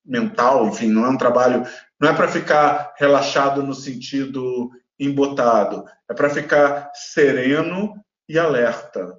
mental, 0.06 0.68
enfim, 0.68 0.88
não 0.88 1.06
é 1.06 1.10
um 1.10 1.18
trabalho, 1.18 1.66
não 2.00 2.10
é 2.10 2.14
para 2.14 2.28
ficar 2.28 2.94
relaxado 2.98 3.64
no 3.64 3.74
sentido 3.74 4.70
embotado, 5.00 5.86
é 6.10 6.14
para 6.14 6.30
ficar 6.30 6.92
sereno 6.94 7.94
e 8.28 8.38
alerta. 8.38 9.18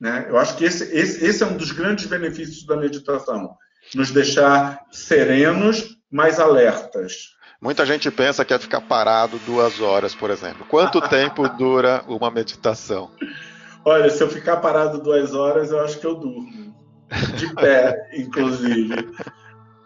Né? 0.00 0.26
Eu 0.28 0.36
acho 0.38 0.56
que 0.56 0.64
esse, 0.64 0.84
esse, 0.96 1.24
esse 1.24 1.42
é 1.42 1.46
um 1.46 1.56
dos 1.56 1.72
grandes 1.72 2.06
benefícios 2.06 2.66
da 2.66 2.76
meditação, 2.76 3.56
nos 3.94 4.10
deixar 4.10 4.84
serenos, 4.90 5.96
mas 6.10 6.40
alertas. 6.40 7.36
Muita 7.60 7.84
gente 7.84 8.08
pensa 8.10 8.44
que 8.44 8.54
é 8.54 8.58
ficar 8.58 8.80
parado 8.82 9.38
duas 9.40 9.80
horas, 9.80 10.14
por 10.14 10.30
exemplo. 10.30 10.64
Quanto 10.68 11.00
tempo 11.08 11.48
dura 11.48 12.04
uma 12.06 12.30
meditação? 12.30 13.10
Olha, 13.84 14.10
se 14.10 14.22
eu 14.22 14.28
ficar 14.28 14.58
parado 14.58 15.00
duas 15.00 15.34
horas, 15.34 15.70
eu 15.70 15.80
acho 15.80 15.98
que 15.98 16.06
eu 16.06 16.14
durmo. 16.14 16.77
De 17.36 17.54
pé, 17.54 18.08
inclusive. 18.14 19.08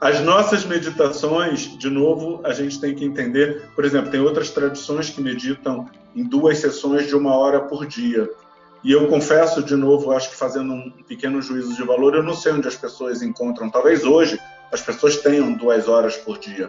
As 0.00 0.20
nossas 0.20 0.64
meditações, 0.64 1.78
de 1.78 1.88
novo, 1.88 2.40
a 2.44 2.52
gente 2.52 2.80
tem 2.80 2.94
que 2.94 3.04
entender. 3.04 3.68
Por 3.74 3.84
exemplo, 3.84 4.10
tem 4.10 4.20
outras 4.20 4.50
tradições 4.50 5.08
que 5.08 5.20
meditam 5.20 5.88
em 6.14 6.24
duas 6.24 6.58
sessões 6.58 7.06
de 7.06 7.14
uma 7.14 7.36
hora 7.36 7.60
por 7.60 7.86
dia. 7.86 8.28
E 8.82 8.90
eu 8.90 9.06
confesso, 9.06 9.62
de 9.62 9.76
novo, 9.76 10.10
acho 10.10 10.30
que 10.30 10.36
fazendo 10.36 10.72
um 10.72 10.90
pequeno 11.06 11.40
juízo 11.40 11.76
de 11.76 11.84
valor, 11.84 12.16
eu 12.16 12.22
não 12.22 12.34
sei 12.34 12.52
onde 12.52 12.66
as 12.66 12.74
pessoas 12.74 13.22
encontram. 13.22 13.70
Talvez 13.70 14.04
hoje 14.04 14.40
as 14.72 14.80
pessoas 14.80 15.18
tenham 15.18 15.52
duas 15.52 15.86
horas 15.86 16.16
por 16.16 16.36
dia. 16.36 16.68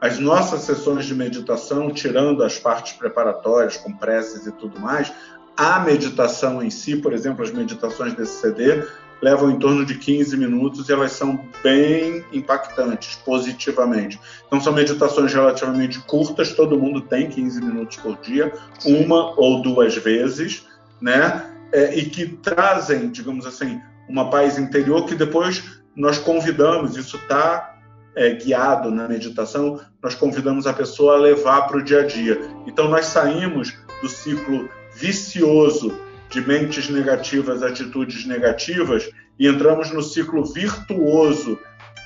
As 0.00 0.18
nossas 0.18 0.62
sessões 0.62 1.04
de 1.04 1.14
meditação, 1.14 1.90
tirando 1.90 2.42
as 2.42 2.58
partes 2.58 2.94
preparatórias, 2.94 3.76
com 3.76 3.92
preces 3.92 4.46
e 4.46 4.52
tudo 4.52 4.80
mais, 4.80 5.12
a 5.56 5.78
meditação 5.80 6.62
em 6.62 6.70
si, 6.70 6.96
por 6.96 7.12
exemplo, 7.12 7.44
as 7.44 7.52
meditações 7.52 8.14
desse 8.14 8.40
CD, 8.40 8.82
levam 9.22 9.50
em 9.50 9.58
torno 9.58 9.86
de 9.86 9.96
15 9.96 10.36
minutos 10.36 10.88
e 10.88 10.92
elas 10.92 11.12
são 11.12 11.48
bem 11.62 12.24
impactantes, 12.32 13.14
positivamente. 13.24 14.18
Então, 14.46 14.60
são 14.60 14.72
meditações 14.72 15.32
relativamente 15.32 16.00
curtas, 16.00 16.52
todo 16.52 16.78
mundo 16.78 17.00
tem 17.00 17.28
15 17.28 17.60
minutos 17.62 17.96
por 17.98 18.18
dia, 18.20 18.52
uma 18.84 19.38
ou 19.38 19.62
duas 19.62 19.94
vezes 19.94 20.66
né? 21.02 21.50
É, 21.72 21.98
e 21.98 22.08
que 22.08 22.26
trazem, 22.26 23.10
digamos 23.10 23.44
assim, 23.44 23.80
uma 24.08 24.30
paz 24.30 24.56
interior 24.56 25.04
que 25.04 25.14
depois 25.14 25.82
nós 25.96 26.18
convidamos, 26.18 26.96
isso 26.96 27.16
está 27.16 27.80
é, 28.14 28.34
guiado 28.34 28.90
na 28.90 29.08
meditação, 29.08 29.80
nós 30.02 30.14
convidamos 30.14 30.66
a 30.66 30.72
pessoa 30.72 31.16
a 31.16 31.20
levar 31.20 31.62
para 31.62 31.78
o 31.78 31.82
dia 31.82 32.00
a 32.00 32.06
dia. 32.06 32.40
Então 32.66 32.88
nós 32.88 33.06
saímos 33.06 33.76
do 34.00 34.08
ciclo 34.08 34.68
vicioso 34.94 35.98
de 36.32 36.40
mentes 36.40 36.88
negativas, 36.88 37.62
atitudes 37.62 38.24
negativas, 38.24 39.08
e 39.38 39.46
entramos 39.46 39.90
no 39.90 40.02
ciclo 40.02 40.44
virtuoso 40.44 41.58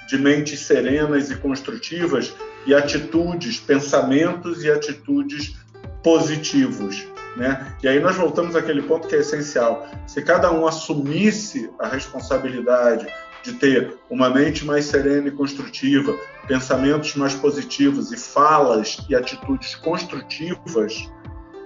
de 0.08 0.18
mentes 0.18 0.60
serenas 0.60 1.30
e 1.30 1.36
construtivas 1.36 2.34
e 2.66 2.74
atitudes, 2.74 3.58
pensamentos 3.58 4.64
e 4.64 4.70
atitudes 4.70 5.56
positivos. 6.02 7.06
Né? 7.36 7.74
E 7.82 7.88
aí 7.88 8.00
nós 8.00 8.16
voltamos 8.16 8.56
àquele 8.56 8.82
ponto 8.82 9.06
que 9.06 9.14
é 9.14 9.20
essencial. 9.20 9.86
Se 10.06 10.22
cada 10.22 10.50
um 10.50 10.66
assumisse 10.66 11.70
a 11.78 11.86
responsabilidade 11.86 13.06
de 13.42 13.52
ter 13.52 13.96
uma 14.10 14.28
mente 14.28 14.64
mais 14.64 14.86
serena 14.86 15.28
e 15.28 15.30
construtiva, 15.30 16.16
pensamentos 16.48 17.14
mais 17.14 17.34
positivos 17.34 18.10
e 18.10 18.16
falas 18.16 18.98
e 19.08 19.14
atitudes 19.14 19.74
construtivas, 19.76 21.08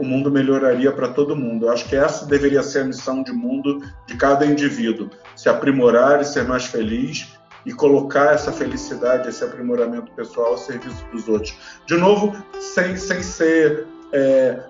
o 0.00 0.04
mundo 0.04 0.30
melhoraria 0.30 0.90
para 0.90 1.08
todo 1.08 1.36
mundo. 1.36 1.66
Eu 1.66 1.72
acho 1.72 1.86
que 1.86 1.94
essa 1.94 2.24
deveria 2.24 2.62
ser 2.62 2.80
a 2.80 2.84
missão 2.84 3.22
de 3.22 3.32
mundo 3.32 3.82
de 4.06 4.16
cada 4.16 4.46
indivíduo: 4.46 5.10
se 5.36 5.46
aprimorar 5.46 6.22
e 6.22 6.24
ser 6.24 6.44
mais 6.44 6.64
feliz 6.64 7.28
e 7.66 7.72
colocar 7.74 8.32
essa 8.32 8.50
felicidade, 8.50 9.28
esse 9.28 9.44
aprimoramento 9.44 10.10
pessoal 10.12 10.52
ao 10.52 10.58
serviço 10.58 11.04
dos 11.12 11.28
outros. 11.28 11.54
De 11.86 11.98
novo, 11.98 12.34
sem, 12.58 12.96
sem 12.96 13.22
ser 13.22 13.86
é, 14.10 14.60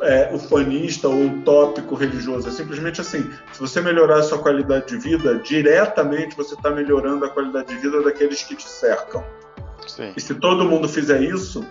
é, 0.00 0.30
ufanista 0.32 1.08
ou 1.08 1.26
utópico 1.26 1.94
religioso. 1.94 2.48
É 2.48 2.50
simplesmente 2.50 3.02
assim: 3.02 3.30
se 3.52 3.60
você 3.60 3.82
melhorar 3.82 4.20
a 4.20 4.22
sua 4.22 4.38
qualidade 4.38 4.86
de 4.86 4.96
vida, 4.96 5.34
diretamente 5.40 6.34
você 6.34 6.54
está 6.54 6.70
melhorando 6.70 7.22
a 7.26 7.28
qualidade 7.28 7.68
de 7.68 7.76
vida 7.76 8.02
daqueles 8.02 8.42
que 8.42 8.56
te 8.56 8.66
cercam. 8.66 9.22
Sim. 9.86 10.14
E 10.16 10.20
se 10.22 10.34
todo 10.36 10.64
mundo 10.64 10.88
fizer 10.88 11.20
isso, 11.20 11.62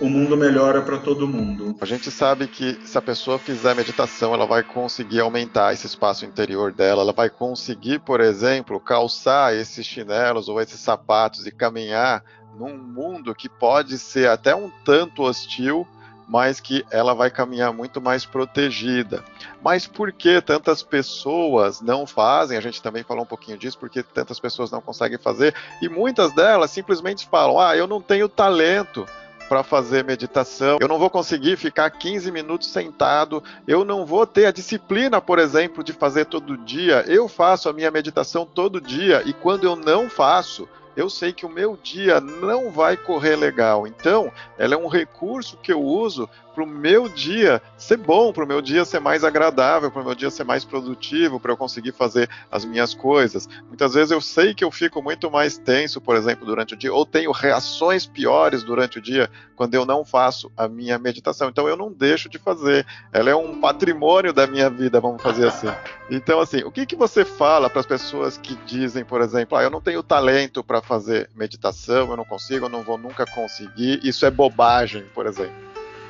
o 0.00 0.08
mundo 0.08 0.36
melhora 0.36 0.82
para 0.82 0.98
todo 0.98 1.26
mundo. 1.26 1.74
A 1.80 1.86
gente 1.86 2.10
sabe 2.10 2.46
que 2.46 2.78
se 2.84 2.96
a 2.98 3.02
pessoa 3.02 3.38
fizer 3.38 3.74
meditação, 3.74 4.34
ela 4.34 4.46
vai 4.46 4.62
conseguir 4.62 5.20
aumentar 5.20 5.72
esse 5.72 5.86
espaço 5.86 6.24
interior 6.24 6.72
dela, 6.72 7.02
ela 7.02 7.12
vai 7.12 7.30
conseguir, 7.30 8.00
por 8.00 8.20
exemplo, 8.20 8.78
calçar 8.78 9.54
esses 9.54 9.86
chinelos 9.86 10.48
ou 10.48 10.60
esses 10.60 10.80
sapatos 10.80 11.46
e 11.46 11.50
caminhar 11.50 12.22
num 12.58 12.76
mundo 12.76 13.34
que 13.34 13.48
pode 13.48 13.98
ser 13.98 14.28
até 14.28 14.54
um 14.54 14.70
tanto 14.84 15.22
hostil, 15.22 15.86
mas 16.28 16.58
que 16.58 16.84
ela 16.90 17.14
vai 17.14 17.30
caminhar 17.30 17.72
muito 17.72 18.00
mais 18.00 18.26
protegida. 18.26 19.24
Mas 19.62 19.86
por 19.86 20.12
que 20.12 20.40
tantas 20.40 20.82
pessoas 20.82 21.80
não 21.80 22.06
fazem? 22.06 22.58
A 22.58 22.60
gente 22.60 22.82
também 22.82 23.04
falou 23.04 23.22
um 23.22 23.28
pouquinho 23.28 23.56
disso, 23.56 23.78
porque 23.78 24.02
tantas 24.02 24.40
pessoas 24.40 24.70
não 24.70 24.80
conseguem 24.80 25.18
fazer, 25.18 25.54
e 25.80 25.88
muitas 25.88 26.32
delas 26.32 26.70
simplesmente 26.70 27.28
falam: 27.28 27.60
ah, 27.60 27.76
eu 27.76 27.86
não 27.86 28.00
tenho 28.00 28.28
talento 28.28 29.06
para 29.48 29.62
fazer 29.62 30.04
meditação, 30.04 30.78
eu 30.80 30.88
não 30.88 30.98
vou 30.98 31.10
conseguir 31.10 31.56
ficar 31.56 31.90
15 31.90 32.30
minutos 32.30 32.68
sentado, 32.68 33.42
eu 33.66 33.84
não 33.84 34.04
vou 34.04 34.26
ter 34.26 34.46
a 34.46 34.52
disciplina, 34.52 35.20
por 35.20 35.38
exemplo, 35.38 35.82
de 35.82 35.92
fazer 35.92 36.26
todo 36.26 36.56
dia. 36.56 37.04
Eu 37.06 37.28
faço 37.28 37.68
a 37.68 37.72
minha 37.72 37.90
meditação 37.90 38.46
todo 38.46 38.80
dia 38.80 39.22
e 39.24 39.32
quando 39.32 39.64
eu 39.64 39.76
não 39.76 40.08
faço, 40.10 40.68
eu 40.96 41.10
sei 41.10 41.32
que 41.32 41.44
o 41.44 41.50
meu 41.50 41.76
dia 41.76 42.20
não 42.20 42.70
vai 42.70 42.96
correr 42.96 43.36
legal. 43.36 43.86
Então, 43.86 44.32
ela 44.56 44.74
é 44.74 44.78
um 44.78 44.88
recurso 44.88 45.56
que 45.58 45.72
eu 45.72 45.82
uso 45.82 46.28
para 46.56 46.64
o 46.64 46.66
meu 46.66 47.06
dia 47.06 47.60
ser 47.76 47.98
bom, 47.98 48.32
para 48.32 48.42
o 48.42 48.46
meu 48.46 48.62
dia 48.62 48.82
ser 48.86 48.98
mais 48.98 49.22
agradável, 49.22 49.90
para 49.90 50.00
o 50.00 50.04
meu 50.06 50.14
dia 50.14 50.30
ser 50.30 50.42
mais 50.42 50.64
produtivo, 50.64 51.38
para 51.38 51.52
eu 51.52 51.56
conseguir 51.56 51.92
fazer 51.92 52.30
as 52.50 52.64
minhas 52.64 52.94
coisas. 52.94 53.46
Muitas 53.68 53.92
vezes 53.92 54.10
eu 54.10 54.22
sei 54.22 54.54
que 54.54 54.64
eu 54.64 54.70
fico 54.70 55.02
muito 55.02 55.30
mais 55.30 55.58
tenso, 55.58 56.00
por 56.00 56.16
exemplo, 56.16 56.46
durante 56.46 56.72
o 56.72 56.76
dia, 56.76 56.94
ou 56.94 57.04
tenho 57.04 57.30
reações 57.30 58.06
piores 58.06 58.62
durante 58.62 58.98
o 58.98 59.02
dia 59.02 59.30
quando 59.54 59.74
eu 59.74 59.84
não 59.84 60.02
faço 60.02 60.50
a 60.56 60.66
minha 60.66 60.98
meditação. 60.98 61.50
Então 61.50 61.68
eu 61.68 61.76
não 61.76 61.92
deixo 61.92 62.26
de 62.26 62.38
fazer. 62.38 62.86
Ela 63.12 63.28
é 63.28 63.36
um 63.36 63.60
patrimônio 63.60 64.32
da 64.32 64.46
minha 64.46 64.70
vida, 64.70 64.98
vamos 64.98 65.22
fazer 65.22 65.48
assim. 65.48 65.68
Então, 66.10 66.40
assim, 66.40 66.62
o 66.64 66.72
que, 66.72 66.86
que 66.86 66.96
você 66.96 67.22
fala 67.22 67.68
para 67.68 67.80
as 67.80 67.86
pessoas 67.86 68.38
que 68.38 68.54
dizem, 68.64 69.04
por 69.04 69.20
exemplo, 69.20 69.58
ah, 69.58 69.62
eu 69.62 69.70
não 69.70 69.80
tenho 69.80 70.02
talento 70.02 70.64
para 70.64 70.80
fazer 70.86 71.28
meditação, 71.34 72.10
eu 72.10 72.16
não 72.16 72.24
consigo, 72.24 72.66
eu 72.66 72.70
não 72.70 72.82
vou 72.82 72.96
nunca 72.96 73.26
conseguir, 73.26 74.00
isso 74.02 74.24
é 74.24 74.30
bobagem, 74.30 75.04
por 75.14 75.26
exemplo? 75.26 75.54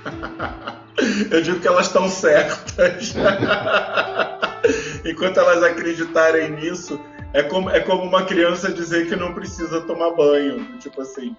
Eu 1.30 1.42
digo 1.42 1.60
que 1.60 1.68
elas 1.68 1.88
estão 1.88 2.08
certas. 2.08 3.14
Enquanto 5.04 5.38
elas 5.38 5.62
acreditarem 5.62 6.52
nisso, 6.52 6.98
é 7.32 7.42
como, 7.42 7.68
é 7.70 7.80
como 7.80 8.02
uma 8.02 8.24
criança 8.24 8.72
dizer 8.72 9.06
que 9.06 9.14
não 9.14 9.34
precisa 9.34 9.82
tomar 9.82 10.12
banho. 10.12 10.78
Tipo 10.78 11.02
assim, 11.02 11.36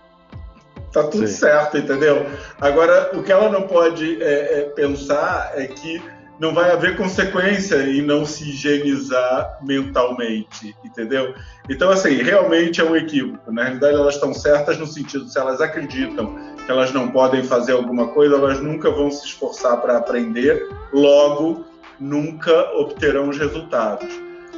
tá 0.91 1.03
tudo 1.03 1.27
Sim. 1.27 1.33
certo, 1.33 1.77
entendeu? 1.77 2.25
Agora, 2.61 3.17
o 3.17 3.23
que 3.23 3.31
ela 3.31 3.49
não 3.49 3.63
pode 3.63 4.21
é, 4.21 4.59
é, 4.59 4.61
pensar 4.69 5.51
é 5.55 5.67
que 5.67 6.01
não 6.39 6.53
vai 6.53 6.71
haver 6.71 6.95
consequência 6.95 7.75
em 7.87 8.01
não 8.01 8.25
se 8.25 8.49
higienizar 8.49 9.57
mentalmente, 9.61 10.75
entendeu? 10.83 11.33
Então, 11.69 11.89
assim, 11.89 12.21
realmente 12.21 12.79
é 12.79 12.83
um 12.83 12.95
equívoco. 12.95 13.51
Na 13.51 13.63
realidade, 13.63 13.95
elas 13.95 14.15
estão 14.15 14.33
certas 14.33 14.77
no 14.77 14.85
sentido, 14.85 15.27
se 15.27 15.39
elas 15.39 15.59
acreditam 15.61 16.35
que 16.65 16.71
elas 16.71 16.91
não 16.93 17.09
podem 17.09 17.43
fazer 17.43 17.73
alguma 17.73 18.07
coisa, 18.09 18.35
elas 18.35 18.59
nunca 18.59 18.91
vão 18.91 19.09
se 19.09 19.25
esforçar 19.25 19.81
para 19.81 19.97
aprender, 19.97 20.67
logo, 20.93 21.65
nunca 21.99 22.71
obterão 22.73 23.29
os 23.29 23.37
resultados. 23.37 24.07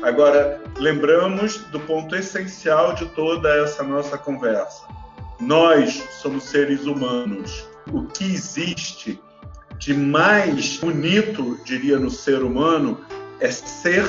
Agora, 0.01 0.61
lembramos 0.77 1.57
do 1.71 1.79
ponto 1.81 2.15
essencial 2.15 2.93
de 2.93 3.05
toda 3.07 3.49
essa 3.63 3.83
nossa 3.83 4.17
conversa. 4.17 4.83
Nós 5.39 6.03
somos 6.21 6.43
seres 6.43 6.85
humanos. 6.85 7.67
O 7.91 8.03
que 8.03 8.23
existe 8.23 9.19
de 9.79 9.93
mais 9.93 10.77
bonito, 10.77 11.57
diria, 11.63 11.97
no 11.97 12.09
ser 12.09 12.43
humano 12.43 12.99
é 13.39 13.49
ser 13.49 14.05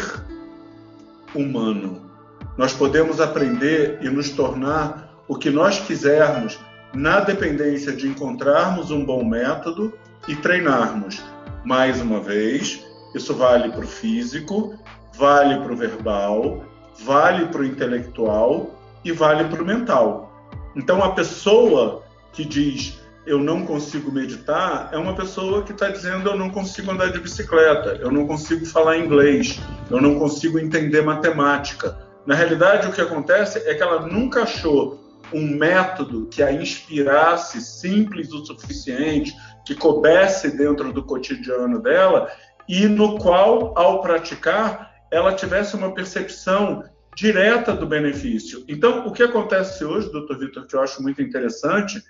humano. 1.33 2.11
Nós 2.59 2.73
podemos 2.73 3.21
aprender 3.21 3.99
e 4.03 4.11
nos 4.11 4.31
tornar 4.31 5.15
o 5.29 5.37
que 5.37 5.49
nós 5.49 5.79
quisermos 5.79 6.59
na 6.93 7.21
dependência 7.21 7.93
de 7.93 8.09
encontrarmos 8.09 8.91
um 8.91 9.05
bom 9.05 9.25
método 9.25 9.97
e 10.27 10.35
treinarmos. 10.35 11.23
Mais 11.65 12.01
uma 12.01 12.19
vez, 12.19 12.85
isso 13.15 13.33
vale 13.33 13.71
para 13.71 13.85
o 13.85 13.89
físico, 13.89 14.77
vale 15.17 15.63
para 15.63 15.73
o 15.73 15.77
verbal, 15.77 16.65
vale 17.05 17.47
para 17.47 17.61
o 17.61 17.65
intelectual 17.65 18.75
e 19.05 19.13
vale 19.13 19.45
para 19.45 19.63
o 19.63 19.67
mental. 19.67 20.49
Então, 20.75 21.03
a 21.03 21.13
pessoa 21.13 22.03
que 22.33 22.45
diz 22.45 23.00
eu 23.27 23.39
não 23.39 23.67
consigo 23.67 24.11
meditar 24.11 24.89
é 24.93 24.97
uma 24.97 25.15
pessoa 25.15 25.63
que 25.63 25.73
está 25.73 25.89
dizendo 25.89 26.31
eu 26.31 26.37
não 26.37 26.51
consigo 26.51 26.91
andar 26.91 27.13
de 27.13 27.21
bicicleta, 27.21 27.99
eu 28.01 28.11
não 28.11 28.27
consigo 28.27 28.65
falar 28.65 28.99
inglês, 28.99 29.61
eu 29.91 30.01
não 30.01 30.19
consigo 30.19 30.59
entender 30.59 31.03
matemática. 31.03 31.99
Na 32.27 32.35
realidade, 32.35 32.89
o 32.89 32.93
que 32.93 33.01
acontece 33.01 33.59
é 33.67 33.75
que 33.75 33.83
ela 33.83 34.07
nunca 34.07 34.43
achou 34.43 35.01
um 35.33 35.47
método 35.57 36.27
que 36.27 36.43
a 36.43 36.53
inspirasse 36.53 37.61
simples 37.61 38.33
o 38.33 38.45
suficiente, 38.45 39.35
que 39.65 39.75
coubesse 39.75 40.57
dentro 40.57 40.93
do 40.93 41.05
cotidiano 41.05 41.81
dela 41.81 42.29
e 42.69 42.87
no 42.87 43.19
qual, 43.19 43.73
ao 43.77 44.01
praticar, 44.01 44.93
ela 45.11 45.35
tivesse 45.35 45.75
uma 45.77 45.93
percepção 45.93 46.85
direta 47.17 47.73
do 47.73 47.87
benefício. 47.87 48.65
Então, 48.69 49.07
o 49.07 49.13
que 49.13 49.23
acontece 49.23 49.85
hoje, 49.85 50.11
doutor 50.11 50.39
Vitor, 50.39 50.67
que 50.67 50.75
eu 50.75 50.81
acho 50.81 51.03
muito 51.03 51.21
interessante, 51.21 52.03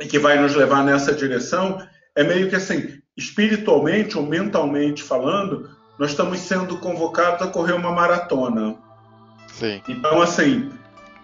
e 0.00 0.06
que 0.06 0.18
vai 0.18 0.40
nos 0.40 0.54
levar 0.54 0.82
nessa 0.84 1.12
direção 1.14 1.80
é 2.16 2.24
meio 2.24 2.48
que 2.48 2.56
assim, 2.56 2.98
espiritualmente 3.16 4.16
ou 4.16 4.26
mentalmente 4.26 5.02
falando, 5.02 5.70
nós 5.98 6.10
estamos 6.10 6.40
sendo 6.40 6.78
convocados 6.78 7.46
a 7.46 7.50
correr 7.50 7.74
uma 7.74 7.92
maratona. 7.92 8.76
Sim. 9.52 9.82
Então, 9.88 10.22
assim, 10.22 10.70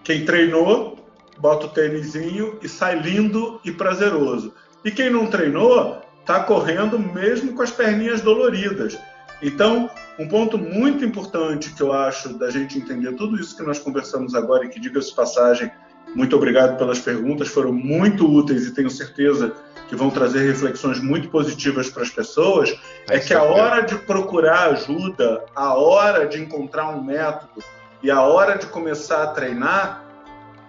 quem 0.05 0.25
treinou, 0.25 1.09
bota 1.39 1.67
o 1.67 1.71
tênisinho 1.71 2.59
e 2.63 2.69
sai 2.69 3.01
lindo 3.01 3.61
e 3.65 3.73
prazeroso. 3.73 4.55
E 4.85 4.91
quem 4.91 5.11
não 5.11 5.27
treinou, 5.27 6.03
está 6.21 6.41
correndo 6.41 6.99
mesmo 6.99 7.55
com 7.55 7.63
as 7.63 7.71
perninhas 7.71 8.21
doloridas. 8.21 8.99
Então, 9.41 9.91
um 10.19 10.29
ponto 10.29 10.59
muito 10.59 11.05
importante 11.05 11.73
que 11.73 11.83
eu 11.83 11.93
acho 11.93 12.31
da 12.35 12.51
gente 12.51 12.79
entender 12.79 13.13
tudo 13.15 13.41
isso 13.41 13.57
que 13.57 13.63
nós 13.63 13.79
conversamos 13.79 14.35
agora 14.35 14.65
e 14.65 14.69
que, 14.69 14.81
diga-se 14.81 15.15
passagem, 15.15 15.71
muito 16.17 16.35
obrigado 16.35 16.79
pelas 16.79 16.99
perguntas, 16.99 17.49
foram 17.49 17.75
muito 17.75 18.27
úteis 18.27 18.67
e 18.67 18.73
tenho 18.73 18.89
certeza 18.89 19.53
que 19.87 19.95
vão 19.95 20.09
trazer 20.09 20.47
reflexões 20.51 20.99
muito 20.99 21.29
positivas 21.29 21.91
para 21.91 22.03
as 22.03 22.11
pessoas. 22.11 22.75
É, 23.11 23.17
é 23.17 23.21
que 23.21 23.35
a 23.35 23.43
hora 23.43 23.83
de 23.83 23.95
procurar 23.97 24.71
ajuda, 24.71 25.45
a 25.55 25.75
hora 25.75 26.27
de 26.27 26.41
encontrar 26.41 26.89
um 26.89 27.05
método 27.05 27.63
e 28.03 28.11
a 28.11 28.23
hora 28.23 28.57
de 28.57 28.67
começar 28.67 29.25
a 29.25 29.27
treinar 29.27 30.05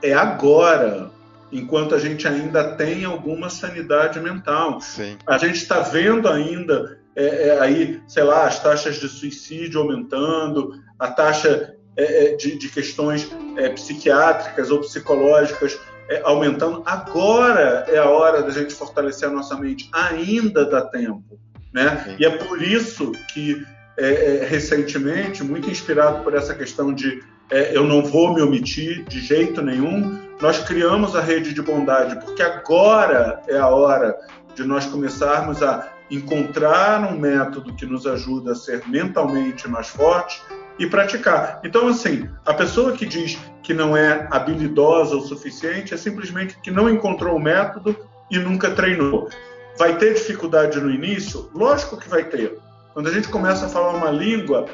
é 0.03 0.13
agora, 0.13 1.09
enquanto 1.49 1.95
a 1.95 1.99
gente 1.99 2.27
ainda 2.27 2.75
tem 2.75 3.05
alguma 3.05 3.49
sanidade 3.49 4.19
mental. 4.19 4.81
Sim. 4.81 5.17
A 5.25 5.37
gente 5.37 5.55
está 5.55 5.79
vendo 5.79 6.27
ainda 6.27 6.99
é, 7.15 7.47
é, 7.47 7.59
aí, 7.61 8.01
sei 8.05 8.23
lá, 8.23 8.45
as 8.45 8.61
taxas 8.61 8.97
de 8.97 9.07
suicídio 9.07 9.81
aumentando, 9.81 10.73
a 10.99 11.07
taxa 11.07 11.76
é, 11.97 12.25
é, 12.25 12.35
de, 12.35 12.55
de, 12.59 12.69
questões 12.69 13.27
é, 13.57 13.69
psiquiátricas 13.69 14.69
ou 14.69 14.81
psicológicas 14.81 15.79
é, 16.07 16.21
aumentando. 16.23 16.83
Agora 16.85 17.85
é 17.87 17.97
a 17.97 18.07
hora 18.07 18.43
da 18.43 18.51
gente 18.51 18.73
fortalecer 18.75 19.27
a 19.27 19.31
nossa 19.31 19.57
mente. 19.57 19.89
Ainda 19.91 20.63
dá 20.63 20.83
tempo. 20.83 21.39
Né? 21.73 22.15
E 22.19 22.25
é 22.25 22.29
por 22.29 22.61
isso 22.61 23.11
que, 23.33 23.65
é, 23.97 24.45
recentemente, 24.47 25.43
muito 25.43 25.71
inspirado 25.71 26.23
por 26.23 26.35
essa 26.35 26.53
questão 26.53 26.93
de 26.93 27.23
eu 27.49 27.85
não 27.85 28.03
vou 28.03 28.33
me 28.33 28.41
omitir 28.41 29.05
de 29.05 29.21
jeito 29.21 29.61
nenhum, 29.61 30.19
nós 30.41 30.59
criamos 30.59 31.15
a 31.15 31.21
rede 31.21 31.53
de 31.53 31.61
bondade, 31.61 32.19
porque 32.25 32.43
agora 32.43 33.41
é 33.47 33.57
a 33.57 33.69
hora 33.69 34.17
de 34.53 34.65
nós 34.65 34.85
começarmos 34.85 35.63
a 35.63 35.93
encontrar 36.11 37.09
um 37.09 37.17
método 37.17 37.73
que 37.73 37.85
nos 37.85 38.05
ajuda 38.05 38.51
a 38.51 38.55
ser 38.55 38.85
mentalmente 38.85 39.65
mais 39.69 39.87
forte 39.87 40.41
e 40.79 40.87
praticar. 40.87 41.59
Então, 41.63 41.87
assim, 41.87 42.29
a 42.45 42.53
pessoa 42.53 42.91
que 42.91 43.05
diz 43.05 43.37
que 43.63 43.73
não 43.73 43.95
é 43.95 44.27
habilidosa 44.31 45.15
o 45.15 45.21
suficiente 45.21 45.93
é 45.93 45.97
simplesmente 45.97 46.57
que 46.59 46.71
não 46.71 46.89
encontrou 46.89 47.35
o 47.35 47.39
método 47.39 47.97
e 48.29 48.37
nunca 48.37 48.71
treinou. 48.71 49.29
Vai 49.77 49.97
ter 49.97 50.13
dificuldade 50.13 50.79
no 50.79 50.89
início? 50.89 51.49
Lógico 51.53 51.97
que 51.97 52.09
vai 52.09 52.23
ter. 52.23 52.57
Quando 52.93 53.07
a 53.07 53.11
gente 53.11 53.27
começa 53.27 53.65
a 53.65 53.69
falar 53.69 53.93
uma 53.93 54.09
língua, 54.09 54.65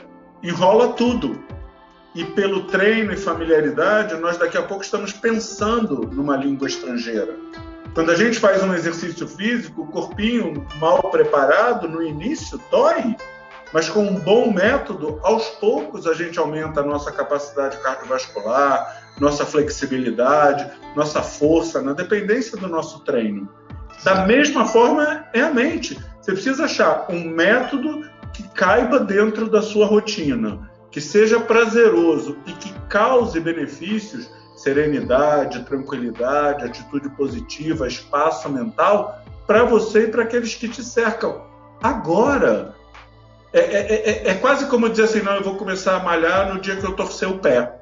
enrola 0.41 0.93
tudo. 0.93 1.43
E 2.15 2.23
pelo 2.23 2.65
treino 2.67 3.11
e 3.11 3.17
familiaridade, 3.17 4.15
nós 4.15 4.37
daqui 4.37 4.57
a 4.57 4.61
pouco 4.61 4.83
estamos 4.83 5.11
pensando 5.11 6.07
numa 6.11 6.37
língua 6.37 6.67
estrangeira. 6.67 7.35
Quando 7.93 8.11
a 8.11 8.15
gente 8.15 8.39
faz 8.39 8.63
um 8.63 8.73
exercício 8.73 9.27
físico, 9.27 9.83
o 9.83 9.87
corpinho 9.87 10.65
mal 10.79 11.11
preparado 11.11 11.87
no 11.87 12.01
início 12.01 12.59
dói, 12.71 13.15
mas 13.73 13.89
com 13.89 14.03
um 14.03 14.15
bom 14.15 14.53
método, 14.53 15.19
aos 15.23 15.49
poucos 15.49 16.05
a 16.05 16.13
gente 16.13 16.37
aumenta 16.37 16.81
a 16.81 16.85
nossa 16.85 17.11
capacidade 17.11 17.77
cardiovascular, 17.77 19.03
nossa 19.19 19.45
flexibilidade, 19.45 20.69
nossa 20.95 21.23
força, 21.23 21.81
na 21.81 21.93
dependência 21.93 22.55
do 22.57 22.67
nosso 22.67 22.99
treino. 22.99 23.49
Da 24.03 24.25
mesma 24.25 24.65
forma 24.65 25.25
é 25.33 25.41
a 25.41 25.51
mente. 25.51 25.99
Você 26.21 26.33
precisa 26.33 26.65
achar 26.65 27.07
um 27.09 27.23
método 27.25 28.07
que 28.31 28.43
caiba 28.49 28.99
dentro 28.99 29.49
da 29.49 29.61
sua 29.61 29.85
rotina, 29.85 30.69
que 30.91 31.01
seja 31.01 31.39
prazeroso 31.39 32.37
e 32.45 32.53
que 32.53 32.71
cause 32.89 33.39
benefícios, 33.39 34.29
serenidade, 34.55 35.63
tranquilidade, 35.63 36.65
atitude 36.65 37.09
positiva, 37.09 37.87
espaço 37.87 38.49
mental 38.49 39.21
para 39.47 39.63
você 39.63 40.03
e 40.03 40.07
para 40.07 40.23
aqueles 40.23 40.55
que 40.55 40.69
te 40.69 40.83
cercam. 40.83 41.45
Agora, 41.81 42.75
é, 43.53 43.59
é, 43.59 44.09
é, 44.09 44.29
é, 44.29 44.33
quase 44.33 44.65
como 44.65 44.89
dizer 44.89 45.03
assim, 45.03 45.21
não, 45.21 45.35
eu 45.35 45.43
vou 45.43 45.55
começar 45.55 45.95
a 45.95 46.03
malhar 46.03 46.51
no 46.51 46.59
dia 46.59 46.75
que 46.75 46.83
eu 46.83 46.93
torcer 46.93 47.29
o 47.29 47.37
pé. 47.37 47.79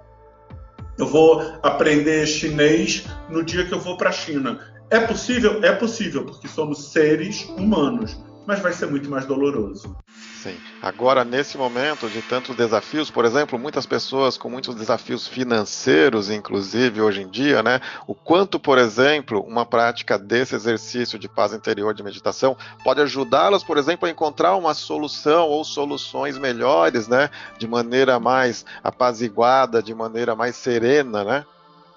Eu 0.98 1.08
vou 1.08 1.42
aprender 1.64 2.28
chinês 2.28 3.08
no 3.30 3.42
dia 3.44 3.66
que 3.66 3.74
eu 3.74 3.80
vou 3.80 3.96
para 3.96 4.10
a 4.10 4.14
China. 4.14 4.60
É 4.90 5.00
possível? 5.00 5.64
É 5.64 5.72
possível, 5.72 6.26
porque 6.26 6.50
somos 6.50 6.92
seres 6.92 7.46
humanos, 7.58 8.22
mas 8.46 8.60
vai 8.60 8.74
ser 8.74 8.88
muito 8.88 9.10
mais 9.10 9.26
doloroso. 9.26 9.96
Sim. 10.42 10.58
Agora, 10.82 11.24
nesse 11.24 11.56
momento 11.56 12.10
de 12.10 12.20
tantos 12.24 12.56
desafios, 12.56 13.12
por 13.12 13.26
exemplo, 13.26 13.60
muitas 13.60 13.86
pessoas 13.86 14.40
com 14.40 14.50
muitos 14.50 14.74
desafios 14.74 15.28
financeiros, 15.28 16.32
inclusive 16.32 17.00
hoje 17.00 17.22
em 17.22 17.30
dia, 17.30 17.62
né? 17.62 17.80
O 18.08 18.16
quanto, 18.16 18.60
por 18.60 18.80
exemplo, 18.80 19.40
uma 19.42 19.68
prática 19.68 20.18
desse 20.18 20.56
exercício 20.56 21.20
de 21.20 21.30
paz 21.30 21.54
interior, 21.54 21.94
de 21.94 22.02
meditação, 22.02 22.58
pode 22.84 23.00
ajudá-las, 23.02 23.64
por 23.64 23.78
exemplo, 23.78 24.08
a 24.08 24.12
encontrar 24.12 24.56
uma 24.56 24.74
solução 24.74 25.48
ou 25.48 25.64
soluções 25.64 26.40
melhores, 26.40 27.08
né? 27.08 27.30
De 27.60 27.68
maneira 27.68 28.20
mais 28.20 28.66
apaziguada, 28.84 29.84
de 29.84 29.94
maneira 29.94 30.36
mais 30.36 30.56
serena, 30.56 31.24
né? 31.24 31.46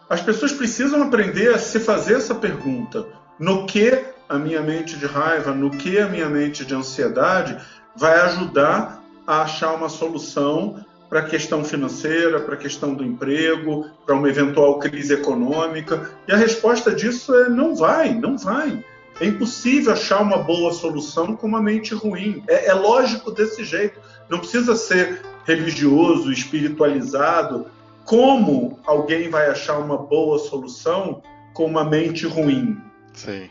As 0.07 0.20
pessoas 0.20 0.53
precisam 0.53 1.03
aprender 1.03 1.55
a 1.55 1.59
se 1.59 1.80
fazer 1.80 2.16
essa 2.16 2.34
pergunta: 2.34 3.07
no 3.38 3.64
que 3.64 4.05
a 4.28 4.38
minha 4.38 4.61
mente 4.61 4.99
de 4.99 5.07
raiva, 5.07 5.53
no 5.53 5.70
que 5.70 5.99
a 5.99 6.07
minha 6.07 6.28
mente 6.28 6.62
de 6.62 6.74
ansiedade 6.74 7.59
vai 7.97 8.20
ajudar 8.20 9.03
a 9.26 9.42
achar 9.42 9.74
uma 9.74 9.88
solução 9.88 10.84
para 11.09 11.20
a 11.20 11.24
questão 11.24 11.64
financeira, 11.64 12.40
para 12.40 12.55
a 12.55 12.59
questão 12.59 12.95
do 12.95 13.05
emprego, 13.05 13.88
para 14.05 14.14
uma 14.14 14.28
eventual 14.28 14.78
crise 14.78 15.14
econômica. 15.14 16.11
E 16.26 16.32
a 16.32 16.36
resposta 16.36 16.92
disso 16.92 17.34
é 17.34 17.49
não 17.49 17.74
vai, 17.74 18.14
não 18.14 18.36
vai. 18.36 18.84
É 19.20 19.26
impossível 19.26 19.92
achar 19.92 20.20
uma 20.20 20.38
boa 20.38 20.72
solução 20.72 21.36
com 21.36 21.47
uma 21.47 21.62
mente 21.62 21.95
ruim. 21.95 22.42
É, 22.49 22.66
é 22.66 22.74
lógico 22.74 23.30
desse 23.30 23.64
jeito. 23.64 24.01
Não 24.28 24.40
precisa 24.40 24.74
ser 24.74 25.22
religioso, 25.45 26.32
espiritualizado. 26.32 27.66
Como 28.05 28.80
alguém 28.84 29.28
vai 29.28 29.49
achar 29.49 29.78
uma 29.78 29.97
boa 29.97 30.38
solução 30.38 31.22
com 31.53 31.64
uma 31.64 31.84
mente 31.84 32.26
ruim? 32.26 32.76
Sim. 33.12 33.49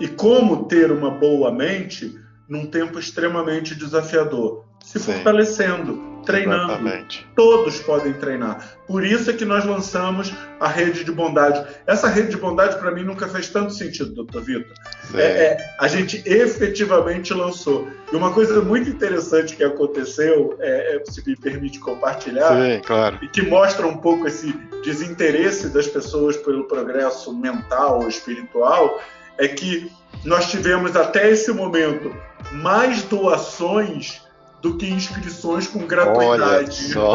E 0.00 0.08
como 0.08 0.64
ter 0.64 0.90
uma 0.90 1.10
boa 1.10 1.52
mente 1.52 2.18
num 2.48 2.66
tempo 2.66 2.98
extremamente 2.98 3.74
desafiador, 3.74 4.64
se 4.84 4.98
Sim. 4.98 5.12
fortalecendo, 5.14 6.14
treinando. 6.24 6.72
Exatamente. 6.72 7.26
Todos 7.34 7.78
podem 7.80 8.12
treinar. 8.14 8.76
Por 8.86 9.04
isso 9.04 9.30
é 9.30 9.32
que 9.32 9.44
nós 9.44 9.64
lançamos 9.64 10.32
a 10.60 10.68
rede 10.68 11.04
de 11.04 11.12
bondade. 11.12 11.64
Essa 11.86 12.08
rede 12.08 12.30
de 12.30 12.36
bondade, 12.36 12.76
para 12.76 12.90
mim, 12.90 13.02
nunca 13.02 13.28
fez 13.28 13.48
tanto 13.48 13.72
sentido, 13.72 14.14
doutor 14.14 14.42
Vitor. 14.42 14.74
É, 15.14 15.22
é, 15.22 15.74
a 15.78 15.88
gente 15.88 16.22
efetivamente 16.26 17.32
lançou. 17.32 17.88
E 18.12 18.16
uma 18.16 18.32
coisa 18.32 18.60
muito 18.60 18.88
interessante 18.90 19.56
que 19.56 19.64
aconteceu, 19.64 20.56
é, 20.60 20.96
é, 20.96 21.02
se 21.10 21.26
me 21.26 21.36
permite 21.36 21.78
compartilhar, 21.78 22.54
Sim, 22.54 22.80
claro. 22.84 23.18
e 23.22 23.28
que 23.28 23.42
mostra 23.42 23.86
um 23.86 23.96
pouco 23.96 24.26
esse 24.26 24.52
desinteresse 24.84 25.68
das 25.68 25.86
pessoas 25.86 26.36
pelo 26.36 26.64
progresso 26.64 27.34
mental 27.34 28.00
ou 28.02 28.08
espiritual, 28.08 29.00
é 29.38 29.48
que 29.48 29.90
nós 30.24 30.50
tivemos 30.50 30.96
até 30.96 31.30
esse 31.30 31.52
momento 31.52 32.14
mais 32.52 33.02
doações 33.02 34.24
do 34.64 34.78
que 34.78 34.88
inscrições 34.88 35.66
com 35.66 35.80
gratuidade. 35.80 36.96
Olha 36.96 37.12
só. 37.12 37.14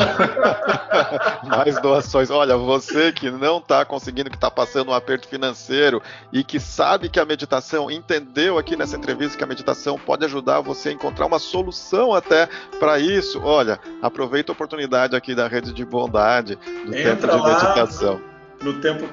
Mais 1.49 1.82
doações. 1.82 2.30
Olha, 2.30 2.55
você 2.55 3.11
que 3.11 3.32
não 3.32 3.57
está 3.57 3.84
conseguindo, 3.84 4.30
que 4.30 4.36
está 4.36 4.51
passando 4.51 4.89
um 4.89 4.93
aperto 4.93 5.28
financeiro 5.28 5.99
e 6.32 6.43
que 6.43 6.59
sabe 6.59 7.09
que 7.09 7.20
a 7.20 7.26
meditação, 7.26 7.89
entendeu 7.89 8.59
aqui 8.59 8.76
nessa 8.76 8.95
entrevista 8.95 9.36
que 9.36 9.43
a 9.43 9.47
meditação 9.47 9.97
pode 9.97 10.24
ajudar 10.26 10.61
você 10.61 10.89
a 10.89 10.91
encontrar 10.91 11.26
uma 11.26 11.39
solução 11.39 12.13
até 12.13 12.47
para 12.80 12.99
isso. 12.99 13.41
Olha, 13.43 13.80
aproveita 13.99 14.51
a 14.51 14.53
oportunidade 14.53 15.15
aqui 15.15 15.34
da 15.34 15.47
rede 15.47 15.74
de 15.74 15.84
bondade, 15.84 16.55
do 16.55 16.95
Entra 16.95 17.32
tempo 17.32 17.43
de 17.43 17.51
meditação. 17.51 18.22
No, 18.61 18.74
no 18.74 18.80
Tempo 18.80 19.07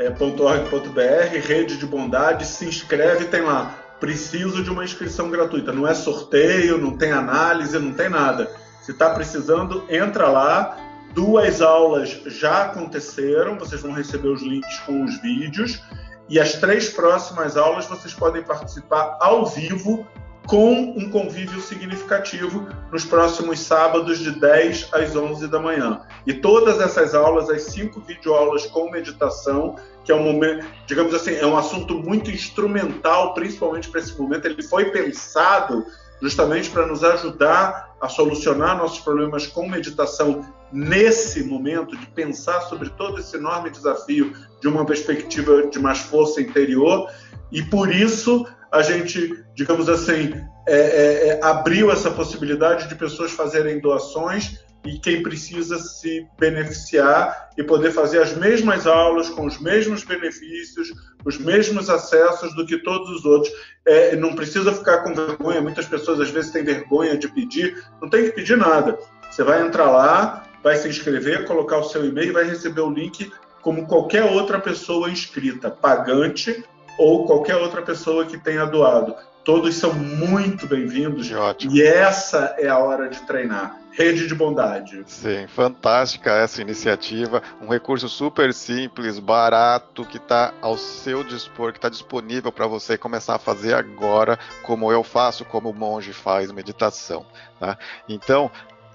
Cadampa.org.br, 0.00 1.46
rede 1.46 1.76
de 1.76 1.84
bondade, 1.84 2.46
se 2.46 2.64
inscreve, 2.64 3.26
tem 3.26 3.42
lá 3.42 3.76
preciso 4.00 4.64
de 4.64 4.70
uma 4.70 4.82
inscrição 4.82 5.28
gratuita. 5.28 5.72
Não 5.72 5.86
é 5.86 5.92
sorteio, 5.92 6.78
não 6.78 6.96
tem 6.96 7.12
análise, 7.12 7.78
não 7.78 7.92
tem 7.92 8.08
nada. 8.08 8.50
Se 8.80 8.92
está 8.92 9.10
precisando, 9.10 9.84
entra 9.90 10.28
lá. 10.28 10.74
Duas 11.12 11.60
aulas 11.60 12.18
já 12.26 12.66
aconteceram, 12.66 13.58
vocês 13.58 13.82
vão 13.82 13.92
receber 13.92 14.28
os 14.28 14.40
links 14.40 14.78
com 14.80 15.04
os 15.04 15.20
vídeos. 15.20 15.82
E 16.30 16.40
as 16.40 16.54
três 16.54 16.88
próximas 16.88 17.58
aulas 17.58 17.86
vocês 17.86 18.14
podem 18.14 18.42
participar 18.42 19.18
ao 19.20 19.44
vivo 19.44 20.06
com 20.50 20.72
um 20.96 21.08
convívio 21.08 21.60
significativo 21.60 22.68
nos 22.90 23.04
próximos 23.04 23.60
sábados 23.60 24.18
de 24.18 24.32
10 24.32 24.88
às 24.92 25.14
11 25.14 25.46
da 25.46 25.60
manhã. 25.60 26.00
E 26.26 26.34
todas 26.34 26.80
essas 26.80 27.14
aulas, 27.14 27.48
as 27.48 27.62
cinco 27.62 28.00
videoaulas 28.00 28.66
com 28.66 28.90
meditação, 28.90 29.76
que 30.04 30.10
é 30.10 30.14
um 30.14 30.24
momento, 30.24 30.66
digamos 30.88 31.14
assim, 31.14 31.36
é 31.36 31.46
um 31.46 31.56
assunto 31.56 31.94
muito 31.94 32.32
instrumental, 32.32 33.32
principalmente 33.32 33.88
para 33.88 34.00
esse 34.00 34.20
momento. 34.20 34.46
Ele 34.46 34.60
foi 34.60 34.86
pensado 34.86 35.86
justamente 36.20 36.68
para 36.68 36.84
nos 36.84 37.04
ajudar 37.04 37.94
a 38.00 38.08
solucionar 38.08 38.76
nossos 38.76 38.98
problemas 38.98 39.46
com 39.46 39.68
meditação 39.68 40.44
nesse 40.72 41.44
momento 41.44 41.96
de 41.96 42.06
pensar 42.08 42.62
sobre 42.62 42.90
todo 42.90 43.20
esse 43.20 43.36
enorme 43.36 43.70
desafio 43.70 44.32
de 44.60 44.66
uma 44.66 44.84
perspectiva 44.84 45.68
de 45.68 45.78
mais 45.78 46.00
força 46.00 46.40
interior. 46.40 47.08
E 47.52 47.62
por 47.62 47.92
isso 47.92 48.46
a 48.70 48.82
gente, 48.82 49.44
digamos 49.54 49.88
assim, 49.88 50.32
é, 50.68 50.76
é, 50.76 51.28
é 51.28 51.44
abriu 51.44 51.90
essa 51.90 52.10
possibilidade 52.10 52.88
de 52.88 52.94
pessoas 52.94 53.32
fazerem 53.32 53.80
doações 53.80 54.60
e 54.84 54.98
quem 54.98 55.22
precisa 55.22 55.78
se 55.78 56.26
beneficiar 56.38 57.50
e 57.56 57.62
poder 57.62 57.90
fazer 57.90 58.22
as 58.22 58.34
mesmas 58.34 58.86
aulas 58.86 59.28
com 59.28 59.44
os 59.44 59.60
mesmos 59.60 60.04
benefícios, 60.04 60.90
os 61.24 61.38
mesmos 61.38 61.90
acessos 61.90 62.54
do 62.54 62.64
que 62.64 62.78
todos 62.78 63.10
os 63.10 63.24
outros. 63.24 63.52
É, 63.86 64.16
não 64.16 64.34
precisa 64.34 64.72
ficar 64.72 65.02
com 65.02 65.14
vergonha. 65.14 65.60
Muitas 65.60 65.86
pessoas 65.86 66.20
às 66.20 66.30
vezes 66.30 66.50
têm 66.50 66.64
vergonha 66.64 67.16
de 67.18 67.28
pedir. 67.28 67.76
Não 68.00 68.08
tem 68.08 68.24
que 68.24 68.32
pedir 68.32 68.56
nada. 68.56 68.98
Você 69.30 69.44
vai 69.44 69.60
entrar 69.62 69.90
lá, 69.90 70.46
vai 70.62 70.76
se 70.76 70.88
inscrever, 70.88 71.44
colocar 71.44 71.78
o 71.78 71.84
seu 71.84 72.04
e-mail 72.04 72.30
e 72.30 72.32
vai 72.32 72.44
receber 72.44 72.80
o 72.80 72.90
link 72.90 73.30
como 73.60 73.86
qualquer 73.86 74.24
outra 74.24 74.58
pessoa 74.58 75.10
inscrita, 75.10 75.70
pagante 75.70 76.64
ou 76.98 77.26
qualquer 77.26 77.56
outra 77.56 77.82
pessoa 77.82 78.26
que 78.26 78.38
tenha 78.38 78.64
doado. 78.64 79.14
Todos 79.44 79.74
são 79.76 79.94
muito 79.94 80.66
bem-vindos 80.66 81.30
e 81.70 81.82
essa 81.82 82.54
é 82.58 82.68
a 82.68 82.78
hora 82.78 83.08
de 83.08 83.20
treinar. 83.22 83.80
Rede 83.92 84.28
de 84.28 84.34
bondade. 84.34 85.02
Sim, 85.06 85.46
fantástica 85.48 86.30
essa 86.30 86.62
iniciativa. 86.62 87.42
Um 87.60 87.68
recurso 87.68 88.08
super 88.08 88.54
simples, 88.54 89.18
barato, 89.18 90.04
que 90.04 90.18
está 90.18 90.54
ao 90.60 90.76
seu 90.78 91.24
dispor, 91.24 91.72
que 91.72 91.78
está 91.78 91.88
disponível 91.88 92.52
para 92.52 92.66
você 92.66 92.96
começar 92.96 93.34
a 93.34 93.38
fazer 93.38 93.74
agora, 93.74 94.38
como 94.62 94.92
eu 94.92 95.02
faço, 95.02 95.44
como 95.44 95.70
o 95.70 95.74
monge 95.74 96.12
faz 96.12 96.52
meditação. 96.52 97.26
Tá? 97.58 97.76
Então, 98.08 98.50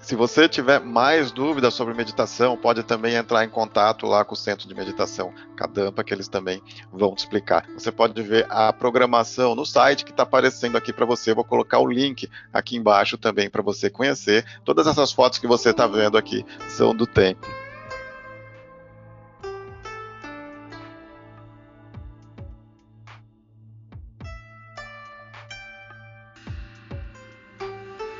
se 0.06 0.14
você 0.14 0.48
tiver 0.48 0.78
mais 0.78 1.32
dúvidas 1.32 1.74
sobre 1.74 1.92
meditação, 1.92 2.56
pode 2.56 2.84
também 2.84 3.16
entrar 3.16 3.44
em 3.44 3.48
contato 3.48 4.06
lá 4.06 4.24
com 4.24 4.34
o 4.34 4.36
Centro 4.36 4.68
de 4.68 4.72
Meditação 4.72 5.34
Cadampa, 5.56 6.04
que 6.04 6.14
eles 6.14 6.28
também 6.28 6.62
vão 6.92 7.12
te 7.12 7.18
explicar. 7.18 7.66
Você 7.74 7.90
pode 7.90 8.22
ver 8.22 8.46
a 8.48 8.72
programação 8.72 9.56
no 9.56 9.66
site 9.66 10.04
que 10.04 10.12
está 10.12 10.22
aparecendo 10.22 10.76
aqui 10.76 10.92
para 10.92 11.04
você. 11.04 11.34
Vou 11.34 11.42
colocar 11.42 11.80
o 11.80 11.88
link 11.88 12.30
aqui 12.52 12.76
embaixo 12.76 13.18
também 13.18 13.50
para 13.50 13.62
você 13.62 13.90
conhecer. 13.90 14.44
Todas 14.64 14.86
essas 14.86 15.10
fotos 15.10 15.40
que 15.40 15.46
você 15.48 15.70
está 15.70 15.88
vendo 15.88 16.16
aqui 16.16 16.46
são 16.68 16.94
do 16.94 17.04
templo. 17.04 17.65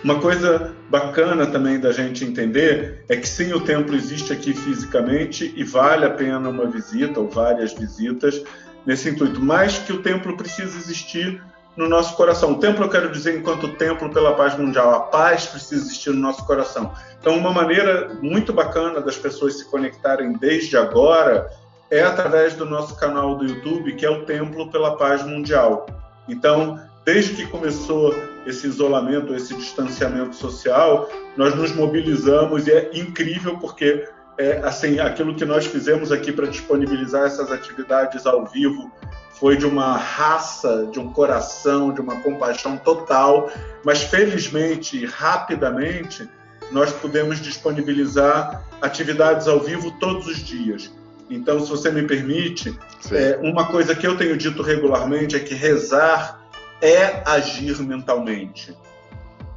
Uma 0.06 0.20
coisa 0.20 0.72
bacana 0.88 1.48
também 1.48 1.80
da 1.80 1.90
gente 1.90 2.24
entender 2.24 3.04
é 3.08 3.16
que 3.16 3.28
sim, 3.28 3.52
o 3.52 3.58
templo 3.58 3.96
existe 3.96 4.32
aqui 4.32 4.54
fisicamente 4.54 5.52
e 5.56 5.64
vale 5.64 6.04
a 6.04 6.10
pena 6.10 6.48
uma 6.48 6.64
visita 6.66 7.18
ou 7.18 7.28
várias 7.28 7.72
visitas. 7.72 8.40
nesse 8.86 9.10
intuito, 9.10 9.40
mas 9.40 9.78
que 9.78 9.92
o 9.92 10.00
templo 10.00 10.36
precisa 10.36 10.78
existir 10.78 11.42
no 11.76 11.88
nosso 11.88 12.14
coração. 12.14 12.52
O 12.52 12.60
templo, 12.60 12.84
eu 12.84 12.88
quero 12.88 13.10
dizer, 13.10 13.36
enquanto 13.36 13.74
templo 13.74 14.08
pela 14.08 14.36
paz 14.36 14.56
mundial, 14.56 14.94
a 14.94 15.00
paz 15.00 15.46
precisa 15.46 15.84
existir 15.84 16.10
no 16.10 16.20
nosso 16.20 16.46
coração. 16.46 16.94
Então, 17.18 17.36
uma 17.36 17.50
maneira 17.50 18.16
muito 18.22 18.52
bacana 18.52 19.00
das 19.00 19.18
pessoas 19.18 19.58
se 19.58 19.64
conectarem 19.64 20.34
desde 20.34 20.76
agora 20.76 21.50
é 21.90 22.04
através 22.04 22.54
do 22.54 22.64
nosso 22.64 22.94
canal 22.94 23.34
do 23.34 23.44
YouTube, 23.44 23.96
que 23.96 24.06
é 24.06 24.10
o 24.10 24.24
Templo 24.24 24.70
pela 24.70 24.96
Paz 24.96 25.24
Mundial. 25.24 25.84
Então, 26.28 26.78
desde 27.06 27.36
que 27.36 27.46
começou 27.46 28.12
esse 28.44 28.66
isolamento, 28.66 29.32
esse 29.32 29.54
distanciamento 29.54 30.34
social, 30.34 31.08
nós 31.36 31.54
nos 31.54 31.72
mobilizamos 31.72 32.66
e 32.66 32.72
é 32.72 32.90
incrível 32.94 33.56
porque 33.58 34.08
é, 34.36 34.58
assim 34.64 34.98
aquilo 34.98 35.34
que 35.36 35.44
nós 35.44 35.66
fizemos 35.66 36.10
aqui 36.10 36.32
para 36.32 36.48
disponibilizar 36.48 37.22
essas 37.22 37.52
atividades 37.52 38.26
ao 38.26 38.44
vivo 38.44 38.90
foi 39.38 39.56
de 39.56 39.64
uma 39.64 39.96
raça, 39.96 40.88
de 40.90 40.98
um 40.98 41.12
coração, 41.12 41.92
de 41.92 42.00
uma 42.00 42.20
compaixão 42.22 42.76
total, 42.76 43.52
mas 43.84 44.02
felizmente 44.02 44.96
e 44.96 45.06
rapidamente 45.06 46.28
nós 46.72 46.90
pudemos 46.90 47.40
disponibilizar 47.40 48.64
atividades 48.82 49.46
ao 49.46 49.60
vivo 49.60 49.92
todos 50.00 50.26
os 50.26 50.38
dias. 50.38 50.92
Então, 51.30 51.60
se 51.60 51.70
você 51.70 51.90
me 51.90 52.02
permite, 52.02 52.76
é, 53.12 53.38
uma 53.42 53.66
coisa 53.66 53.94
que 53.94 54.06
eu 54.06 54.16
tenho 54.16 54.36
dito 54.36 54.62
regularmente 54.62 55.36
é 55.36 55.40
que 55.40 55.54
rezar 55.54 56.45
é 56.80 57.22
agir 57.26 57.78
mentalmente. 57.82 58.76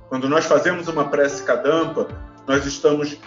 Quando 0.08 0.28
nós 0.28 0.46
fazemos 0.46 0.88
uma 0.88 1.10
prece 1.10 1.44
cadampa, 1.44 2.08
nós 2.48 2.66
estamos 2.66 3.18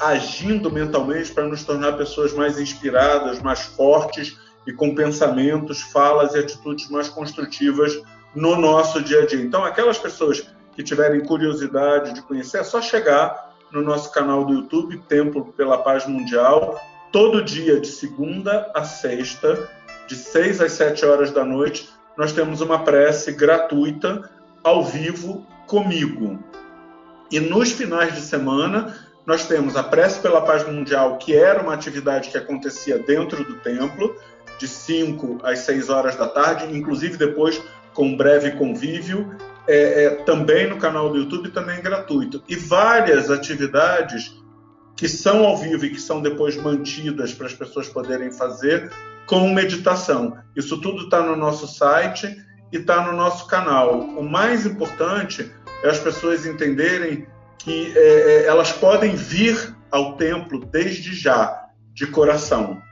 agindo 0.00 0.70
mentalmente 0.70 1.30
para 1.30 1.44
nos 1.44 1.62
tornar 1.62 1.92
pessoas 1.92 2.32
mais 2.32 2.58
inspiradas, 2.58 3.40
mais 3.40 3.60
fortes 3.60 4.36
e 4.66 4.72
com 4.72 4.94
pensamentos, 4.94 5.80
falas 5.80 6.34
e 6.34 6.38
atitudes 6.38 6.90
mais 6.90 7.08
construtivas 7.08 8.00
no 8.34 8.56
nosso 8.56 9.02
dia 9.02 9.22
a 9.22 9.26
dia. 9.26 9.40
Então, 9.40 9.64
aquelas 9.64 9.98
pessoas 9.98 10.44
que 10.74 10.82
tiverem 10.82 11.20
curiosidade 11.20 12.14
de 12.14 12.22
conhecer, 12.22 12.58
é 12.58 12.64
só 12.64 12.80
chegar 12.80 13.52
no 13.70 13.82
nosso 13.82 14.10
canal 14.10 14.44
do 14.44 14.54
YouTube, 14.54 14.98
Templo 15.08 15.52
pela 15.56 15.78
Paz 15.78 16.06
Mundial, 16.06 16.80
todo 17.10 17.44
dia, 17.44 17.78
de 17.80 17.88
segunda 17.88 18.70
a 18.74 18.84
sexta, 18.84 19.68
de 20.06 20.16
6 20.16 20.60
às 20.60 20.72
7 20.72 21.04
horas 21.04 21.30
da 21.30 21.44
noite, 21.44 21.88
nós 22.16 22.32
temos 22.32 22.60
uma 22.60 22.84
prece 22.84 23.32
gratuita, 23.32 24.30
ao 24.62 24.84
vivo, 24.84 25.46
comigo. 25.66 26.38
E 27.30 27.40
nos 27.40 27.72
finais 27.72 28.14
de 28.14 28.20
semana, 28.20 28.94
nós 29.26 29.46
temos 29.46 29.76
a 29.76 29.82
prece 29.82 30.20
pela 30.20 30.42
paz 30.42 30.66
mundial, 30.66 31.18
que 31.18 31.34
era 31.34 31.62
uma 31.62 31.74
atividade 31.74 32.30
que 32.30 32.36
acontecia 32.36 32.98
dentro 32.98 33.44
do 33.44 33.54
templo, 33.60 34.16
de 34.58 34.68
5 34.68 35.40
às 35.42 35.60
6 35.60 35.88
horas 35.88 36.16
da 36.16 36.28
tarde, 36.28 36.76
inclusive 36.76 37.16
depois 37.16 37.60
com 37.94 38.06
um 38.06 38.16
breve 38.16 38.52
convívio, 38.52 39.36
é, 39.66 40.04
é, 40.04 40.10
também 40.24 40.68
no 40.68 40.76
canal 40.76 41.10
do 41.10 41.18
YouTube, 41.18 41.50
também 41.50 41.80
gratuito. 41.80 42.42
E 42.48 42.56
várias 42.56 43.30
atividades 43.30 44.36
que 44.96 45.08
são 45.08 45.44
ao 45.44 45.56
vivo 45.56 45.84
e 45.86 45.90
que 45.90 46.00
são 46.00 46.20
depois 46.20 46.56
mantidas 46.56 47.32
para 47.32 47.46
as 47.46 47.54
pessoas 47.54 47.88
poderem 47.88 48.30
fazer 48.30 48.90
com 49.26 49.52
meditação. 49.52 50.36
Isso 50.56 50.80
tudo 50.80 51.04
está 51.04 51.22
no 51.22 51.36
nosso 51.36 51.66
site 51.66 52.36
e 52.72 52.76
está 52.76 53.02
no 53.06 53.16
nosso 53.16 53.46
canal. 53.46 54.00
O 54.00 54.22
mais 54.22 54.66
importante 54.66 55.50
é 55.82 55.88
as 55.88 55.98
pessoas 55.98 56.46
entenderem 56.46 57.26
que 57.58 57.92
é, 57.96 58.00
é, 58.00 58.46
elas 58.46 58.72
podem 58.72 59.14
vir 59.14 59.74
ao 59.90 60.16
templo 60.16 60.64
desde 60.64 61.14
já, 61.14 61.66
de 61.92 62.06
coração. 62.06 62.82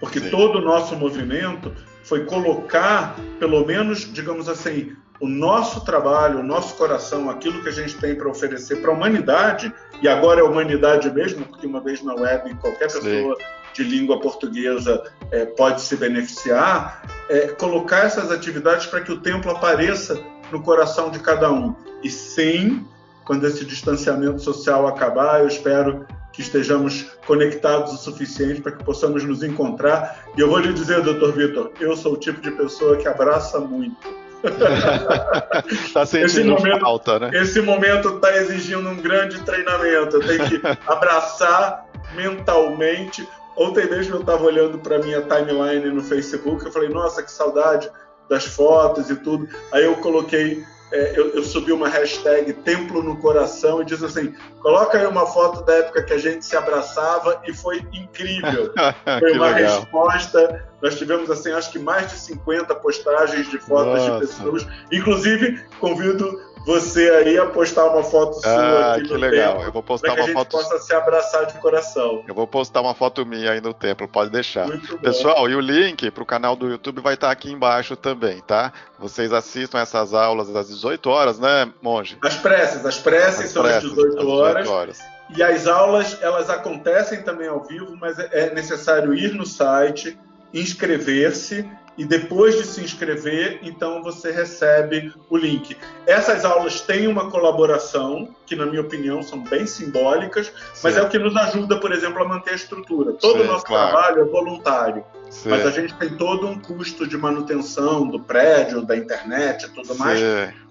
Porque 0.00 0.18
Sim. 0.18 0.30
todo 0.30 0.58
o 0.58 0.62
nosso 0.62 0.96
movimento 0.96 1.72
foi 2.02 2.24
colocar, 2.24 3.14
pelo 3.38 3.64
menos, 3.66 4.10
digamos 4.12 4.48
assim, 4.48 4.96
o 5.20 5.28
nosso 5.28 5.84
trabalho, 5.84 6.40
o 6.40 6.42
nosso 6.42 6.74
coração, 6.76 7.28
aquilo 7.28 7.62
que 7.62 7.68
a 7.68 7.72
gente 7.72 7.96
tem 7.98 8.14
para 8.14 8.28
oferecer 8.28 8.80
para 8.80 8.90
a 8.90 8.94
humanidade, 8.94 9.72
e 10.00 10.08
agora 10.08 10.40
é 10.40 10.42
a 10.42 10.46
humanidade 10.46 11.10
mesmo, 11.10 11.44
porque 11.44 11.66
uma 11.66 11.80
vez 11.80 12.02
na 12.02 12.14
web 12.14 12.54
qualquer 12.54 12.90
pessoa 12.90 13.36
Sim. 13.36 13.42
de 13.74 13.84
língua 13.84 14.18
portuguesa 14.18 15.02
é, 15.30 15.44
pode 15.44 15.82
se 15.82 15.94
beneficiar, 15.94 17.02
é, 17.28 17.48
colocar 17.48 18.06
essas 18.06 18.30
atividades 18.32 18.86
para 18.86 19.02
que 19.02 19.12
o 19.12 19.20
templo 19.20 19.50
apareça 19.50 20.18
no 20.50 20.62
coração 20.62 21.10
de 21.10 21.18
cada 21.18 21.52
um. 21.52 21.74
E 22.02 22.10
sim, 22.10 22.86
quando 23.26 23.46
esse 23.46 23.64
distanciamento 23.66 24.40
social 24.40 24.86
acabar, 24.86 25.40
eu 25.40 25.46
espero 25.46 26.06
que 26.32 26.40
estejamos 26.40 27.02
conectados 27.26 27.92
o 27.92 27.96
suficiente 27.98 28.62
para 28.62 28.72
que 28.72 28.82
possamos 28.82 29.22
nos 29.24 29.42
encontrar. 29.42 30.24
E 30.34 30.40
eu 30.40 30.48
vou 30.48 30.58
lhe 30.58 30.72
dizer, 30.72 31.02
doutor 31.02 31.32
Vitor, 31.32 31.72
eu 31.78 31.94
sou 31.94 32.14
o 32.14 32.16
tipo 32.16 32.40
de 32.40 32.50
pessoa 32.52 32.96
que 32.96 33.06
abraça 33.06 33.60
muito 33.60 34.29
tá 35.92 36.06
sentindo 36.06 36.26
esse 36.26 36.44
momento, 36.44 36.80
falta, 36.80 37.18
né? 37.18 37.30
Esse 37.34 37.60
momento 37.60 38.16
está 38.16 38.36
exigindo 38.36 38.88
um 38.88 38.96
grande 38.96 39.38
treinamento. 39.40 40.16
Eu 40.16 40.26
tenho 40.26 40.48
que 40.48 40.60
abraçar 40.86 41.86
mentalmente. 42.14 43.26
Ontem 43.56 43.88
mesmo 43.88 44.16
eu 44.16 44.20
estava 44.20 44.42
olhando 44.44 44.78
para 44.78 44.98
minha 44.98 45.20
timeline 45.22 45.90
no 45.90 46.02
Facebook, 46.02 46.64
eu 46.64 46.72
falei, 46.72 46.88
nossa, 46.88 47.22
que 47.22 47.30
saudade 47.30 47.90
das 48.28 48.46
fotos 48.46 49.10
e 49.10 49.16
tudo. 49.16 49.48
Aí 49.72 49.84
eu 49.84 49.96
coloquei 49.96 50.64
é, 50.92 51.12
eu, 51.16 51.30
eu, 51.34 51.44
subi 51.44 51.72
uma 51.72 51.88
hashtag 51.88 52.52
Templo 52.52 53.02
no 53.02 53.16
Coração 53.16 53.80
e 53.80 53.84
diz 53.84 54.02
assim: 54.02 54.34
coloca 54.60 54.98
aí 54.98 55.06
uma 55.06 55.24
foto 55.26 55.64
da 55.64 55.74
época 55.74 56.02
que 56.02 56.12
a 56.12 56.18
gente 56.18 56.44
se 56.44 56.56
abraçava 56.56 57.40
e 57.46 57.52
foi 57.52 57.78
incrível. 57.92 58.72
Foi 59.20 59.32
uma 59.32 59.50
legal. 59.50 59.80
resposta. 59.80 60.64
Nós 60.82 60.96
tivemos, 60.96 61.30
assim, 61.30 61.52
acho 61.52 61.70
que 61.70 61.78
mais 61.78 62.10
de 62.10 62.18
50 62.18 62.74
postagens 62.76 63.48
de 63.50 63.58
fotos 63.58 64.02
Nossa. 64.02 64.12
de 64.12 64.20
pessoas. 64.20 64.66
Inclusive, 64.90 65.62
convido 65.78 66.40
você 66.64 67.10
aí 67.10 67.38
a 67.38 67.46
postar 67.46 67.86
uma 67.86 68.02
foto 68.02 68.40
sua. 68.40 68.94
Ah, 68.94 69.00
que 69.00 69.14
legal. 69.14 69.54
Tempo, 69.54 69.64
eu 69.66 69.72
vou 69.72 69.82
postar 69.82 70.14
uma 70.14 70.16
foto. 70.16 70.26
Que 70.26 70.56
a 70.56 70.60
gente 70.60 70.70
possa 70.70 70.78
se 70.78 70.94
abraçar 70.94 71.46
de 71.46 71.58
coração. 71.58 72.24
Eu 72.26 72.34
vou 72.34 72.46
postar 72.46 72.80
uma 72.80 72.94
foto 72.94 73.24
minha 73.24 73.52
aí 73.52 73.60
no 73.60 73.72
templo, 73.72 74.06
pode 74.06 74.30
deixar. 74.30 74.68
Pessoal, 75.02 75.48
e 75.48 75.54
o 75.54 75.60
link 75.60 76.10
para 76.10 76.22
o 76.22 76.26
canal 76.26 76.54
do 76.54 76.68
YouTube 76.68 77.00
vai 77.00 77.14
estar 77.14 77.30
aqui 77.30 77.50
embaixo 77.50 77.96
também, 77.96 78.40
tá? 78.40 78.72
Vocês 78.98 79.32
assistam 79.32 79.78
essas 79.78 80.12
aulas 80.12 80.54
às 80.54 80.68
18 80.68 81.08
horas, 81.08 81.38
né, 81.38 81.70
Monge? 81.80 82.18
As 82.22 82.36
preces, 82.36 82.84
as 82.84 82.98
preces 82.98 83.46
as 83.46 83.50
são 83.50 83.64
às 83.64 83.82
18 83.82 84.28
horas. 84.28 84.62
18 84.62 84.70
horas. 84.70 84.98
E 85.36 85.42
as 85.42 85.66
aulas, 85.66 86.18
elas 86.20 86.50
acontecem 86.50 87.22
também 87.22 87.46
ao 87.46 87.62
vivo, 87.62 87.96
mas 87.96 88.18
é, 88.18 88.28
é 88.32 88.54
necessário 88.54 89.14
ir 89.14 89.32
no 89.32 89.46
site, 89.46 90.18
inscrever-se 90.52 91.68
e 91.98 92.04
depois 92.04 92.56
de 92.56 92.64
se 92.64 92.80
inscrever, 92.80 93.60
então 93.62 94.02
você 94.02 94.30
recebe 94.30 95.12
o 95.28 95.36
link. 95.36 95.76
Essas 96.06 96.44
aulas 96.44 96.80
têm 96.80 97.06
uma 97.06 97.30
colaboração, 97.30 98.34
que 98.46 98.56
na 98.56 98.64
minha 98.64 98.80
opinião 98.80 99.22
são 99.22 99.42
bem 99.42 99.66
simbólicas, 99.66 100.52
mas 100.82 100.96
é 100.96 101.02
o 101.02 101.08
que 101.08 101.18
nos 101.18 101.36
ajuda, 101.36 101.78
por 101.78 101.92
exemplo, 101.92 102.22
a 102.22 102.28
manter 102.28 102.52
a 102.52 102.54
estrutura. 102.54 103.12
Todo 103.12 103.42
o 103.42 103.46
nosso 103.46 103.64
claro. 103.64 103.90
trabalho 103.90 104.22
é 104.22 104.24
voluntário, 104.24 105.04
mas 105.44 105.66
a 105.66 105.70
gente 105.70 105.92
tem 105.94 106.16
todo 106.16 106.46
um 106.46 106.58
custo 106.58 107.06
de 107.06 107.16
manutenção 107.16 108.06
do 108.08 108.20
prédio, 108.20 108.82
da 108.82 108.96
internet 108.96 109.64
e 109.64 109.68
tudo 109.70 109.94
mais, 109.96 110.20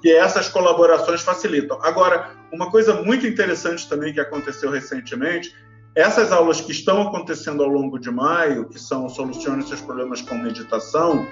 que 0.02 0.12
essas 0.12 0.50
colaborações 0.50 1.22
facilitam. 1.22 1.80
Agora, 1.84 2.32
uma 2.52 2.72
coisa 2.72 2.96
muito 3.04 3.28
interessante 3.28 3.88
também 3.88 4.14
que 4.14 4.20
aconteceu 4.20 4.72
recentemente 4.72 5.54
essas 5.96 6.32
aulas 6.32 6.62
que 6.62 6.72
estão 6.72 7.02
acontecendo 7.02 7.64
ao 7.64 7.70
longo 7.70 8.00
de 8.00 8.12
maio, 8.12 8.66
que 8.66 8.80
são 8.80 9.10
Solucione 9.10 9.68
seus 9.68 9.82
problemas 9.82 10.22
com 10.22 10.36
meditação, 10.36 11.28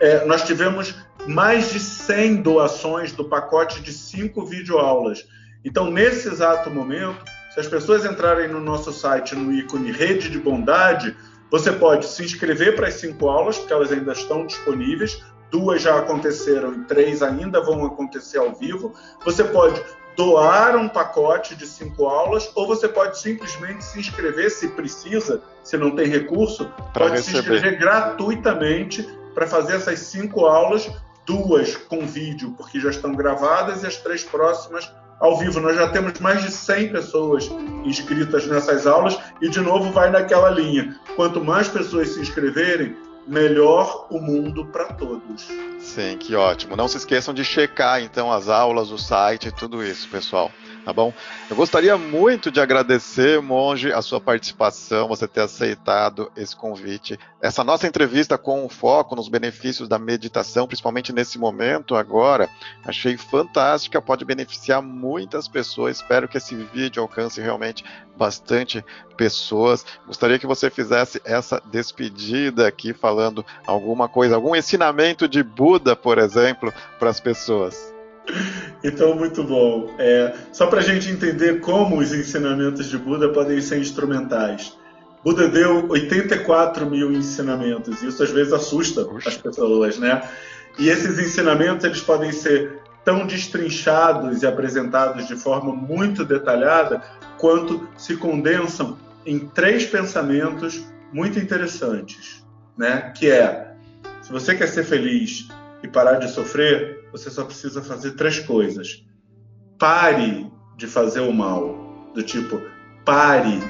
é, 0.00 0.24
nós 0.24 0.44
tivemos 0.44 0.94
mais 1.26 1.72
de 1.72 1.80
100 1.80 2.36
doações 2.42 3.12
do 3.12 3.24
pacote 3.24 3.82
de 3.82 3.92
cinco 3.92 4.44
videoaulas. 4.44 5.26
Então, 5.64 5.90
nesse 5.90 6.28
exato 6.28 6.70
momento, 6.70 7.24
se 7.52 7.60
as 7.60 7.66
pessoas 7.66 8.04
entrarem 8.04 8.48
no 8.48 8.60
nosso 8.60 8.92
site, 8.92 9.34
no 9.34 9.52
ícone 9.52 9.90
Rede 9.90 10.30
de 10.30 10.38
Bondade, 10.38 11.16
você 11.50 11.72
pode 11.72 12.06
se 12.06 12.24
inscrever 12.24 12.76
para 12.76 12.88
as 12.88 12.94
cinco 12.94 13.28
aulas, 13.28 13.58
porque 13.58 13.72
elas 13.72 13.90
ainda 13.90 14.12
estão 14.12 14.46
disponíveis. 14.46 15.22
Duas 15.50 15.82
já 15.82 15.98
aconteceram 15.98 16.74
e 16.74 16.84
três 16.84 17.22
ainda 17.22 17.60
vão 17.60 17.84
acontecer 17.84 18.38
ao 18.38 18.54
vivo. 18.54 18.94
Você 19.24 19.42
pode 19.42 19.82
doar 20.18 20.74
um 20.74 20.88
pacote 20.88 21.54
de 21.54 21.64
cinco 21.64 22.06
aulas, 22.06 22.50
ou 22.56 22.66
você 22.66 22.88
pode 22.88 23.20
simplesmente 23.20 23.84
se 23.84 24.00
inscrever, 24.00 24.50
se 24.50 24.66
precisa, 24.66 25.40
se 25.62 25.76
não 25.76 25.92
tem 25.92 26.08
recurso, 26.08 26.64
pra 26.92 27.04
pode 27.04 27.12
receber. 27.12 27.22
se 27.22 27.38
inscrever 27.38 27.78
gratuitamente 27.78 29.08
para 29.32 29.46
fazer 29.46 29.76
essas 29.76 30.00
cinco 30.00 30.44
aulas, 30.44 30.90
duas 31.24 31.76
com 31.76 32.04
vídeo, 32.04 32.52
porque 32.56 32.80
já 32.80 32.90
estão 32.90 33.12
gravadas, 33.12 33.84
e 33.84 33.86
as 33.86 33.96
três 33.98 34.24
próximas 34.24 34.92
ao 35.20 35.38
vivo. 35.38 35.60
Nós 35.60 35.76
já 35.76 35.86
temos 35.88 36.18
mais 36.18 36.42
de 36.42 36.50
100 36.50 36.88
pessoas 36.90 37.48
inscritas 37.84 38.44
nessas 38.48 38.88
aulas, 38.88 39.16
e 39.40 39.48
de 39.48 39.60
novo 39.60 39.92
vai 39.92 40.10
naquela 40.10 40.50
linha: 40.50 40.98
quanto 41.14 41.44
mais 41.44 41.68
pessoas 41.68 42.08
se 42.08 42.20
inscreverem, 42.20 42.96
melhor 43.28 44.06
o 44.10 44.18
mundo 44.18 44.64
para 44.64 44.86
todos. 44.86 45.46
Sim, 45.78 46.16
que 46.18 46.34
ótimo. 46.34 46.74
Não 46.74 46.88
se 46.88 46.96
esqueçam 46.96 47.34
de 47.34 47.44
checar 47.44 48.02
então 48.02 48.32
as 48.32 48.48
aulas, 48.48 48.90
o 48.90 48.98
site 48.98 49.48
e 49.48 49.52
tudo 49.52 49.84
isso, 49.84 50.08
pessoal. 50.08 50.50
Tá 50.88 50.92
bom? 50.94 51.12
Eu 51.50 51.54
gostaria 51.54 51.98
muito 51.98 52.50
de 52.50 52.62
agradecer, 52.62 53.42
Monge, 53.42 53.92
a 53.92 54.00
sua 54.00 54.18
participação, 54.18 55.06
você 55.06 55.28
ter 55.28 55.42
aceitado 55.42 56.32
esse 56.34 56.56
convite. 56.56 57.20
Essa 57.42 57.62
nossa 57.62 57.86
entrevista 57.86 58.38
com 58.38 58.66
foco 58.70 59.14
nos 59.14 59.28
benefícios 59.28 59.86
da 59.86 59.98
meditação, 59.98 60.66
principalmente 60.66 61.12
nesse 61.12 61.38
momento 61.38 61.94
agora, 61.94 62.48
achei 62.86 63.18
fantástica, 63.18 64.00
pode 64.00 64.24
beneficiar 64.24 64.80
muitas 64.80 65.46
pessoas. 65.46 65.96
Espero 65.96 66.26
que 66.26 66.38
esse 66.38 66.54
vídeo 66.54 67.02
alcance 67.02 67.38
realmente 67.38 67.84
bastante 68.16 68.82
pessoas. 69.14 69.84
Gostaria 70.06 70.38
que 70.38 70.46
você 70.46 70.70
fizesse 70.70 71.20
essa 71.22 71.62
despedida 71.66 72.66
aqui, 72.66 72.94
falando 72.94 73.44
alguma 73.66 74.08
coisa, 74.08 74.36
algum 74.36 74.56
ensinamento 74.56 75.28
de 75.28 75.42
Buda, 75.42 75.94
por 75.94 76.16
exemplo, 76.16 76.72
para 76.98 77.10
as 77.10 77.20
pessoas. 77.20 77.97
Então, 78.82 79.14
muito 79.14 79.42
bom. 79.42 79.94
É, 79.98 80.34
só 80.52 80.66
para 80.66 80.80
a 80.80 80.82
gente 80.82 81.10
entender 81.10 81.60
como 81.60 81.98
os 81.98 82.12
ensinamentos 82.12 82.86
de 82.86 82.96
Buda 82.96 83.28
podem 83.30 83.60
ser 83.60 83.78
instrumentais. 83.78 84.76
Buda 85.24 85.48
deu 85.48 85.88
84 85.88 86.88
mil 86.88 87.12
ensinamentos, 87.12 88.02
e 88.02 88.06
isso 88.06 88.22
às 88.22 88.30
vezes 88.30 88.52
assusta 88.52 89.06
as 89.26 89.36
pessoas, 89.36 89.98
né? 89.98 90.22
E 90.78 90.88
esses 90.88 91.18
ensinamentos 91.18 91.84
eles 91.84 92.00
podem 92.00 92.30
ser 92.30 92.80
tão 93.04 93.26
destrinchados 93.26 94.42
e 94.42 94.46
apresentados 94.46 95.26
de 95.26 95.34
forma 95.34 95.74
muito 95.74 96.24
detalhada 96.24 97.02
quanto 97.36 97.88
se 97.96 98.16
condensam 98.16 98.96
em 99.26 99.40
três 99.40 99.86
pensamentos 99.86 100.84
muito 101.12 101.38
interessantes, 101.38 102.44
né? 102.76 103.12
Que 103.16 103.30
é: 103.30 103.72
se 104.22 104.30
você 104.30 104.54
quer 104.54 104.68
ser 104.68 104.84
feliz 104.84 105.48
e 105.82 105.88
parar 105.88 106.14
de 106.14 106.30
sofrer, 106.30 106.97
você 107.12 107.30
só 107.30 107.44
precisa 107.44 107.82
fazer 107.82 108.12
três 108.12 108.38
coisas. 108.38 109.04
Pare 109.78 110.50
de 110.76 110.86
fazer 110.86 111.20
o 111.20 111.32
mal, 111.32 112.10
do 112.14 112.22
tipo, 112.22 112.60
pare 113.04 113.60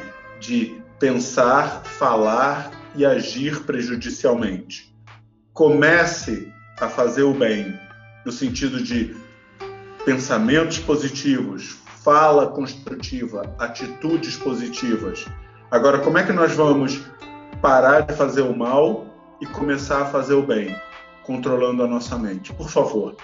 de 0.41 0.81
pensar, 0.99 1.83
falar 1.85 2.71
e 2.95 3.05
agir 3.05 3.65
prejudicialmente. 3.65 4.95
Comece 5.53 6.53
a 6.81 6.89
fazer 6.89 7.23
o 7.23 7.35
bem, 7.35 7.79
no 8.25 8.33
sentido 8.33 8.83
de 8.83 9.17
pensamentos 10.05 10.79
positivos, 10.79 11.79
fala 12.03 12.47
construtiva, 12.49 13.43
atitudes 13.59 14.37
positivas. 14.37 15.27
Agora, 15.71 15.99
como 15.99 16.17
é 16.19 16.25
que 16.25 16.33
nós 16.33 16.55
vamos 16.55 17.01
parar 17.61 18.01
de 18.01 18.15
fazer 18.15 18.43
o 18.43 18.57
mal 18.57 19.07
e 19.41 19.47
começar 19.47 20.03
a 20.03 20.07
fazer 20.07 20.35
o 20.35 20.43
bem? 20.43 20.75
Controlando 21.29 21.83
a 21.83 21.87
nossa 21.87 22.17
mente. 22.17 22.55
Por 22.55 22.71
favor, 22.71 23.15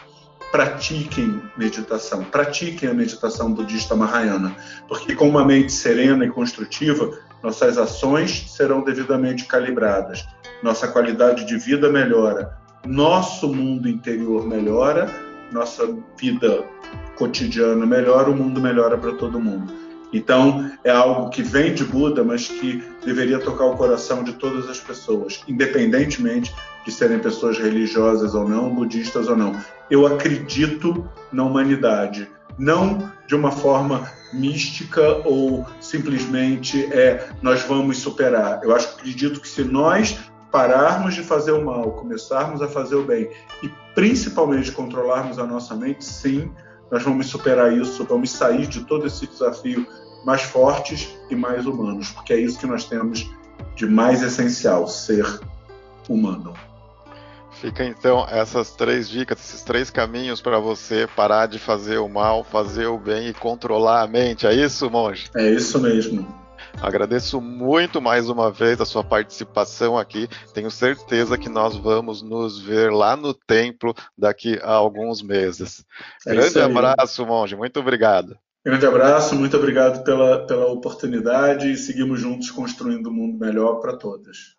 pratiquem 0.53 1.41
meditação, 1.57 2.23
pratiquem 2.23 2.91
a 2.91 2.93
meditação 2.93 3.51
budista 3.51 3.97
Mahayana, 3.97 4.55
porque 4.87 5.15
com 5.15 5.27
uma 5.27 5.43
mente 5.43 5.73
serena 5.73 6.27
e 6.27 6.29
construtiva, 6.29 7.19
nossas 7.43 7.79
ações 7.79 8.51
serão 8.51 8.85
devidamente 8.85 9.47
calibradas, 9.47 10.23
nossa 10.63 10.87
qualidade 10.87 11.47
de 11.47 11.57
vida 11.57 11.89
melhora, 11.91 12.59
nosso 12.85 13.49
mundo 13.49 13.89
interior 13.89 14.47
melhora, 14.47 15.11
nossa 15.51 15.89
vida 16.21 16.63
cotidiana 17.17 17.87
melhora, 17.87 18.29
o 18.29 18.37
mundo 18.37 18.61
melhora 18.61 18.99
para 18.99 19.15
todo 19.15 19.41
mundo. 19.41 19.73
Então, 20.13 20.71
é 20.85 20.91
algo 20.91 21.31
que 21.31 21.43
vem 21.43 21.75
de 21.75 21.85
Buda, 21.85 22.23
mas 22.23 22.47
que 22.47 22.85
deveria 23.05 23.39
tocar 23.39 23.65
o 23.65 23.77
coração 23.77 24.23
de 24.23 24.35
todas 24.35 24.69
as 24.69 24.79
pessoas, 24.79 25.43
independentemente 25.49 26.55
de 26.85 26.93
serem 26.93 27.19
pessoas 27.19 27.59
religiosas 27.59 28.35
ou 28.35 28.49
não, 28.49 28.75
budistas 28.75 29.29
ou 29.29 29.37
não. 29.37 29.59
Eu 29.91 30.07
acredito 30.07 31.09
na 31.33 31.45
humanidade, 31.45 32.29
não 32.59 33.11
de 33.27 33.35
uma 33.35 33.51
forma 33.51 34.11
mística 34.33 35.23
ou 35.25 35.67
simplesmente 35.81 36.85
é 36.93 37.31
nós 37.41 37.63
vamos 37.63 37.99
superar. 37.99 38.61
Eu 38.63 38.75
acho 38.75 38.97
acredito 38.97 39.41
que 39.41 39.49
se 39.49 39.65
nós 39.65 40.19
pararmos 40.53 41.15
de 41.15 41.23
fazer 41.23 41.53
o 41.53 41.65
mal, 41.65 41.93
começarmos 41.93 42.63
a 42.63 42.69
fazer 42.69 42.95
o 42.95 43.05
bem 43.05 43.31
e 43.63 43.69
principalmente 43.95 44.71
controlarmos 44.71 45.39
a 45.39 45.47
nossa 45.47 45.75
mente, 45.75 46.05
sim, 46.05 46.51
nós 46.91 47.03
vamos 47.03 47.27
superar 47.27 47.73
isso, 47.73 48.05
vamos 48.05 48.31
sair 48.31 48.67
de 48.67 48.85
todo 48.85 49.07
esse 49.07 49.27
desafio 49.27 49.87
mais 50.25 50.43
fortes 50.43 51.09
e 51.31 51.35
mais 51.35 51.67
humanos, 51.67 52.11
porque 52.11 52.33
é 52.33 52.39
isso 52.39 52.59
que 52.59 52.67
nós 52.67 52.85
temos 52.85 53.29
de 53.75 53.87
mais 53.87 54.23
essencial, 54.23 54.87
ser 54.87 55.41
humano. 56.09 56.55
Fica 57.65 57.83
então 57.83 58.27
essas 58.29 58.73
três 58.73 59.09
dicas, 59.09 59.41
esses 59.41 59.63
três 59.63 59.89
caminhos 59.89 60.39
para 60.43 60.59
você 60.59 61.09
parar 61.17 61.47
de 61.47 61.59
fazer 61.59 61.97
o 61.97 62.07
mal, 62.07 62.45
fazer 62.45 62.89
o 62.89 62.99
bem 62.99 63.29
e 63.29 63.33
controlar 63.33 64.03
a 64.03 64.07
mente. 64.07 64.47
É 64.47 64.53
isso, 64.53 64.91
monge? 64.91 65.31
É 65.35 65.49
isso 65.49 65.81
mesmo. 65.81 66.29
Agradeço 66.83 67.41
muito 67.41 68.03
mais 68.03 68.29
uma 68.29 68.51
vez 68.51 68.83
a 68.83 68.85
sua 68.85 69.03
participação 69.03 69.97
aqui. 69.97 70.29
Tenho 70.53 70.71
certeza 70.71 71.39
que 71.39 71.49
nós 71.49 71.75
vamos 71.75 72.21
nos 72.21 72.61
ver 72.61 72.93
lá 72.93 73.17
no 73.17 73.33
templo 73.33 73.95
daqui 74.17 74.61
a 74.63 74.73
alguns 74.73 75.23
meses. 75.23 75.87
É 76.27 76.35
Grande 76.35 76.61
abraço, 76.61 77.25
monge. 77.25 77.57
Muito 77.57 77.81
obrigado. 77.81 78.37
Grande 78.63 78.85
abraço, 78.85 79.35
muito 79.35 79.57
obrigado 79.57 80.05
pela, 80.05 80.47
pela 80.47 80.67
oportunidade 80.67 81.73
e 81.73 81.79
seguimos 81.79 82.21
juntos 82.21 82.51
construindo 82.51 83.09
um 83.09 83.15
mundo 83.15 83.39
melhor 83.39 83.77
para 83.81 83.97
todas. 83.97 84.55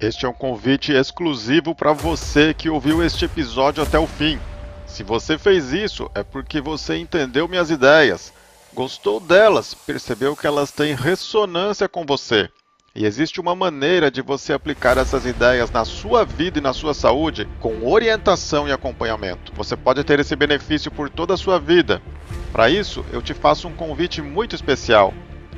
Este 0.00 0.26
é 0.26 0.28
um 0.28 0.32
convite 0.32 0.92
exclusivo 0.92 1.74
para 1.74 1.92
você 1.92 2.52
que 2.52 2.68
ouviu 2.68 3.02
este 3.02 3.24
episódio 3.24 3.82
até 3.82 3.98
o 3.98 4.06
fim. 4.06 4.38
Se 4.86 5.02
você 5.02 5.38
fez 5.38 5.72
isso, 5.72 6.10
é 6.14 6.22
porque 6.22 6.60
você 6.60 6.96
entendeu 6.96 7.48
minhas 7.48 7.70
ideias, 7.70 8.32
gostou 8.74 9.18
delas, 9.18 9.74
percebeu 9.74 10.36
que 10.36 10.46
elas 10.46 10.70
têm 10.70 10.94
ressonância 10.94 11.88
com 11.88 12.04
você 12.04 12.50
e 12.96 13.04
existe 13.04 13.38
uma 13.38 13.54
maneira 13.54 14.10
de 14.10 14.22
você 14.22 14.54
aplicar 14.54 14.96
essas 14.96 15.26
ideias 15.26 15.70
na 15.70 15.84
sua 15.84 16.24
vida 16.24 16.58
e 16.58 16.62
na 16.62 16.72
sua 16.72 16.94
saúde 16.94 17.46
com 17.60 17.86
orientação 17.86 18.66
e 18.66 18.72
acompanhamento. 18.72 19.52
Você 19.54 19.76
pode 19.76 20.02
ter 20.02 20.18
esse 20.18 20.34
benefício 20.34 20.90
por 20.90 21.10
toda 21.10 21.34
a 21.34 21.36
sua 21.36 21.60
vida. 21.60 22.00
Para 22.50 22.70
isso, 22.70 23.04
eu 23.12 23.20
te 23.20 23.34
faço 23.34 23.68
um 23.68 23.74
convite 23.74 24.22
muito 24.22 24.54
especial. 24.54 25.12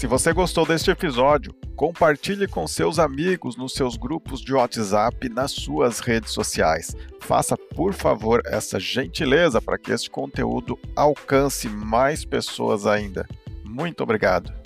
Se 0.02 0.08
você 0.08 0.32
gostou 0.32 0.66
deste 0.66 0.90
episódio, 0.90 1.54
compartilhe 1.76 2.48
com 2.48 2.66
seus 2.66 2.98
amigos 2.98 3.56
nos 3.56 3.72
seus 3.72 3.96
grupos 3.96 4.40
de 4.40 4.52
WhatsApp 4.52 5.28
nas 5.28 5.52
suas 5.52 6.00
redes 6.00 6.32
sociais. 6.32 6.96
Faça, 7.20 7.56
por 7.56 7.94
favor, 7.94 8.42
essa 8.44 8.80
gentileza 8.80 9.62
para 9.62 9.78
que 9.78 9.92
este 9.92 10.10
conteúdo 10.10 10.76
alcance 10.96 11.68
mais 11.68 12.24
pessoas 12.24 12.84
ainda. 12.84 13.28
Muito 13.64 14.02
obrigado. 14.02 14.61